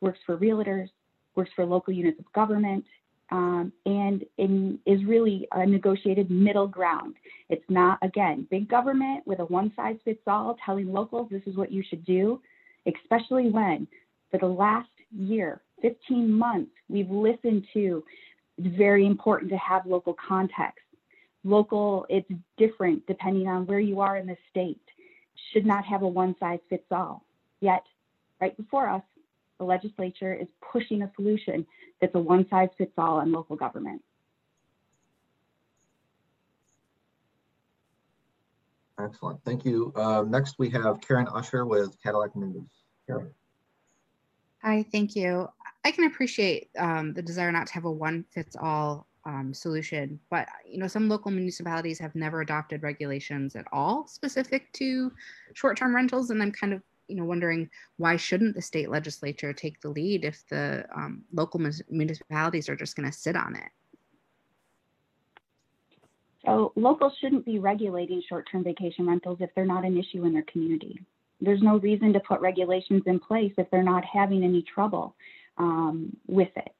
works 0.00 0.18
for 0.26 0.36
realtors, 0.36 0.88
works 1.34 1.50
for 1.56 1.64
local 1.64 1.92
units 1.92 2.18
of 2.18 2.32
government, 2.32 2.84
um, 3.30 3.72
and 3.86 4.24
in, 4.38 4.78
is 4.86 5.04
really 5.04 5.48
a 5.52 5.66
negotiated 5.66 6.30
middle 6.30 6.68
ground. 6.68 7.14
It's 7.48 7.64
not, 7.68 7.98
again, 8.02 8.46
big 8.50 8.68
government 8.68 9.26
with 9.26 9.40
a 9.40 9.44
one 9.44 9.72
size 9.74 9.96
fits 10.04 10.20
all 10.26 10.56
telling 10.64 10.92
locals 10.92 11.28
this 11.30 11.42
is 11.46 11.56
what 11.56 11.72
you 11.72 11.82
should 11.88 12.04
do, 12.04 12.40
especially 12.86 13.50
when 13.50 13.88
for 14.30 14.38
the 14.38 14.46
last 14.46 14.88
year, 15.16 15.62
15 15.82 16.30
months, 16.30 16.70
we've 16.88 17.10
listened 17.10 17.66
to 17.74 18.04
it's 18.58 18.76
very 18.76 19.06
important 19.06 19.50
to 19.50 19.58
have 19.58 19.84
local 19.86 20.14
context. 20.14 20.80
Local, 21.44 22.06
it's 22.08 22.30
different 22.56 23.06
depending 23.06 23.48
on 23.48 23.66
where 23.66 23.80
you 23.80 24.00
are 24.00 24.16
in 24.16 24.26
the 24.26 24.36
state. 24.50 24.80
Should 25.52 25.66
not 25.66 25.84
have 25.84 26.02
a 26.02 26.08
one 26.08 26.34
size 26.38 26.60
fits 26.68 26.86
all. 26.90 27.24
Yet, 27.60 27.82
right 28.40 28.56
before 28.56 28.88
us, 28.88 29.02
the 29.58 29.64
legislature 29.64 30.34
is 30.34 30.48
pushing 30.60 31.02
a 31.02 31.10
solution 31.16 31.66
that's 32.00 32.14
a 32.14 32.18
one 32.18 32.46
size 32.48 32.68
fits 32.76 32.92
all 32.98 33.20
in 33.20 33.32
local 33.32 33.56
government. 33.56 34.02
Excellent. 38.98 39.42
Thank 39.44 39.64
you. 39.64 39.92
Uh, 39.94 40.24
next, 40.26 40.58
we 40.58 40.70
have 40.70 41.00
Karen 41.00 41.28
Usher 41.28 41.66
with 41.66 42.00
Cadillac 42.02 42.34
News. 42.34 42.66
Karen. 43.06 43.30
Hi, 44.62 44.84
thank 44.90 45.14
you. 45.14 45.48
I 45.84 45.90
can 45.90 46.04
appreciate 46.04 46.70
um, 46.78 47.12
the 47.12 47.22
desire 47.22 47.52
not 47.52 47.66
to 47.68 47.74
have 47.74 47.84
a 47.84 47.90
one 47.90 48.24
fits 48.32 48.56
all 48.58 49.06
um, 49.26 49.52
solution, 49.52 50.18
but 50.30 50.48
you 50.64 50.78
know 50.78 50.86
some 50.86 51.08
local 51.08 51.30
municipalities 51.30 51.98
have 51.98 52.14
never 52.14 52.40
adopted 52.40 52.82
regulations 52.82 53.56
at 53.56 53.66
all 53.72 54.06
specific 54.06 54.72
to 54.74 55.12
short-term 55.54 55.94
rentals, 55.94 56.30
and 56.30 56.40
I'm 56.40 56.52
kind 56.52 56.72
of 56.72 56.80
you 57.08 57.16
know 57.16 57.24
wondering 57.24 57.68
why 57.96 58.16
shouldn't 58.16 58.54
the 58.54 58.62
state 58.62 58.88
legislature 58.88 59.52
take 59.52 59.80
the 59.80 59.88
lead 59.88 60.24
if 60.24 60.44
the 60.48 60.86
um, 60.94 61.24
local 61.32 61.60
municipalities 61.90 62.68
are 62.68 62.76
just 62.76 62.96
going 62.96 63.10
to 63.10 63.16
sit 63.16 63.36
on 63.36 63.56
it? 63.56 63.68
So 66.44 66.72
locals 66.76 67.14
shouldn't 67.20 67.44
be 67.44 67.58
regulating 67.58 68.22
short-term 68.28 68.62
vacation 68.62 69.08
rentals 69.08 69.38
if 69.40 69.50
they're 69.56 69.66
not 69.66 69.84
an 69.84 69.98
issue 69.98 70.24
in 70.24 70.32
their 70.32 70.44
community. 70.44 71.00
There's 71.40 71.60
no 71.60 71.78
reason 71.78 72.12
to 72.12 72.20
put 72.20 72.40
regulations 72.40 73.02
in 73.06 73.18
place 73.18 73.52
if 73.58 73.68
they're 73.72 73.82
not 73.82 74.04
having 74.04 74.44
any 74.44 74.62
trouble 74.62 75.16
um, 75.58 76.16
with 76.28 76.56
it 76.56 76.72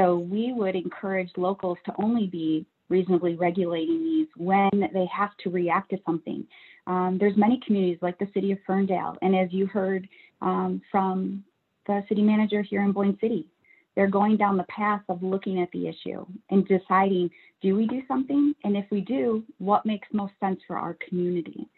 so 0.00 0.18
we 0.18 0.52
would 0.52 0.74
encourage 0.74 1.30
locals 1.36 1.78
to 1.84 1.92
only 2.02 2.26
be 2.26 2.66
reasonably 2.88 3.34
regulating 3.36 4.02
these 4.02 4.26
when 4.36 4.70
they 4.92 5.06
have 5.16 5.30
to 5.44 5.50
react 5.50 5.90
to 5.90 5.98
something 6.04 6.46
um, 6.86 7.18
there's 7.20 7.36
many 7.36 7.60
communities 7.64 7.98
like 8.02 8.18
the 8.18 8.28
city 8.34 8.52
of 8.52 8.58
Ferndale, 8.66 9.16
and 9.22 9.36
as 9.36 9.52
you 9.52 9.66
heard 9.66 10.08
um, 10.42 10.80
from 10.90 11.44
the 11.86 12.02
city 12.08 12.22
manager 12.22 12.62
here 12.62 12.82
in 12.82 12.92
Boyne 12.92 13.16
City, 13.20 13.46
they're 13.94 14.08
going 14.08 14.36
down 14.36 14.56
the 14.56 14.64
path 14.64 15.02
of 15.08 15.22
looking 15.22 15.60
at 15.60 15.70
the 15.72 15.88
issue 15.88 16.24
and 16.50 16.66
deciding, 16.66 17.30
do 17.60 17.76
we 17.76 17.86
do 17.86 18.02
something? 18.08 18.54
And 18.64 18.76
if 18.76 18.86
we 18.90 19.00
do, 19.02 19.44
what 19.58 19.84
makes 19.84 20.08
most 20.12 20.32
sense 20.40 20.60
for 20.66 20.76
our 20.76 20.96
community? 21.08 21.68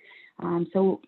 Um, 0.42 0.66
so 0.72 1.00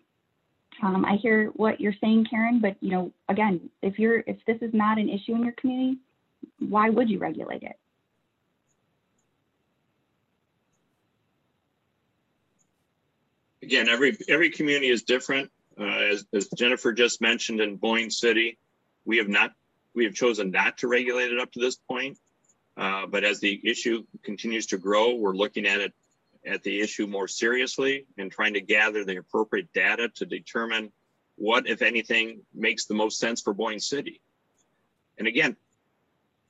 um, 0.83 1.05
I 1.05 1.15
hear 1.15 1.51
what 1.55 1.79
you're 1.79 1.93
saying, 2.01 2.27
Karen, 2.29 2.59
but 2.59 2.75
you 2.81 2.91
know, 2.91 3.11
again, 3.29 3.69
if 3.81 3.97
you're 3.97 4.19
if 4.27 4.37
this 4.45 4.57
is 4.61 4.71
not 4.73 4.97
an 4.97 5.09
issue 5.09 5.33
in 5.33 5.43
your 5.43 5.53
community, 5.53 5.97
why 6.59 6.89
would 6.89 7.09
you 7.09 7.19
regulate 7.19 7.63
it? 7.63 7.77
again, 13.65 13.89
every 13.89 14.17
every 14.29 14.49
community 14.49 14.89
is 14.89 15.03
different. 15.03 15.51
Uh, 15.77 15.83
as, 15.83 16.25
as 16.33 16.47
Jennifer 16.55 16.93
just 16.93 17.19
mentioned 17.19 17.59
in 17.59 17.75
Boyne 17.75 18.09
City, 18.09 18.57
we 19.03 19.17
have 19.17 19.27
not 19.27 19.51
we 19.93 20.05
have 20.05 20.13
chosen 20.13 20.51
not 20.51 20.77
to 20.79 20.87
regulate 20.87 21.31
it 21.31 21.39
up 21.39 21.51
to 21.53 21.59
this 21.59 21.75
point. 21.75 22.17
Uh, 22.77 23.05
but 23.07 23.23
as 23.23 23.39
the 23.39 23.59
issue 23.63 24.03
continues 24.23 24.67
to 24.67 24.77
grow, 24.77 25.15
we're 25.15 25.35
looking 25.35 25.65
at 25.65 25.79
it 25.79 25.93
at 26.45 26.61
the 26.63 26.81
issue 26.81 27.07
more 27.07 27.27
seriously 27.27 28.05
and 28.17 28.31
trying 28.31 28.53
to 28.53 28.61
gather 28.61 29.03
the 29.03 29.17
appropriate 29.17 29.71
data 29.73 30.09
to 30.09 30.25
determine 30.25 30.91
what, 31.37 31.67
if 31.67 31.81
anything, 31.81 32.41
makes 32.53 32.85
the 32.85 32.93
most 32.93 33.17
sense 33.17 33.41
for 33.41 33.53
Boyne 33.53 33.79
City. 33.79 34.21
And 35.17 35.27
again, 35.27 35.55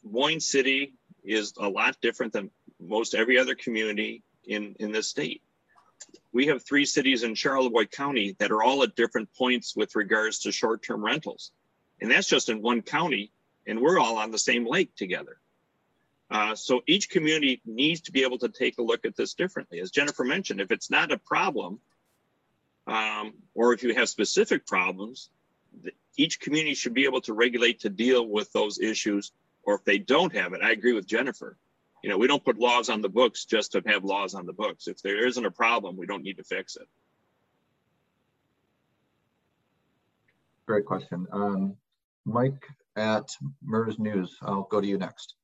Boyne 0.06 0.40
City 0.40 0.94
is 1.24 1.54
a 1.58 1.68
lot 1.68 1.98
different 2.02 2.32
than 2.32 2.52
most 2.80 3.16
every 3.16 3.38
other 3.38 3.56
community 3.56 4.24
in, 4.46 4.76
in 4.80 4.92
this 4.92 5.08
state 5.08 5.42
we 6.36 6.48
have 6.48 6.64
three 6.64 6.86
cities 6.86 7.24
in 7.24 7.34
Charlevoix 7.34 7.86
County 7.86 8.36
that 8.40 8.52
are 8.52 8.62
all 8.62 8.84
at 8.84 8.96
different 8.96 9.34
points 9.34 9.74
with 9.76 9.96
regards 9.96 10.40
to 10.40 10.52
short-term 10.52 11.04
rentals. 11.04 11.52
And 12.02 12.12
that's 12.12 12.28
just 12.28 12.50
in 12.50 12.62
one 12.62 12.82
county, 12.82 13.32
and 13.66 13.80
we're 13.80 14.00
all 14.00 14.18
on 14.18 14.32
the 14.32 14.38
same 14.38 14.68
lake 14.68 14.94
together. 14.96 15.38
Uh, 16.30 16.56
so 16.56 16.82
each 16.88 17.10
community 17.10 17.62
needs 17.66 18.02
to 18.02 18.12
be 18.12 18.24
able 18.24 18.38
to 18.40 18.50
take 18.50 18.78
a 18.80 18.82
look 18.82 19.06
at 19.06 19.16
this 19.16 19.34
differently. 19.34 19.80
As 19.80 19.92
Jennifer 19.92 20.26
mentioned, 20.26 20.60
if 20.60 20.72
it's 20.72 20.90
not 20.90 21.12
a 21.12 21.18
problem, 21.18 21.80
um, 22.86 23.34
or 23.54 23.74
if 23.74 23.84
you 23.84 23.96
have 23.96 24.10
specific 24.10 24.68
problems, 24.68 25.30
each 26.18 26.42
community 26.42 26.76
should 26.76 26.94
be 26.94 27.06
able 27.06 27.22
to 27.22 27.34
regulate 27.34 27.80
to 27.82 27.90
deal 27.90 28.28
with 28.28 28.52
those 28.52 28.80
issues. 28.80 29.32
Or 29.66 29.76
if 29.76 29.84
they 29.84 29.98
don't 29.98 30.36
have 30.36 30.54
it, 30.54 30.62
I 30.62 30.72
agree 30.72 30.94
with 30.94 31.08
Jennifer. 31.08 31.58
You 32.04 32.10
know, 32.10 32.18
we 32.18 32.28
don't 32.28 32.44
put 32.44 32.60
laws 32.60 32.90
on 32.90 33.02
the 33.02 33.10
books 33.10 33.46
just 33.46 33.72
to 33.72 33.82
have 33.88 34.04
laws 34.04 34.36
on 34.36 34.46
the 34.46 34.54
books. 34.54 34.88
If 34.88 35.02
there 35.02 35.26
isn't 35.26 35.46
a 35.46 35.52
problem, 35.52 35.98
we 35.98 36.06
don't 36.06 36.24
need 36.24 36.38
to 36.38 36.44
fix 36.44 36.76
it. 36.76 36.88
Great 40.68 40.86
question. 40.86 41.26
Um, 41.32 41.76
Mike 42.26 42.68
at 42.96 43.30
MIRS 43.64 44.00
News, 44.00 44.38
I'll 44.42 44.64
go 44.64 44.82
to 44.82 44.88
you 44.88 44.98
next. 44.98 45.36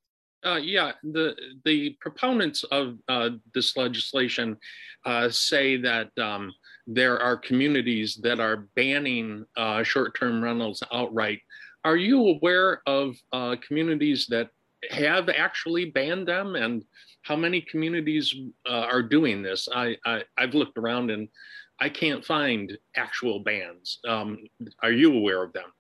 Uh, 0.44 0.56
yeah, 0.56 0.94
the 1.04 1.36
the 1.66 1.96
proponents 2.00 2.64
of 2.72 2.98
uh, 3.08 3.30
this 3.54 3.78
legislation 3.78 4.58
uh, 5.06 5.30
say 5.30 5.78
that 5.78 6.10
um, 6.18 6.52
there 6.88 7.20
are 7.20 7.38
communities 7.38 8.20
that 8.24 8.40
are 8.40 8.68
banning 8.76 9.46
uh, 9.56 9.84
short-term 9.84 10.44
rentals 10.44 10.82
outright. 10.92 11.40
Are 11.84 11.98
you 11.98 12.28
aware 12.28 12.82
of 12.86 13.16
uh, 13.34 13.56
communities 13.66 14.28
that 14.28 14.50
have 14.90 15.30
actually 15.30 15.86
banned 15.86 16.28
them, 16.28 16.56
and 16.56 16.84
how 17.24 17.36
many 17.36 17.62
communities 17.62 18.36
uh, 18.70 18.86
are 18.92 19.04
doing 19.04 19.42
this? 19.42 19.68
I, 19.74 19.98
I 20.06 20.24
have 20.38 20.54
looked 20.54 20.78
around 20.78 21.12
and 21.12 21.28
I 21.80 21.90
can't 21.90 22.24
find 22.24 22.78
actual 22.96 23.40
bans. 23.40 24.00
Um, 24.08 24.38
are 24.84 24.92
you 24.92 25.14
aware 25.14 25.44
of 25.44 25.54
them? 25.54 25.74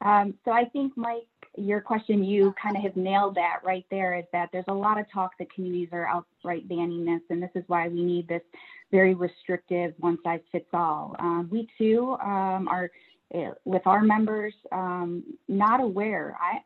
Um, 0.00 0.34
so 0.44 0.52
I 0.52 0.66
think, 0.66 0.92
Mike, 0.96 1.26
your 1.56 1.80
question, 1.80 2.22
you 2.22 2.54
kind 2.60 2.76
of 2.76 2.82
have 2.82 2.96
nailed 2.96 3.34
that 3.36 3.60
right 3.64 3.84
there 3.90 4.14
is 4.14 4.24
that 4.32 4.50
there's 4.52 4.66
a 4.68 4.74
lot 4.74 4.98
of 4.98 5.10
talk 5.10 5.32
that 5.38 5.52
communities 5.52 5.88
are 5.92 6.06
outright 6.06 6.68
banning 6.68 7.04
this, 7.04 7.22
and 7.30 7.42
this 7.42 7.50
is 7.54 7.64
why 7.66 7.88
we 7.88 8.02
need 8.02 8.28
this 8.28 8.42
very 8.90 9.14
restrictive 9.14 9.94
one 9.98 10.18
size 10.22 10.40
fits 10.52 10.68
all. 10.72 11.16
Um, 11.18 11.48
we 11.50 11.68
too 11.78 12.16
um, 12.22 12.68
are 12.68 12.90
with 13.64 13.82
our 13.86 14.02
members 14.02 14.54
um, 14.72 15.24
not 15.48 15.80
aware. 15.80 16.36
I, 16.40 16.60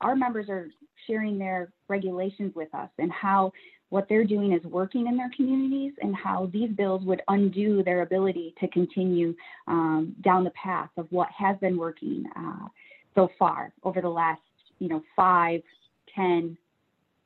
our 0.00 0.16
members 0.16 0.48
are 0.48 0.68
sharing 1.06 1.38
their 1.38 1.72
regulations 1.88 2.54
with 2.54 2.74
us 2.74 2.88
and 2.98 3.12
how 3.12 3.52
what 3.90 4.06
they're 4.08 4.24
doing 4.24 4.52
is 4.52 4.62
working 4.64 5.06
in 5.06 5.16
their 5.16 5.30
communities 5.36 5.92
and 6.00 6.14
how 6.16 6.50
these 6.52 6.70
bills 6.70 7.04
would 7.04 7.22
undo 7.28 7.82
their 7.84 8.02
ability 8.02 8.54
to 8.60 8.66
continue 8.68 9.34
um, 9.68 10.14
down 10.22 10.42
the 10.42 10.50
path 10.50 10.90
of 10.96 11.06
what 11.10 11.28
has 11.30 11.56
been 11.58 11.76
working. 11.76 12.24
Uh, 12.36 12.66
so 13.14 13.30
far 13.38 13.72
over 13.82 14.00
the 14.00 14.08
last, 14.08 14.42
you 14.78 14.88
know, 14.88 15.02
five, 15.14 15.62
ten, 16.14 16.56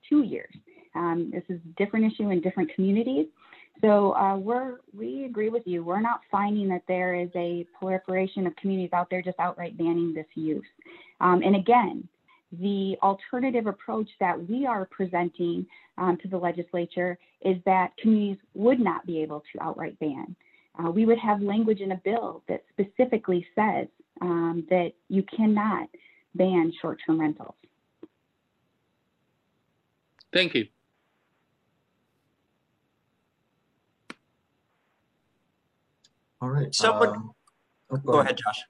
two 0.09 0.23
years. 0.23 0.55
Um, 0.95 1.31
this 1.33 1.43
is 1.49 1.61
a 1.65 1.83
different 1.83 2.13
issue 2.13 2.31
in 2.31 2.41
different 2.41 2.73
communities. 2.75 3.27
So 3.83 4.15
uh, 4.15 4.37
we're 4.37 4.79
we 4.97 5.25
agree 5.25 5.49
with 5.49 5.67
you. 5.67 5.83
We're 5.83 6.01
not 6.01 6.21
finding 6.31 6.69
that 6.69 6.83
there 6.89 7.15
is 7.15 7.31
a 7.35 7.67
proliferation 7.79 8.47
of 8.47 8.55
communities 8.57 8.93
out 8.93 9.09
there 9.11 9.23
just 9.23 9.39
outright 9.39 9.77
banning 9.79 10.13
this 10.13 10.27
use. 10.35 10.65
Um, 11.21 11.43
and 11.43 11.57
again, 11.57 12.07
the 12.53 12.97
alternative 13.03 13.67
approach 13.67 14.09
that 14.19 14.49
we 14.49 14.67
are 14.67 14.87
presenting 14.87 15.67
um, 15.99 16.19
to 16.23 16.29
the 16.29 16.37
legislature 16.37 17.19
is 17.43 17.57
that 17.65 17.97
communities 17.99 18.43
would 18.55 18.81
not 18.81 19.07
be 19.07 19.23
able 19.23 19.43
to 19.53 19.63
outright 19.63 19.99
ban. 20.01 20.35
Uh, 20.79 20.91
we 20.91 21.05
would 21.05 21.19
have 21.19 21.41
language 21.41 21.81
in 21.81 21.93
a 21.93 22.01
bill 22.05 22.43
that 22.49 22.63
specifically 22.71 23.47
says 23.55 23.87
um, 24.21 24.67
that 24.71 24.93
you 25.09 25.23
cannot 25.25 25.89
ban 26.35 26.73
short-term 26.81 27.21
rentals. 27.21 27.55
Thank 30.33 30.55
you. 30.55 30.67
All 36.41 36.51
right. 36.51 36.75
Someone, 36.75 37.09
um, 37.09 37.33
oh, 37.91 37.97
go 37.99 38.21
ahead, 38.21 38.37
Josh. 38.37 38.65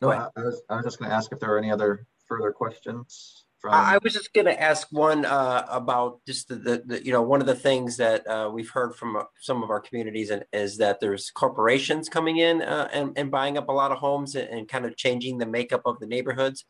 No, 0.00 0.08
Go 0.08 0.12
I, 0.12 0.16
ahead. 0.16 0.30
I 0.36 0.40
was, 0.40 0.62
I 0.70 0.76
was 0.76 0.84
just 0.84 0.98
going 0.98 1.10
to 1.10 1.16
ask 1.16 1.32
if 1.32 1.40
there 1.40 1.52
are 1.52 1.58
any 1.58 1.70
other 1.70 2.06
further 2.26 2.52
questions 2.52 3.44
from. 3.58 3.74
I 3.74 3.98
was 4.02 4.12
just 4.12 4.32
going 4.32 4.46
to 4.46 4.62
ask 4.62 4.88
one 4.90 5.24
uh, 5.24 5.66
about 5.68 6.20
just 6.26 6.48
the, 6.48 6.56
the, 6.56 6.82
the, 6.86 7.04
you 7.04 7.12
know, 7.12 7.22
one 7.22 7.40
of 7.40 7.46
the 7.46 7.54
things 7.54 7.96
that 7.96 8.26
uh, 8.26 8.50
we've 8.52 8.70
heard 8.70 8.94
from 8.94 9.16
uh, 9.16 9.24
some 9.40 9.62
of 9.62 9.70
our 9.70 9.80
communities 9.80 10.30
and 10.30 10.44
is 10.52 10.78
that 10.78 11.00
there's 11.00 11.30
corporations 11.30 12.08
coming 12.08 12.38
in 12.38 12.62
uh, 12.62 12.88
and, 12.92 13.12
and 13.16 13.30
buying 13.30 13.58
up 13.58 13.68
a 13.68 13.72
lot 13.72 13.90
of 13.90 13.98
homes 13.98 14.34
and, 14.34 14.48
and 14.50 14.68
kind 14.68 14.84
of 14.84 14.96
changing 14.96 15.38
the 15.38 15.46
makeup 15.46 15.82
of 15.84 15.98
the 15.98 16.06
neighborhoods. 16.06 16.64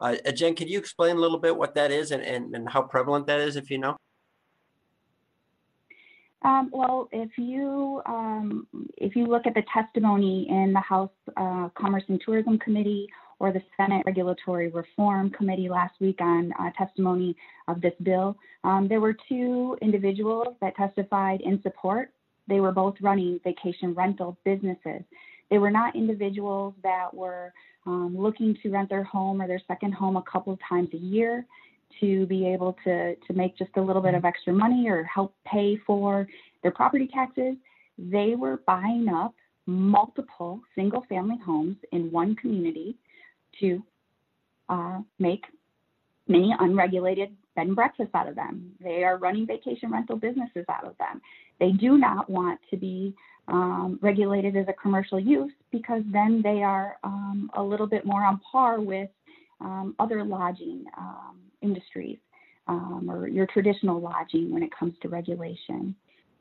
Uh, 0.00 0.16
uh, 0.26 0.32
Jen, 0.32 0.54
can 0.54 0.66
you 0.66 0.78
explain 0.78 1.16
a 1.16 1.20
little 1.20 1.38
bit 1.38 1.56
what 1.56 1.74
that 1.74 1.90
is 1.90 2.10
and, 2.10 2.22
and, 2.22 2.54
and 2.56 2.68
how 2.68 2.82
prevalent 2.82 3.26
that 3.26 3.40
is, 3.40 3.56
if 3.56 3.70
you 3.70 3.78
know? 3.78 3.96
Um, 6.42 6.70
well, 6.72 7.08
if 7.12 7.30
you 7.36 8.00
um, 8.06 8.66
if 8.96 9.14
you 9.14 9.26
look 9.26 9.46
at 9.46 9.54
the 9.54 9.62
testimony 9.72 10.46
in 10.48 10.72
the 10.72 10.80
House 10.80 11.10
uh, 11.36 11.68
Commerce 11.76 12.04
and 12.08 12.20
Tourism 12.24 12.58
Committee 12.58 13.08
or 13.38 13.52
the 13.52 13.62
Senate 13.76 14.02
Regulatory 14.06 14.68
Reform 14.68 15.30
Committee 15.30 15.68
last 15.68 15.94
week 16.00 16.20
on 16.20 16.52
uh, 16.58 16.70
testimony 16.78 17.36
of 17.68 17.80
this 17.80 17.92
bill, 18.02 18.36
um, 18.64 18.86
there 18.88 19.00
were 19.00 19.14
two 19.28 19.76
individuals 19.82 20.56
that 20.62 20.74
testified 20.76 21.40
in 21.42 21.60
support. 21.62 22.10
They 22.48 22.60
were 22.60 22.72
both 22.72 22.94
running 23.02 23.38
vacation 23.44 23.94
rental 23.94 24.38
businesses. 24.44 25.02
They 25.50 25.58
were 25.58 25.70
not 25.70 25.94
individuals 25.94 26.74
that 26.82 27.12
were 27.12 27.52
um, 27.86 28.16
looking 28.16 28.56
to 28.62 28.70
rent 28.70 28.88
their 28.88 29.04
home 29.04 29.42
or 29.42 29.46
their 29.46 29.60
second 29.68 29.92
home 29.92 30.16
a 30.16 30.22
couple 30.22 30.52
of 30.52 30.58
times 30.66 30.88
a 30.94 30.98
year 30.98 31.44
to 32.00 32.26
be 32.26 32.46
able 32.46 32.76
to, 32.84 33.14
to 33.16 33.32
make 33.32 33.56
just 33.56 33.70
a 33.76 33.80
little 33.80 34.02
bit 34.02 34.14
of 34.14 34.24
extra 34.24 34.52
money 34.52 34.88
or 34.88 35.04
help 35.04 35.34
pay 35.44 35.76
for 35.86 36.26
their 36.62 36.72
property 36.72 37.08
taxes. 37.12 37.56
They 37.98 38.34
were 38.36 38.62
buying 38.66 39.08
up 39.08 39.34
multiple 39.66 40.60
single 40.74 41.04
family 41.08 41.38
homes 41.44 41.76
in 41.92 42.10
one 42.10 42.34
community 42.36 42.96
to 43.60 43.82
uh, 44.68 45.00
make 45.18 45.44
many 46.28 46.54
unregulated 46.60 47.30
bed 47.56 47.66
and 47.66 47.76
breakfasts 47.76 48.14
out 48.14 48.28
of 48.28 48.34
them. 48.34 48.72
They 48.80 49.04
are 49.04 49.18
running 49.18 49.46
vacation 49.46 49.90
rental 49.90 50.16
businesses 50.16 50.64
out 50.68 50.86
of 50.86 50.96
them. 50.98 51.20
They 51.58 51.72
do 51.72 51.98
not 51.98 52.30
want 52.30 52.60
to 52.70 52.76
be 52.76 53.14
um, 53.48 53.98
regulated 54.00 54.56
as 54.56 54.66
a 54.68 54.72
commercial 54.72 55.18
use 55.18 55.52
because 55.72 56.02
then 56.12 56.40
they 56.42 56.62
are 56.62 56.96
um, 57.04 57.50
a 57.54 57.62
little 57.62 57.86
bit 57.86 58.06
more 58.06 58.24
on 58.24 58.40
par 58.50 58.80
with 58.80 59.10
um, 59.60 59.94
other 59.98 60.24
lodging 60.24 60.84
um, 60.96 61.36
industries 61.62 62.18
um, 62.68 63.06
or 63.08 63.28
your 63.28 63.46
traditional 63.46 64.00
lodging 64.00 64.52
when 64.52 64.62
it 64.62 64.70
comes 64.76 64.94
to 65.02 65.08
regulation. 65.08 65.94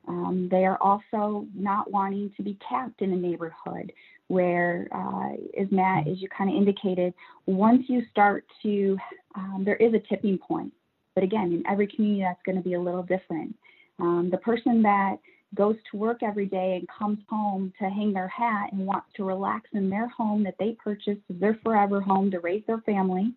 Um, 0.07 0.47
they 0.49 0.65
are 0.65 0.77
also 0.81 1.45
not 1.53 1.91
wanting 1.91 2.31
to 2.37 2.43
be 2.43 2.57
capped 2.67 3.01
in 3.01 3.13
a 3.13 3.15
neighborhood 3.15 3.91
where, 4.27 4.87
uh, 4.91 5.33
as 5.59 5.67
Matt, 5.71 6.07
as 6.07 6.21
you 6.21 6.29
kind 6.29 6.49
of 6.49 6.55
indicated, 6.55 7.13
once 7.45 7.83
you 7.87 8.03
start 8.11 8.45
to, 8.63 8.97
um, 9.35 9.63
there 9.65 9.75
is 9.75 9.93
a 9.93 9.99
tipping 10.07 10.37
point. 10.37 10.73
But 11.15 11.23
again, 11.23 11.51
in 11.51 11.63
every 11.67 11.87
community, 11.87 12.21
that's 12.21 12.41
going 12.45 12.57
to 12.57 12.63
be 12.63 12.75
a 12.75 12.79
little 12.79 13.03
different. 13.03 13.55
Um, 13.99 14.29
the 14.31 14.37
person 14.37 14.81
that 14.83 15.17
goes 15.55 15.75
to 15.91 15.97
work 15.97 16.21
every 16.21 16.45
day 16.45 16.77
and 16.77 16.87
comes 16.87 17.19
home 17.27 17.73
to 17.79 17.89
hang 17.89 18.13
their 18.13 18.27
hat 18.27 18.71
and 18.71 18.85
wants 18.85 19.07
to 19.15 19.23
relax 19.23 19.67
in 19.73 19.89
their 19.89 20.07
home 20.07 20.43
that 20.43 20.55
they 20.59 20.77
purchased 20.83 21.21
as 21.29 21.39
their 21.39 21.59
forever 21.63 21.99
home 21.99 22.29
to 22.31 22.39
raise 22.39 22.63
their 22.67 22.81
family. 22.81 23.33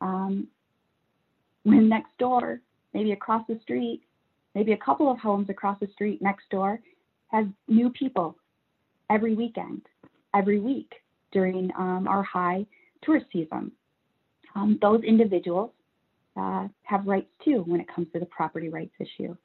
Um, 0.00 0.48
when 1.66 1.88
next 1.88 2.16
door, 2.18 2.60
maybe 2.94 3.10
across 3.10 3.44
the 3.48 3.58
street, 3.60 4.02
maybe 4.54 4.70
a 4.70 4.76
couple 4.76 5.10
of 5.10 5.18
homes 5.18 5.50
across 5.50 5.78
the 5.80 5.88
street 5.92 6.22
next 6.22 6.48
door, 6.48 6.78
has 7.28 7.44
new 7.66 7.90
people 7.90 8.36
every 9.10 9.34
weekend, 9.34 9.82
every 10.32 10.60
week 10.60 10.92
during 11.32 11.72
um, 11.76 12.06
our 12.08 12.22
high 12.22 12.64
tourist 13.02 13.26
season. 13.32 13.72
Um, 14.54 14.78
those 14.80 15.02
individuals 15.02 15.72
uh, 16.36 16.68
have 16.84 17.04
rights 17.04 17.30
too 17.44 17.64
when 17.66 17.80
it 17.80 17.88
comes 17.92 18.06
to 18.12 18.20
the 18.20 18.26
property 18.26 18.68
rights 18.68 18.94
issue. 19.00 19.36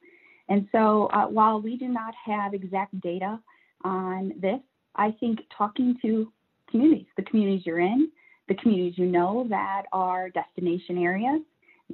And 0.48 0.68
so 0.70 1.06
uh, 1.12 1.26
while 1.26 1.60
we 1.60 1.76
do 1.76 1.88
not 1.88 2.14
have 2.24 2.54
exact 2.54 2.98
data 3.00 3.40
on 3.82 4.32
this, 4.40 4.60
I 4.94 5.10
think 5.18 5.40
talking 5.56 5.98
to 6.02 6.32
communities, 6.70 7.06
the 7.16 7.22
communities 7.24 7.66
you're 7.66 7.80
in, 7.80 8.12
the 8.46 8.54
communities 8.54 8.96
you 8.96 9.06
know 9.06 9.44
that 9.48 9.84
are 9.92 10.30
destination 10.30 10.98
areas, 10.98 11.40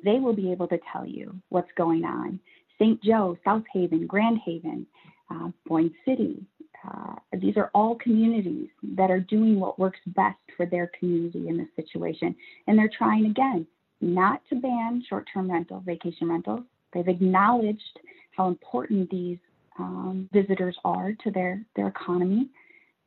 they 0.05 0.18
will 0.18 0.34
be 0.34 0.53
able 0.53 0.68
to 0.68 0.78
tell 0.93 1.07
you 1.07 1.34
what's 1.49 1.70
going 1.76 2.05
on. 2.05 2.39
St. 2.78 3.03
Joe, 3.03 3.36
South 3.45 3.64
Haven, 3.72 4.07
Grand 4.07 4.39
Haven, 4.45 4.86
uh, 5.30 5.49
Boyne 5.66 5.93
City, 6.05 6.47
uh, 6.86 7.14
these 7.41 7.57
are 7.57 7.70
all 7.74 7.97
communities 7.97 8.68
that 8.97 9.11
are 9.11 9.20
doing 9.20 9.59
what 9.59 9.78
works 9.78 9.99
best 10.09 10.39
for 10.57 10.66
their 10.66 10.91
community 10.99 11.49
in 11.49 11.57
this 11.57 11.68
situation. 11.76 12.34
And 12.66 12.78
they're 12.78 12.91
trying 12.97 13.26
again 13.26 13.66
not 14.01 14.41
to 14.49 14.57
ban 14.57 15.05
short 15.09 15.26
term 15.32 15.51
rental, 15.51 15.82
vacation 15.84 16.28
rentals. 16.28 16.61
They've 16.93 17.09
acknowledged 17.09 17.99
how 18.36 18.49
important 18.49 19.11
these 19.11 19.39
um, 19.78 20.28
visitors 20.32 20.76
are 20.84 21.12
to 21.24 21.30
their, 21.30 21.64
their 21.76 21.89
economy, 21.89 22.49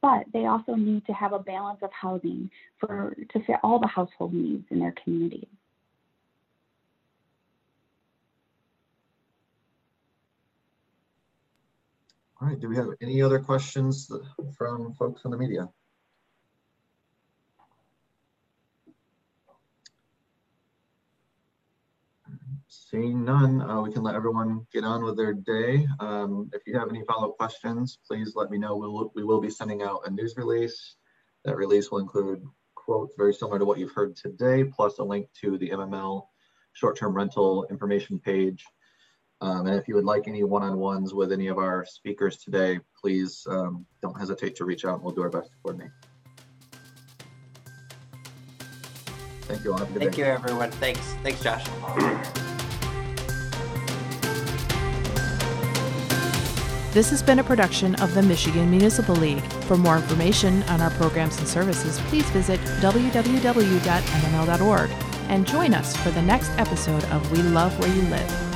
but 0.01 0.25
they 0.33 0.45
also 0.45 0.73
need 0.73 1.05
to 1.05 1.13
have 1.13 1.33
a 1.33 1.39
balance 1.39 1.79
of 1.81 1.89
housing 1.93 2.49
for 2.79 3.15
to 3.31 3.45
fit 3.45 3.57
all 3.63 3.79
the 3.79 3.87
household 3.87 4.33
needs 4.33 4.65
in 4.69 4.79
their 4.79 4.93
community. 5.03 5.47
All 12.41 12.47
right, 12.47 12.59
do 12.59 12.69
we 12.69 12.75
have 12.75 12.87
any 13.01 13.21
other 13.21 13.39
questions 13.39 14.11
from 14.57 14.95
folks 14.95 15.25
in 15.25 15.29
the 15.29 15.37
media? 15.37 15.69
Seeing 22.67 23.23
none, 23.23 23.61
uh, 23.61 23.81
we 23.81 23.93
can 23.93 24.01
let 24.01 24.15
everyone 24.15 24.65
get 24.73 24.83
on 24.83 25.03
with 25.03 25.17
their 25.17 25.33
day. 25.33 25.87
Um, 25.99 26.49
if 26.51 26.63
you 26.65 26.79
have 26.79 26.89
any 26.89 27.03
follow-up 27.03 27.37
questions, 27.37 27.99
please 28.07 28.33
let 28.35 28.49
me 28.49 28.57
know. 28.57 28.75
We'll, 28.75 29.11
we 29.13 29.23
will 29.23 29.39
be 29.39 29.51
sending 29.51 29.83
out 29.83 30.01
a 30.05 30.09
news 30.09 30.33
release. 30.35 30.95
That 31.45 31.57
release 31.57 31.91
will 31.91 31.99
include 31.99 32.43
quotes 32.73 33.13
very 33.15 33.35
similar 33.35 33.59
to 33.59 33.65
what 33.65 33.77
you've 33.77 33.93
heard 33.93 34.15
today, 34.15 34.63
plus 34.63 34.97
a 34.97 35.03
link 35.03 35.27
to 35.41 35.59
the 35.59 35.69
MML 35.69 36.23
short-term 36.73 37.13
rental 37.13 37.67
information 37.69 38.17
page. 38.17 38.65
Um, 39.41 39.65
and 39.65 39.75
if 39.75 39.87
you 39.87 39.95
would 39.95 40.05
like 40.05 40.27
any 40.27 40.43
one-on-ones 40.43 41.13
with 41.15 41.31
any 41.31 41.47
of 41.47 41.57
our 41.57 41.83
speakers 41.85 42.37
today, 42.37 42.79
please 42.99 43.45
um, 43.49 43.85
don't 44.01 44.17
hesitate 44.17 44.55
to 44.57 44.65
reach 44.65 44.85
out 44.85 44.95
and 44.95 45.03
we'll 45.03 45.15
do 45.15 45.23
our 45.23 45.29
best 45.29 45.49
to 45.49 45.57
coordinate. 45.63 45.91
Thank 49.41 49.63
you 49.63 49.71
all. 49.71 49.79
Have 49.79 49.89
a 49.89 49.93
good 49.93 50.03
Thank 50.03 50.15
day. 50.15 50.21
you, 50.21 50.27
everyone. 50.27 50.69
Thanks. 50.71 51.01
Thanks, 51.23 51.41
Josh. 51.41 51.65
This 56.93 57.09
has 57.09 57.23
been 57.23 57.39
a 57.39 57.43
production 57.43 57.95
of 57.95 58.13
the 58.13 58.21
Michigan 58.21 58.69
Municipal 58.69 59.15
League. 59.15 59.41
For 59.63 59.77
more 59.77 59.95
information 59.95 60.61
on 60.63 60.81
our 60.81 60.89
programs 60.91 61.37
and 61.39 61.47
services, 61.47 61.97
please 62.09 62.29
visit 62.31 62.59
www.mml.org 62.81 63.29
and 65.29 65.47
join 65.47 65.73
us 65.73 65.95
for 65.97 66.11
the 66.11 66.21
next 66.21 66.49
episode 66.57 67.05
of 67.05 67.31
We 67.31 67.41
Love 67.41 67.79
Where 67.79 67.93
You 67.93 68.01
Live. 68.03 68.50